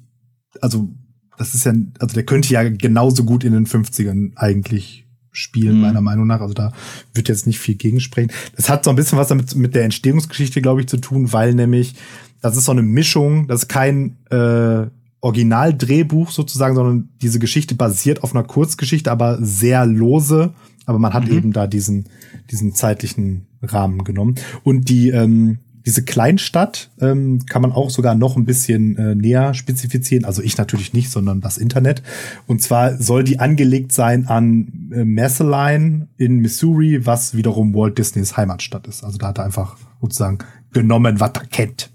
[0.61, 0.91] also
[1.39, 5.06] das ist ja, also der könnte ja genauso gut in den 50ern eigentlich
[5.37, 5.83] spielen, Mhm.
[5.83, 6.41] meiner Meinung nach.
[6.41, 6.73] Also da
[7.15, 8.31] wird jetzt nicht viel gegensprechen.
[8.57, 11.55] Das hat so ein bisschen was damit mit der Entstehungsgeschichte, glaube ich, zu tun, weil
[11.55, 11.95] nämlich
[12.43, 14.87] das ist so eine Mischung, das ist kein äh,
[15.21, 20.53] Originaldrehbuch sozusagen, sondern diese Geschichte basiert auf einer Kurzgeschichte, aber sehr lose.
[20.85, 22.05] Aber man hat eben da diesen,
[22.51, 24.37] diesen zeitlichen Rahmen genommen.
[24.63, 29.55] Und die, ähm, diese Kleinstadt ähm, kann man auch sogar noch ein bisschen äh, näher
[29.55, 30.25] spezifizieren.
[30.25, 32.03] Also ich natürlich nicht, sondern das Internet.
[32.47, 38.37] Und zwar soll die angelegt sein an äh, Massillon in Missouri, was wiederum Walt Disneys
[38.37, 39.05] Heimatstadt ist.
[39.05, 40.39] Also da hat er einfach sozusagen
[40.73, 41.91] genommen, was er kennt.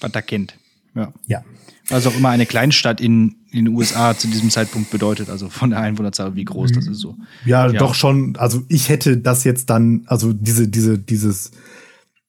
[0.00, 0.56] was er kennt.
[0.94, 1.12] Ja.
[1.26, 1.44] Ja.
[1.88, 5.70] Was auch immer eine Kleinstadt in, in den USA zu diesem Zeitpunkt bedeutet, also von
[5.70, 7.16] der Einwohnerzahl, wie groß das ist so.
[7.46, 7.72] Ja, Ja.
[7.78, 8.36] doch schon.
[8.36, 11.52] Also ich hätte das jetzt dann, also diese, diese, dieses,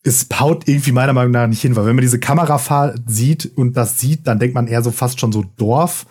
[0.01, 3.75] es haut irgendwie meiner Meinung nach nicht hin, weil wenn man diese Kamerafahrt sieht und
[3.75, 6.05] das sieht, dann denkt man eher so fast schon so Dorf.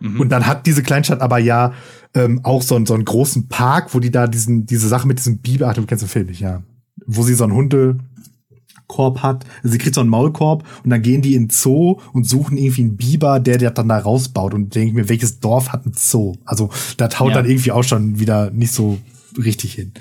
[0.00, 1.72] Und dann hat diese Kleinstadt aber ja
[2.14, 5.18] ähm, auch so, einen- so einen großen Park, wo die da diesen, diese Sache mit
[5.18, 6.62] diesem Biber, ach, du kennst den Film nicht, ja.
[7.06, 9.44] Wo sie so einen Hundekorb hat.
[9.62, 12.56] Also sie kriegt so einen Maulkorb und dann gehen die in den Zoo und suchen
[12.56, 14.54] irgendwie einen Biber, der der dann da rausbaut.
[14.54, 16.34] Und denke ich mir, welches Dorf hat ein Zoo?
[16.44, 17.34] Also das haut Ja.
[17.36, 18.98] dann irgendwie auch schon wieder nicht so
[19.36, 19.92] richtig hin.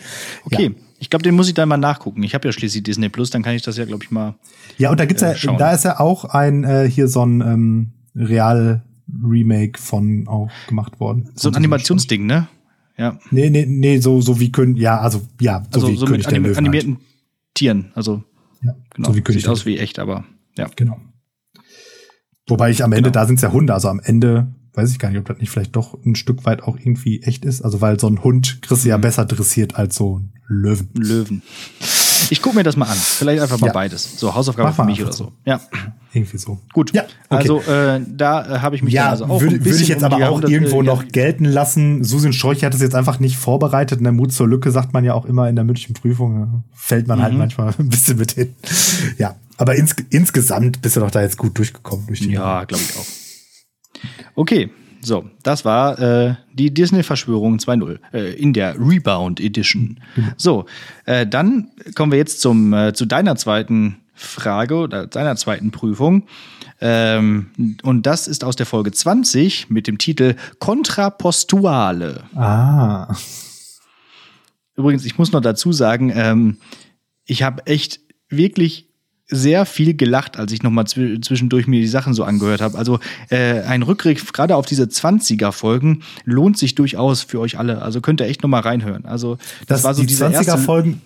[0.46, 2.24] Okay, ich glaube, den muss ich dann mal nachgucken.
[2.24, 4.36] Ich habe ja schließlich Disney Plus, dann kann ich das ja, glaube ich, mal.
[4.78, 5.58] Ja, und da gibt's Äh, ja, schauen.
[5.58, 8.84] da ist ja auch ein äh, hier so ein ähm, Real
[9.24, 11.30] Remake von auch gemacht worden.
[11.36, 12.48] So ein Animationsding, ne?
[12.98, 13.20] Ja.
[13.32, 16.20] Nee, nee, nee, so so wie können ja, also ja, so Also wie so König
[16.20, 16.98] mit der anim Löwen animierten
[17.54, 17.92] Tieren.
[17.96, 18.24] Also, halt.
[18.64, 19.10] Ja, genau.
[19.10, 20.26] so wie König Sieht aus wie echt, aber
[20.58, 20.68] ja.
[20.76, 21.00] Genau.
[22.48, 23.22] Wobei ich am Ende, Genau.
[23.22, 25.76] da sind's ja Hunde, also am Ende weiß ich gar nicht, ob das nicht vielleicht
[25.76, 27.62] doch ein Stück weit auch irgendwie echt ist.
[27.62, 28.88] Also weil so ein Hund kriegst Mhm.
[28.88, 30.90] du ja besser dressiert als so ein Löwen.
[30.96, 31.42] Löwen.
[32.30, 32.98] Ich gucke mir das mal an.
[32.98, 33.74] Vielleicht einfach mal Ja.
[33.74, 34.20] beides.
[34.20, 35.32] So Hausaufgabe Mach für mich oder einfach so.
[35.46, 35.60] Ja,
[36.14, 36.60] Irgendwie so.
[36.74, 36.94] gut.
[36.94, 37.50] Ja, okay.
[37.50, 40.04] Also äh, da äh, habe ich mich dann Ja, also auch würde, würde ich jetzt
[40.04, 42.04] um aber auch irgendwo ja, noch gelten lassen.
[42.04, 44.00] Susan Scheuch hat es jetzt einfach nicht vorbereitet.
[44.00, 46.64] In der Mut zur Lücke sagt man ja auch immer in der mündlichen Prüfung, ja,
[46.74, 47.40] fällt man halt Mhm.
[47.40, 48.56] manchmal ein bisschen mit hin.
[49.18, 52.84] Ja, aber ins, insgesamt bist du doch da jetzt gut durchgekommen durch die Ja, glaube
[52.84, 53.06] ich auch.
[54.36, 54.70] Okay,
[55.08, 60.00] so, das war äh, die Disney-Verschwörung 2.0 äh, in der Rebound Edition.
[60.38, 60.66] So,
[61.06, 66.28] äh, dann kommen wir jetzt zum, äh, zu deiner zweiten Frage oder deiner zweiten Prüfung.
[66.82, 67.52] Ähm,
[67.84, 72.24] und das ist aus der Folge 20 mit dem Titel Kontrapostuale.
[72.36, 73.16] Ah.
[74.76, 76.58] Übrigens, ich muss noch dazu sagen, ähm,
[77.26, 78.00] ich habe echt
[78.30, 78.87] wirklich
[79.30, 82.78] sehr viel gelacht, als ich noch mal zw zwischendurch mir die Sachen so angehört habe.
[82.78, 83.00] Also
[83.30, 87.82] äh, ein Rückgriff gerade auf diese 20er Folgen lohnt sich durchaus für euch alle.
[87.82, 89.06] Also könnt ihr echt noch mal reinhören.
[89.06, 91.02] Also das, Das, war so die diese 20er erste Folgen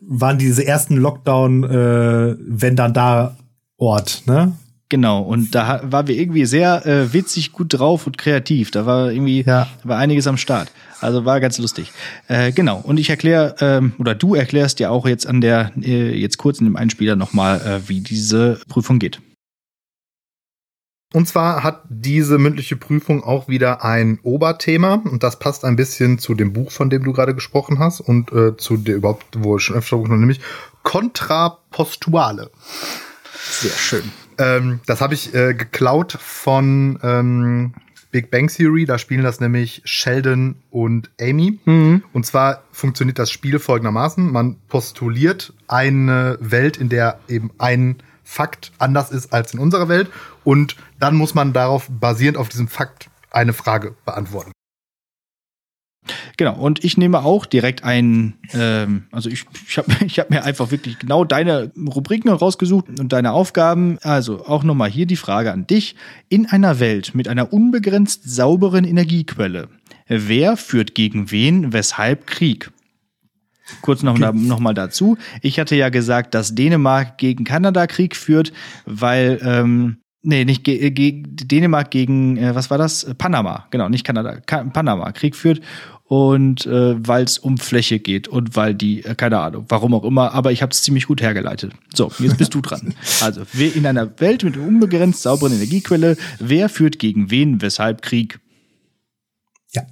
[0.00, 3.36] waren diese ersten Lockdown, äh, wenn dann da
[3.76, 4.52] Ort, ne?
[4.90, 8.70] Genau, und da waren wir irgendwie sehr äh, witzig, gut drauf und kreativ.
[8.70, 9.68] Da war irgendwie Ja.
[9.84, 10.72] war einiges am Start.
[11.00, 11.92] Also war ganz lustig.
[12.26, 16.18] Äh, genau, und ich erkläre, ähm, oder du erklärst ja auch jetzt an der, äh,
[16.18, 19.20] jetzt kurz in dem Einspieler nochmal, äh, wie diese Prüfung geht.
[21.14, 26.18] Und zwar hat diese mündliche Prüfung auch wieder ein Oberthema und das passt ein bisschen
[26.18, 29.56] zu dem Buch, von dem du gerade gesprochen hast und äh, zu der überhaupt, wo
[29.56, 30.40] ich schon öfter gesprochen habe, nämlich
[30.82, 32.50] Kontrapostuale.
[33.60, 34.12] Sehr schön.
[34.38, 37.74] Ähm, das habe ich äh, geklaut von ähm,
[38.10, 38.84] Big Bang Theory.
[38.84, 41.58] Da spielen das nämlich Sheldon und Amy.
[42.12, 44.30] Und zwar funktioniert das Spiel folgendermaßen.
[44.30, 50.10] Man postuliert eine Welt, in der eben ein Fakt anders ist als in unserer Welt.
[50.44, 54.52] Und dann muss man darauf, basierend auf diesem Fakt, eine Frage beantworten.
[56.36, 60.44] Genau, und ich nehme auch direkt ein, ähm, also ich, ich habe ich hab mir
[60.44, 63.98] einfach wirklich genau deine Rubriken rausgesucht und deine Aufgaben.
[64.02, 65.96] Also auch nochmal hier die Frage an dich.
[66.28, 69.68] In einer Welt mit einer unbegrenzt sauberen Energiequelle,
[70.06, 72.70] wer führt gegen wen, weshalb Krieg?
[73.82, 75.18] Kurz noch, noch mal dazu.
[75.42, 78.52] Ich hatte ja gesagt, dass Dänemark gegen Kanada Krieg führt,
[78.86, 83.14] weil, ähm, nee, nicht ge äh, ge Dänemark gegen, äh, was war das?
[83.18, 85.60] Panama, genau, nicht Kanada, Ka Panama Krieg führt
[86.08, 90.04] und äh, weil es um Fläche geht und weil die, äh, keine Ahnung, warum auch
[90.04, 91.72] immer, aber ich habe es ziemlich gut hergeleitet.
[91.94, 92.94] So, jetzt bist du dran.
[93.20, 98.38] Also, wer in einer Welt mit unbegrenzt sauberen Energiequelle, wer führt gegen wen, weshalb Krieg?
[99.72, 99.82] Ja.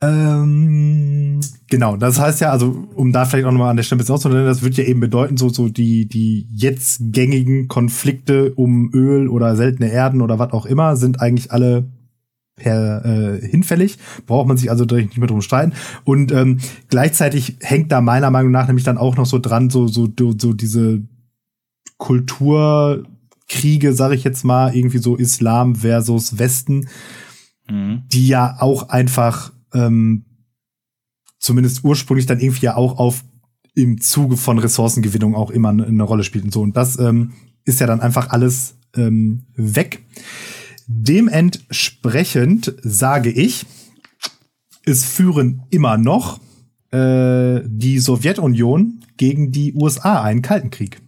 [0.00, 4.00] Ähm, genau, das heißt ja, also um da vielleicht auch nochmal an der Stelle ein
[4.00, 8.90] bisschen auszunehmen, das wird ja eben bedeuten, so, so die, die jetzt gängigen Konflikte um
[8.94, 11.84] Öl oder seltene Erden oder was auch immer sind eigentlich alle
[12.60, 15.72] per äh, hinfällig, braucht man sich also direkt nicht mehr drum streiten.
[16.04, 16.58] Und ähm,
[16.88, 20.52] gleichzeitig hängt da meiner Meinung nach nämlich dann auch noch so dran, so, so, so,
[20.52, 21.02] diese
[21.96, 26.86] Kulturkriege, sage ich jetzt mal, irgendwie so Islam versus Westen,
[27.70, 28.02] Mhm.
[28.12, 30.24] die ja auch einfach ähm,
[31.38, 33.24] zumindest ursprünglich dann irgendwie ja auch auf
[33.74, 36.60] im Zuge von Ressourcengewinnung auch immer eine, eine Rolle spielt und so.
[36.60, 37.32] Und das ähm,
[37.64, 40.04] ist ja dann einfach alles ähm, weg.
[40.92, 43.64] Dementsprechend sage ich,
[44.84, 46.40] es führen immer noch
[46.90, 51.00] äh, die Sowjetunion gegen die USA einen Kalten Krieg.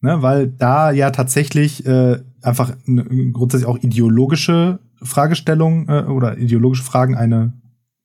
[0.00, 7.14] Ne, weil da ja tatsächlich äh, einfach grundsätzlich auch ideologische Fragestellungen äh, oder ideologische Fragen
[7.14, 7.52] eine,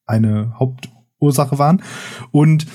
[0.05, 1.81] eine Hauptursache waren.
[2.29, 2.67] Und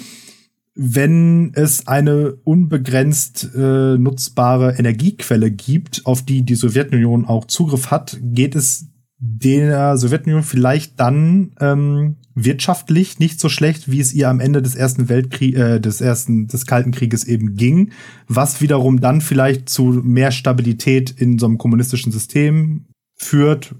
[0.74, 8.18] wenn es eine unbegrenzt äh, nutzbare Energiequelle gibt, auf die die Sowjetunion auch Zugriff hat,
[8.22, 8.86] geht es
[9.24, 14.74] der Sowjetunion vielleicht dann ähm, wirtschaftlich nicht so schlecht, wie es ihr am Ende des
[14.74, 17.92] ersten Weltkriegs, äh, des ersten, des Kalten Krieges eben ging,
[18.26, 23.76] was wiederum dann vielleicht zu mehr Stabilität in so einem kommunistischen System führt.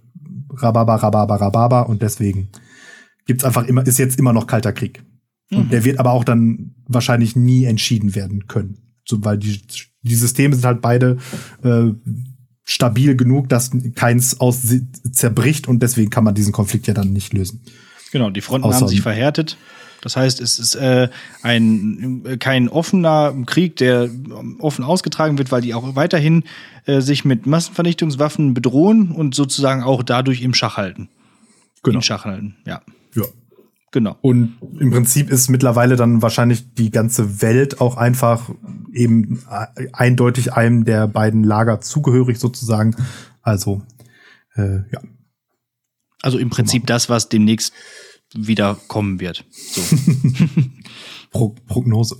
[0.55, 2.51] Rababa, rababa, rababa und deswegen
[3.27, 5.03] gibt's einfach immer, ist jetzt immer noch Kalter Krieg.
[5.59, 8.79] Und der wird aber auch dann wahrscheinlich nie entschieden werden können.
[9.05, 9.61] So, weil die,
[10.03, 11.19] die Systeme sind halt beide
[11.63, 11.91] äh,
[12.65, 14.63] stabil genug, dass keins aus
[15.13, 17.63] zerbricht und deswegen kann man diesen Konflikt ja dann nicht lösen.
[18.13, 19.57] Genau, die Fronten Außer- haben sich verhärtet.
[20.03, 21.09] Das heißt, es ist äh,
[21.43, 24.11] ein kein offener Krieg, der
[24.59, 26.43] offen ausgetragen wird, weil die auch weiterhin
[26.87, 31.09] äh, sich mit Massenvernichtungswaffen bedrohen und sozusagen auch dadurch im Schach halten.
[31.85, 31.99] Genau.
[31.99, 32.83] In Schach halten, ja.
[33.93, 34.17] Genau.
[34.23, 38.51] Und im Prinzip ist mittlerweile dann wahrscheinlich die ganze Welt auch einfach
[38.93, 42.97] eben äh, eindeutig einem der beiden Lager zugehörig sozusagen.
[43.43, 43.83] Also,
[44.55, 45.03] äh, ja.
[46.23, 47.75] Also im Prinzip das, was demnächst
[48.35, 49.45] wieder kommen wird.
[49.51, 49.83] So.
[51.31, 52.17] Pro Prognose.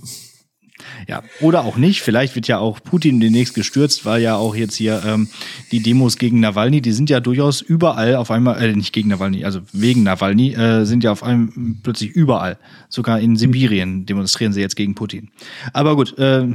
[1.07, 2.01] Ja, oder auch nicht.
[2.01, 5.29] Vielleicht wird ja auch Putin demnächst gestürzt, weil ja auch jetzt hier ähm,
[5.71, 9.45] die Demos gegen Nawalny, die sind ja durchaus überall auf einmal, äh, nicht gegen Nawalny,
[9.45, 11.53] also wegen Nawalny, äh, sind ja auf einmal
[11.83, 12.57] plötzlich überall.
[12.89, 15.29] Sogar in Sibirien demonstrieren sie jetzt gegen Putin.
[15.73, 16.47] Aber gut, äh,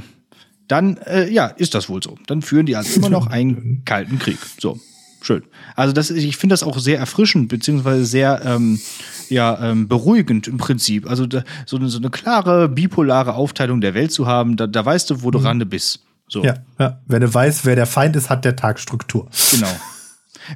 [0.69, 2.17] dann, äh, ja, ist das wohl so.
[2.27, 4.39] Dann führen die also immer noch einen kalten Krieg.
[4.59, 4.79] So,
[5.29, 5.43] schön.
[5.77, 8.81] Also das, ich finde das auch sehr erfrischend, beziehungsweise sehr ähm,
[9.29, 11.09] ja, ähm, beruhigend im Prinzip.
[11.09, 14.85] Also da, so, eine, so eine klare, bipolare Aufteilung der Welt zu haben, da, da
[14.85, 16.01] weißt du, wo du ran bist.
[16.29, 17.01] So, Ja, ja.
[17.07, 19.29] Wenn du weißt, wer der Feind ist, hat der Tag Struktur.
[19.51, 19.69] genau.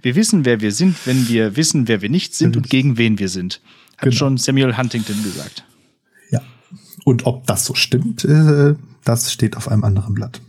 [0.00, 3.18] Wir wissen, wer wir sind, wenn wir wissen, wer wir nicht sind und gegen wen
[3.18, 3.60] wir sind.
[3.98, 4.16] Hat Genau.
[4.16, 5.64] schon Samuel Huntington gesagt.
[6.30, 6.40] Ja.
[7.04, 8.74] Und ob das so stimmt, äh,
[9.04, 10.40] das steht auf einem anderen Blatt.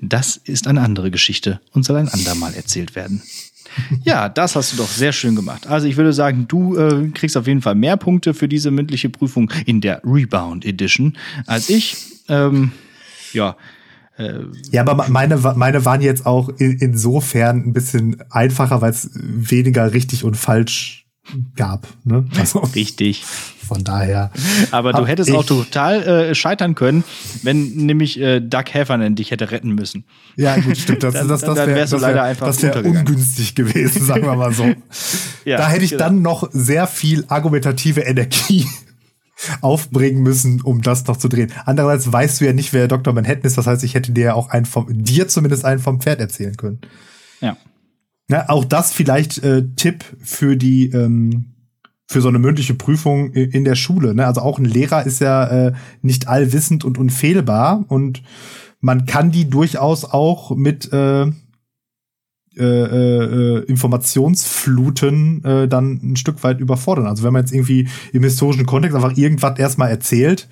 [0.00, 3.22] Das ist eine andere Geschichte und soll ein andermal erzählt werden.
[4.04, 5.66] Ja, das hast du doch sehr schön gemacht.
[5.66, 9.08] Also ich würde sagen, du äh, kriegst auf jeden Fall mehr Punkte für diese mündliche
[9.08, 11.96] Prüfung in der Rebound Edition als ich.
[12.28, 12.72] Ähm,
[13.32, 13.56] ja,
[14.70, 19.92] Ja, aber meine, meine waren jetzt auch in, insofern ein bisschen einfacher, weil es weniger
[19.92, 21.06] richtig und falsch
[21.56, 21.88] gab.
[22.04, 22.26] Ne?
[22.38, 23.24] Also richtig.
[23.64, 24.30] Von daher.
[24.70, 27.04] Aber du hättest auch total äh, scheitern können,
[27.42, 30.04] wenn nämlich äh, Doug Heffernan dich hätte retten müssen.
[30.36, 31.02] Ja, gut, stimmt.
[31.02, 32.98] Das, Dann- das, das wäre wär, wär untergegangen.
[32.98, 34.64] ungünstig gewesen, sagen wir mal so.
[35.44, 36.04] Ja, da hätte ich genau.
[36.04, 38.66] dann noch sehr viel argumentative Energie
[39.60, 41.52] aufbringen müssen, um das noch zu drehen.
[41.64, 43.12] Andererseits weißt du ja nicht, wer Dr.
[43.12, 43.58] Manhattan ist.
[43.58, 46.56] Das heißt, ich hätte dir ja auch einen vom, dir zumindest einen vom Pferd erzählen
[46.56, 46.80] können.
[47.40, 47.56] Ja.
[48.30, 51.53] Ja, auch das vielleicht äh, Tipp für die ähm,
[52.06, 54.14] für so eine mündliche Prüfung in der Schule.
[54.14, 54.26] Ne?
[54.26, 55.72] Also auch ein Lehrer ist ja äh,
[56.02, 58.22] nicht allwissend und unfehlbar und
[58.80, 61.26] man kann die durchaus auch mit äh,
[62.56, 67.06] äh, äh, Informationsfluten äh, dann ein Stück weit überfordern.
[67.06, 70.48] Also wenn man jetzt irgendwie im historischen Kontext einfach irgendwas erstmal erzählt,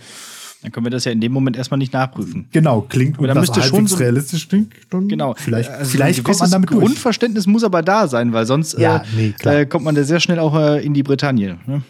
[0.62, 2.46] Dann können wir das ja in dem Moment erstmal nicht nachprüfen.
[2.52, 5.34] genau, klingt Aber und müsste das schon so- realistisch klingt, dann Genau.
[5.36, 6.80] vielleicht, Also vielleicht kommt man damit durch.
[6.84, 10.20] Grundverständnis muss aber da sein, weil sonst Ja, äh, nee, äh, kommt man da sehr
[10.20, 11.58] schnell auch äh, in die Bretagne.
[11.66, 11.82] Ne?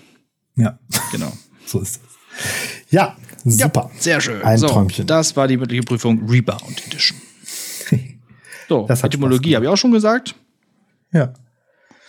[0.56, 0.78] Ja,
[1.12, 1.32] Genau.
[1.66, 2.00] so ist es.
[2.90, 3.90] Ja, super.
[3.94, 4.42] Ja, sehr schön.
[4.42, 5.06] Ein so, Träumchen.
[5.06, 7.18] Das war die mündliche Prüfung Rebound Edition.
[8.68, 10.34] So, Das hat Etymologie habe ich auch schon gesagt.
[11.12, 11.34] Ja.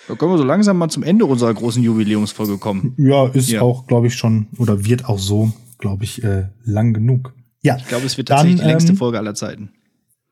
[0.08, 2.94] Da können wir so langsam mal zum Ende unserer großen Jubiläumsfolge kommen.
[2.98, 3.62] Ja, ist Ja.
[3.62, 5.52] auch, glaube ich, schon oder wird auch so,
[5.84, 7.34] glaube ich, äh, lang genug.
[7.62, 9.72] Ja, Ich glaube, es wird Dann, tatsächlich die längste ähm, Folge aller Zeiten.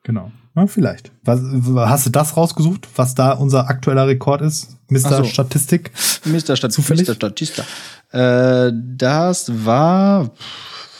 [0.04, 0.32] genau.
[0.54, 1.12] Na, vielleicht.
[1.24, 1.42] Was,
[1.90, 4.78] hast du das rausgesucht, was da unser aktueller Rekord ist?
[4.90, 5.00] Mr.
[5.18, 5.24] So.
[5.24, 5.92] Statistik?
[6.26, 6.58] Mr.
[6.58, 7.08] Stat Zufällig?
[7.08, 7.16] Mr.
[7.16, 7.64] Statista.
[8.12, 10.32] Äh, das war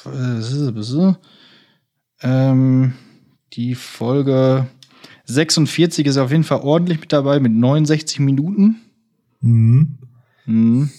[0.06, 1.14] äh,
[2.24, 2.94] ähm,
[3.54, 4.68] die Folge
[5.26, 8.78] 46 ist auf jeden Fall ordentlich mit dabei mit 69 Minuten.
[9.42, 9.98] Mhm.
[10.46, 10.90] Mhm.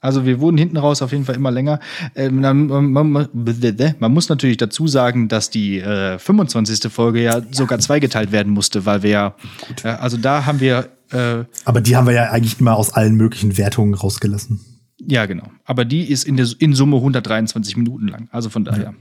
[0.00, 1.80] Also wir wurden hinten raus auf jeden Fall immer länger.
[2.14, 6.92] Ähm, dann, man, muss natürlich dazu sagen, dass die äh, 25.
[6.92, 9.34] Folge ja sogar zweigeteilt werden musste, weil wir ja,
[9.82, 13.14] äh, also da haben wir äh, Aber die haben wir ja eigentlich immer aus allen
[13.14, 14.60] möglichen Wertungen rausgelassen.
[15.00, 15.50] Ja, genau.
[15.64, 18.28] Aber die ist in, der, in Summe 123 Minuten lang.
[18.30, 18.94] Also von daher.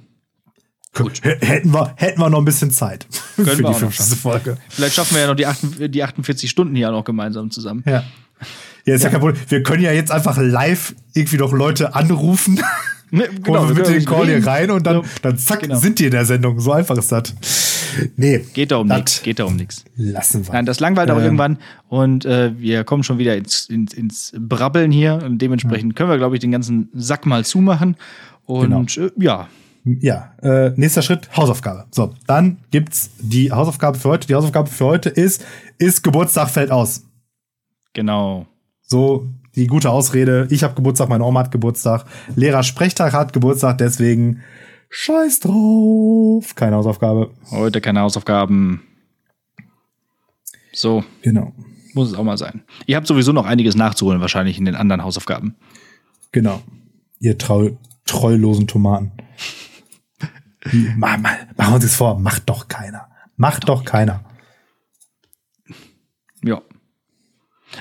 [0.94, 1.22] Gut.
[1.24, 4.18] Hätten wir, hätten wir noch ein bisschen Zeit für wir die 50.
[4.18, 4.58] Folge.
[4.70, 7.84] Vielleicht schaffen wir ja noch die, 8, die 48 Stunden hier auch noch gemeinsam zusammen.
[7.86, 8.04] Ja.
[8.88, 9.10] Ja, ist ja.
[9.10, 9.40] kein Problem.
[9.50, 12.60] Wir können ja jetzt einfach live irgendwie noch Leute anrufen.
[13.10, 14.44] Ne, Genau, wir wir mit den Call hier reden.
[14.46, 15.78] rein und dann, Ja, dann zack, genau.
[15.78, 16.60] sind die in der Sendung.
[16.60, 17.34] So einfach ist das.
[18.18, 18.40] Nee.
[18.54, 19.24] Geht da um nichts.
[19.24, 19.86] Geht da um nichts.
[19.96, 20.52] Lassen wir.
[20.52, 21.58] Nein, das langweilt auch Ähm, irgendwann
[21.88, 26.18] und äh, wir kommen schon wieder ins, ins, ins Brabbeln hier und dementsprechend können wir,
[26.18, 27.96] glaube ich, den ganzen Sack mal zumachen.
[28.46, 29.08] Und Genau.
[29.08, 29.48] äh, ja,
[29.86, 31.86] Ja, äh, nächster Schritt, Hausaufgabe.
[31.92, 34.28] So, dann gibt's die Hausaufgabe für heute.
[34.28, 35.46] Die Hausaufgabe für heute ist,
[35.78, 37.04] ist Geburtstag fällt aus.
[37.94, 38.48] genau.
[38.88, 42.06] So die gute Ausrede, ich habe Geburtstag, meine Oma hat Geburtstag,
[42.36, 44.42] Lehrer Sprechtag hat Geburtstag, deswegen
[44.90, 46.56] scheiß drauf.
[46.56, 47.32] Keine Hausaufgabe.
[47.52, 48.82] Heute keine Hausaufgaben.
[50.74, 51.54] So, Genau.
[51.94, 52.64] muss es auch mal sein.
[52.86, 55.56] Ihr habt sowieso noch einiges nachzuholen, wahrscheinlich in den anderen Hausaufgaben.
[56.32, 56.62] Genau.
[57.20, 57.72] Ihr treu,
[58.06, 59.12] treulosen Tomaten.
[60.66, 63.08] Wie- Ma- ma- Machen wir uns das vor, macht doch keiner.
[63.38, 64.24] Macht doch keiner.
[66.44, 66.62] Ja.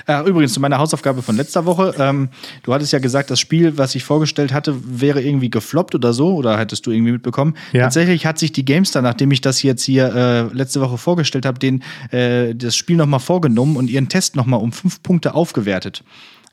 [0.05, 1.95] Äh, übrigens, zu meiner Hausaufgabe von letzter Woche.
[1.97, 2.29] Ähm,
[2.63, 6.35] du hattest ja gesagt, das Spiel, was ich vorgestellt hatte, wäre irgendwie gefloppt oder so,
[6.35, 7.55] oder hättest du irgendwie mitbekommen?
[7.71, 7.83] Ja.
[7.83, 11.57] Tatsächlich hat sich die GameStar, nachdem ich das jetzt hier äh, letzte Woche vorgestellt habe,
[11.59, 16.03] den äh, das Spiel nochmal vorgenommen und ihren Test nochmal um fünf Punkte aufgewertet.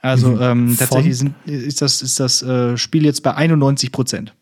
[0.00, 0.42] Also Mhm.
[0.42, 4.34] ähm, tatsächlich sind, ist das, ist das äh, Spiel jetzt bei 91 Prozent.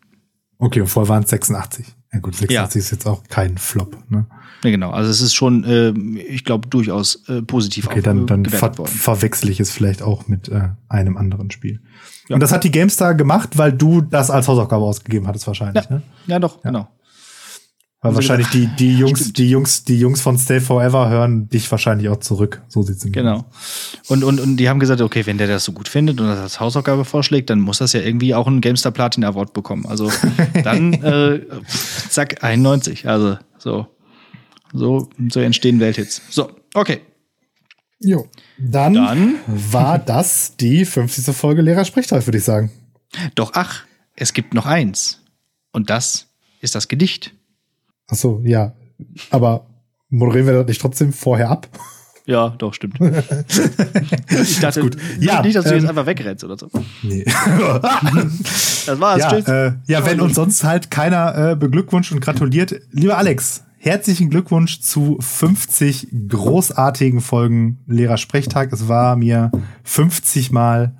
[0.59, 1.85] Okay, und vorher waren es 86.
[2.13, 3.97] Ja gut, 86 ist jetzt auch kein Flop.
[4.09, 4.27] Ne?
[4.63, 4.91] Ja, genau.
[4.91, 5.89] Also es ist schon, äh,
[6.21, 8.91] ich glaube, durchaus äh, positiv Okay, dann, dann ver worden.
[8.91, 11.81] verwechsel ich es vielleicht auch mit äh, einem anderen Spiel.
[12.29, 15.95] Und das hat die GameStar gemacht, weil du das als Hausaufgabe ausgegeben hattest wahrscheinlich, Ja,
[15.97, 16.01] ne?
[16.27, 16.87] ja doch, genau.
[18.01, 19.37] Weil sie wahrscheinlich die, die Jungs, Stimmt.
[19.37, 22.61] die Jungs, die Jungs von Stay Forever hören dich wahrscheinlich auch zurück.
[22.67, 23.45] So sieht's nämlich Genau.
[24.09, 26.37] Und, und, und die haben gesagt, okay, wenn der das so gut findet und das
[26.39, 29.85] als Hausaufgabe vorschlägt, dann muss das ja irgendwie auch einen GameStar Platin Award bekommen.
[29.85, 30.11] Also
[30.65, 31.41] dann, äh,
[32.09, 33.07] zack, 91.
[33.07, 33.87] Also so,
[34.73, 36.21] so, so entstehen Welthits.
[36.29, 37.01] So, okay.
[37.99, 38.27] Jo.
[38.57, 41.35] Dann, Dann- war das die 50.
[41.35, 42.71] Folge Lehrersprechtag, würde ich sagen.
[43.35, 43.83] Doch ach,
[44.15, 45.21] es gibt noch eins.
[45.71, 46.27] Und das
[46.61, 47.33] ist das Gedicht.
[48.09, 48.73] Ach so, ja.
[49.29, 49.65] Aber
[50.09, 51.67] moderieren wir das nicht trotzdem vorher ab?
[52.25, 52.99] Ja, doch, stimmt.
[54.29, 54.95] ich dachte, Gut.
[55.17, 56.69] nicht, Ja, nicht, dass du ähm, jetzt einfach wegrennst oder so.
[57.01, 57.25] Nee.
[58.85, 59.19] Das war's.
[59.21, 59.47] ja, Tschüss.
[59.47, 62.75] äh, ja, wenn uns sonst halt keiner äh, beglückwünscht und gratuliert.
[62.91, 68.71] Lieber Alex, herzlichen Glückwunsch zu 50 großartigen Folgen Lehrersprechtag.
[68.71, 69.51] Es war mir
[69.83, 70.95] 50 Mal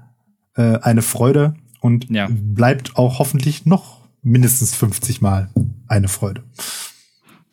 [0.55, 2.27] äh, eine Freude und Ja.
[2.29, 5.49] bleibt auch hoffentlich noch mindestens 50 Mal
[5.87, 6.43] eine Freude.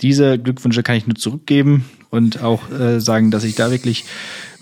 [0.00, 4.06] Diese Glückwünsche kann ich nur zurückgeben und auch äh, sagen, dass ich da wirklich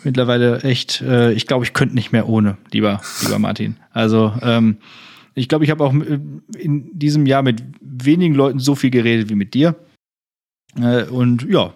[0.05, 3.77] mittlerweile echt, äh, ich glaube, ich könnte nicht mehr ohne, lieber, lieber Martin.
[3.91, 4.77] Also ähm,
[5.35, 6.19] ich glaube, ich habe auch äh,
[6.59, 9.75] in diesem Jahr mit wenigen Leuten so viel geredet wie mit dir.
[10.77, 11.73] Äh, und ja,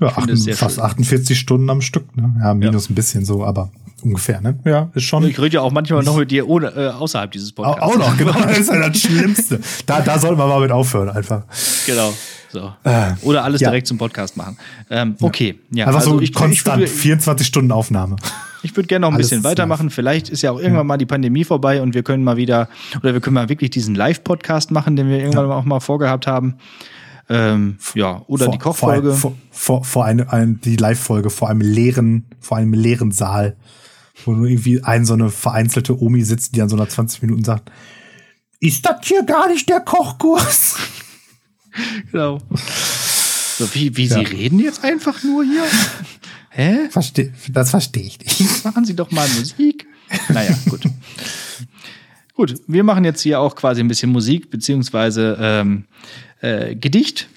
[0.00, 0.84] Ja, Ich sehr fast schön.
[0.84, 2.16] 48 Stunden am Stück.
[2.16, 2.34] Ne?
[2.40, 3.70] Ja, minus ein bisschen so, aber
[4.02, 4.40] ungefähr.
[4.40, 4.58] Ne?
[4.64, 5.24] Ja, ist schon.
[5.24, 7.82] ich rede ja auch manchmal noch mit dir ohne, äh, außerhalb dieses Auch, Podcasts.
[7.82, 8.32] auch noch, genau.
[8.48, 9.60] Das ist ja das Schlimmste.
[9.86, 11.42] Da, da sollten wir mal mit aufhören, einfach.
[11.86, 12.12] Genau.
[12.52, 12.72] So.
[12.82, 13.70] Äh, Oder alles ja.
[13.70, 14.56] direkt zum Podcast machen.
[14.90, 15.86] Ähm, okay, ja.
[15.86, 18.16] Einfach also so ich, konstant, ich, 24 Stunden Aufnahme.
[18.62, 19.90] Ich würde gerne noch ein Alles bisschen weitermachen.
[19.90, 22.68] Vielleicht ist ja auch irgendwann mal die Pandemie vorbei und wir können mal wieder,
[23.02, 26.56] oder wir können mal wirklich diesen Live-Podcast machen, den wir irgendwann auch mal vorgehabt haben.
[27.32, 29.12] Ähm, ja, oder die Kochfolge.
[29.14, 33.56] Vor, vor, vor eine, ein, die Live-Folge vor einem leeren, vor einem leeren Saal,
[34.24, 37.44] wo nur irgendwie ein so eine vereinzelte Omi sitzt, die an so einer 20 Minuten
[37.44, 37.70] sagt,
[38.58, 40.74] ist das hier gar nicht der Kochkurs?
[42.10, 42.38] genau.
[43.58, 44.28] So, wie, wie Sie Ja.
[44.28, 45.62] reden jetzt einfach nur hier?
[46.50, 46.88] Hä?
[46.90, 48.64] Versteh, das verstehe ich nicht.
[48.64, 49.86] Machen Sie doch mal Musik.
[50.30, 50.80] Naja, gut.
[52.34, 55.84] gut, wir machen jetzt hier auch quasi ein bisschen Musik, beziehungsweise ähm,
[56.40, 57.28] äh, Gedicht.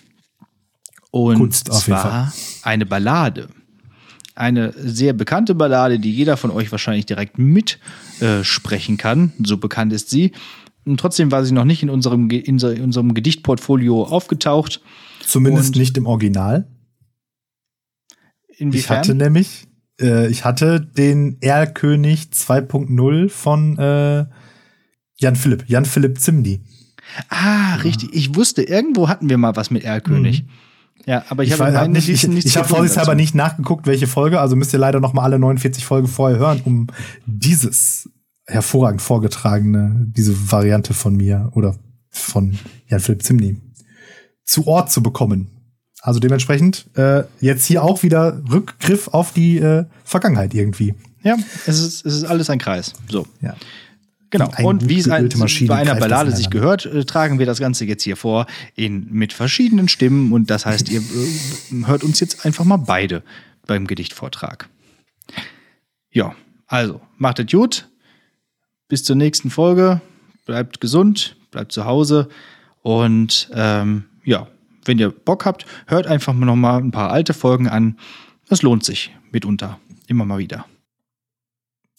[1.12, 3.50] Und Kunst zwar eine Ballade.
[4.36, 9.34] Eine sehr bekannte Ballade, die jeder von euch wahrscheinlich direkt mitsprechen äh, kann.
[9.44, 10.32] So bekannt ist sie.
[10.86, 14.82] Und trotzdem war sie noch nicht in unserem, in unserem Gedichtportfolio aufgetaucht.
[15.26, 16.68] Zumindest Und- nicht im Original.
[18.58, 18.74] Inwiefern?
[18.74, 19.68] Ich hatte nämlich,
[20.00, 24.26] äh, ich hatte den Erlkönig 2.0 von äh,
[25.16, 26.62] Jan Philipp, Jan Philipp Zimny.
[27.30, 28.10] Ah, richtig.
[28.14, 30.46] Ich wusste, irgendwo hatten wir mal was mit Erlkönig.
[31.06, 34.08] Ja, aber ich, Ich, habe hab nicht, ich, ich habe gefunden vorsichtshalber nicht nachgeguckt, welche
[34.08, 36.88] Folge, also müsst ihr leider noch mal alle 49 Folgen vorher hören, um
[37.26, 38.10] dieses
[38.46, 41.76] hervorragend vorgetragene, diese Variante von mir oder
[42.10, 42.58] von
[42.88, 43.58] Jan Philipp Zimny
[44.46, 45.50] zu Ort zu bekommen.
[46.02, 50.96] Also dementsprechend äh, jetzt hier auch wieder Rückgriff auf die äh, Vergangenheit irgendwie.
[51.24, 52.94] Ja, es ist, es ist alles ein Kreis.
[53.10, 53.26] So.
[53.42, 53.56] Ja.
[54.34, 54.50] Genau.
[54.50, 55.30] Eine Und wie es ein,
[55.68, 59.32] bei einer Ballade sich gehört, äh, tragen wir das Ganze jetzt hier vor in, mit
[59.32, 60.32] verschiedenen Stimmen.
[60.32, 63.22] Und das heißt, ihr äh, hört uns jetzt einfach mal beide
[63.68, 64.70] beim Gedichtvortrag.
[66.10, 66.34] Ja,
[66.66, 67.88] also macht es gut.
[68.88, 70.02] Bis zur nächsten Folge.
[70.48, 72.28] Bleibt gesund, bleibt zu Hause.
[72.82, 74.48] Und ähm, ja,
[74.84, 78.00] wenn ihr Bock habt, hört einfach mal noch mal ein paar alte Folgen an.
[78.50, 79.80] Das lohnt sich mitunter.
[80.08, 80.66] Immer mal wieder.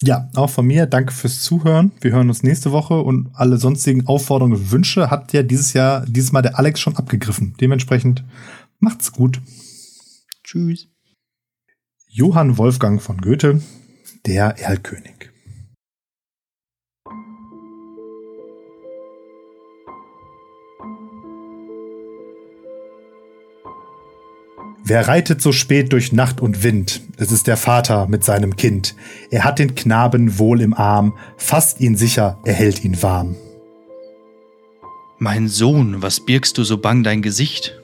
[0.02, 0.86] Ja, auch von mir.
[0.86, 1.92] Danke fürs Zuhören.
[2.00, 6.04] Wir hören uns nächste Woche und alle sonstigen Aufforderungen und Wünsche hat ja dieses Jahr,
[6.06, 7.54] dieses Mal der Alex schon abgegriffen.
[7.60, 8.24] Dementsprechend
[8.80, 9.40] macht's gut.
[10.42, 10.88] Tschüss.
[12.08, 13.60] Johann Wolfgang von Goethe,
[14.26, 15.33] der Erlkönig.
[24.86, 27.00] Wer reitet so spät durch Nacht und Wind?
[27.16, 28.94] Es ist der Vater mit seinem Kind.
[29.30, 33.34] Er hat den Knaben wohl im Arm, fasst ihn sicher, er hält ihn warm.
[35.18, 37.80] Mein Sohn, was birgst du so bang dein Gesicht?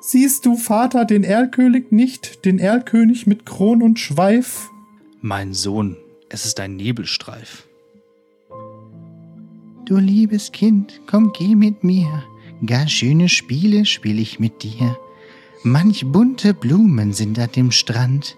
[0.00, 4.68] Siehst du, Vater, den Erlkönig nicht, den Erlkönig mit Kron und Schweif?
[5.20, 5.96] Mein Sohn,
[6.28, 7.66] es ist ein Nebelstreif.
[9.84, 12.22] Du liebes Kind, komm geh mit mir,
[12.64, 14.96] gar schöne Spiele spiel ich mit dir.
[15.66, 18.36] Manch bunte Blumen sind an dem Strand,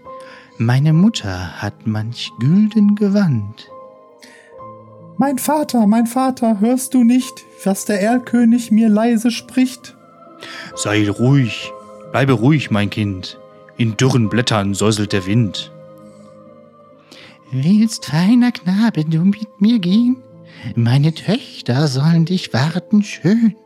[0.59, 3.69] meine Mutter hat manch gülden Gewand.
[5.17, 9.97] Mein Vater, mein Vater, hörst du nicht, was der Erlkönig mir leise spricht?
[10.77, 11.73] Sei ruhig,
[12.13, 13.41] bleibe ruhig, mein Kind,
[13.77, 15.73] in dürren Blättern säuselt der Wind.
[17.51, 20.23] Willst, feiner Knabe, du mit mir gehen?
[20.77, 23.57] Meine Töchter sollen dich warten schön.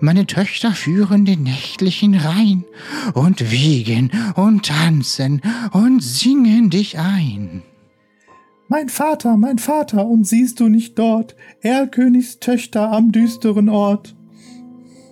[0.00, 2.64] Meine Töchter führen den nächtlichen Rhein
[3.14, 5.42] und wiegen und tanzen
[5.72, 7.62] und singen dich ein.
[8.68, 14.14] Mein Vater, mein Vater, und siehst du nicht dort Erlkönigs Töchter am düsteren Ort?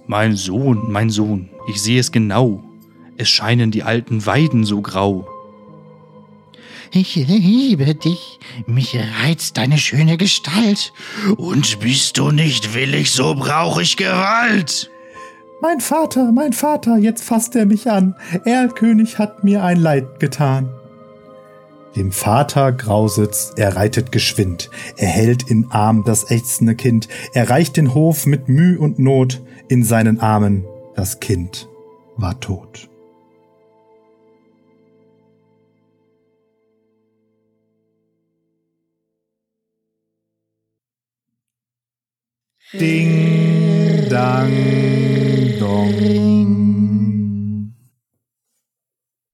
[0.07, 2.63] Mein Sohn, mein Sohn, ich sehe es genau.
[3.17, 5.27] Es scheinen die alten Weiden so grau.
[6.93, 10.93] Ich liebe dich, mich reizt deine schöne Gestalt.
[11.37, 14.91] Und bist du nicht willig, so brauch ich Gewalt.
[15.61, 18.15] Mein Vater, mein Vater, jetzt fasst er mich an.
[18.45, 20.71] Erlkönig hat mir ein Leid getan.
[21.97, 27.77] Dem Vater grausit's, er reitet geschwind, er hält in Arm das ächzende Kind, er reicht
[27.77, 31.69] den Hof mit Müh und Not, in seinen Armen das Kind
[32.17, 32.89] war tot.
[42.73, 44.47] 叮当
[45.59, 46.28] 咚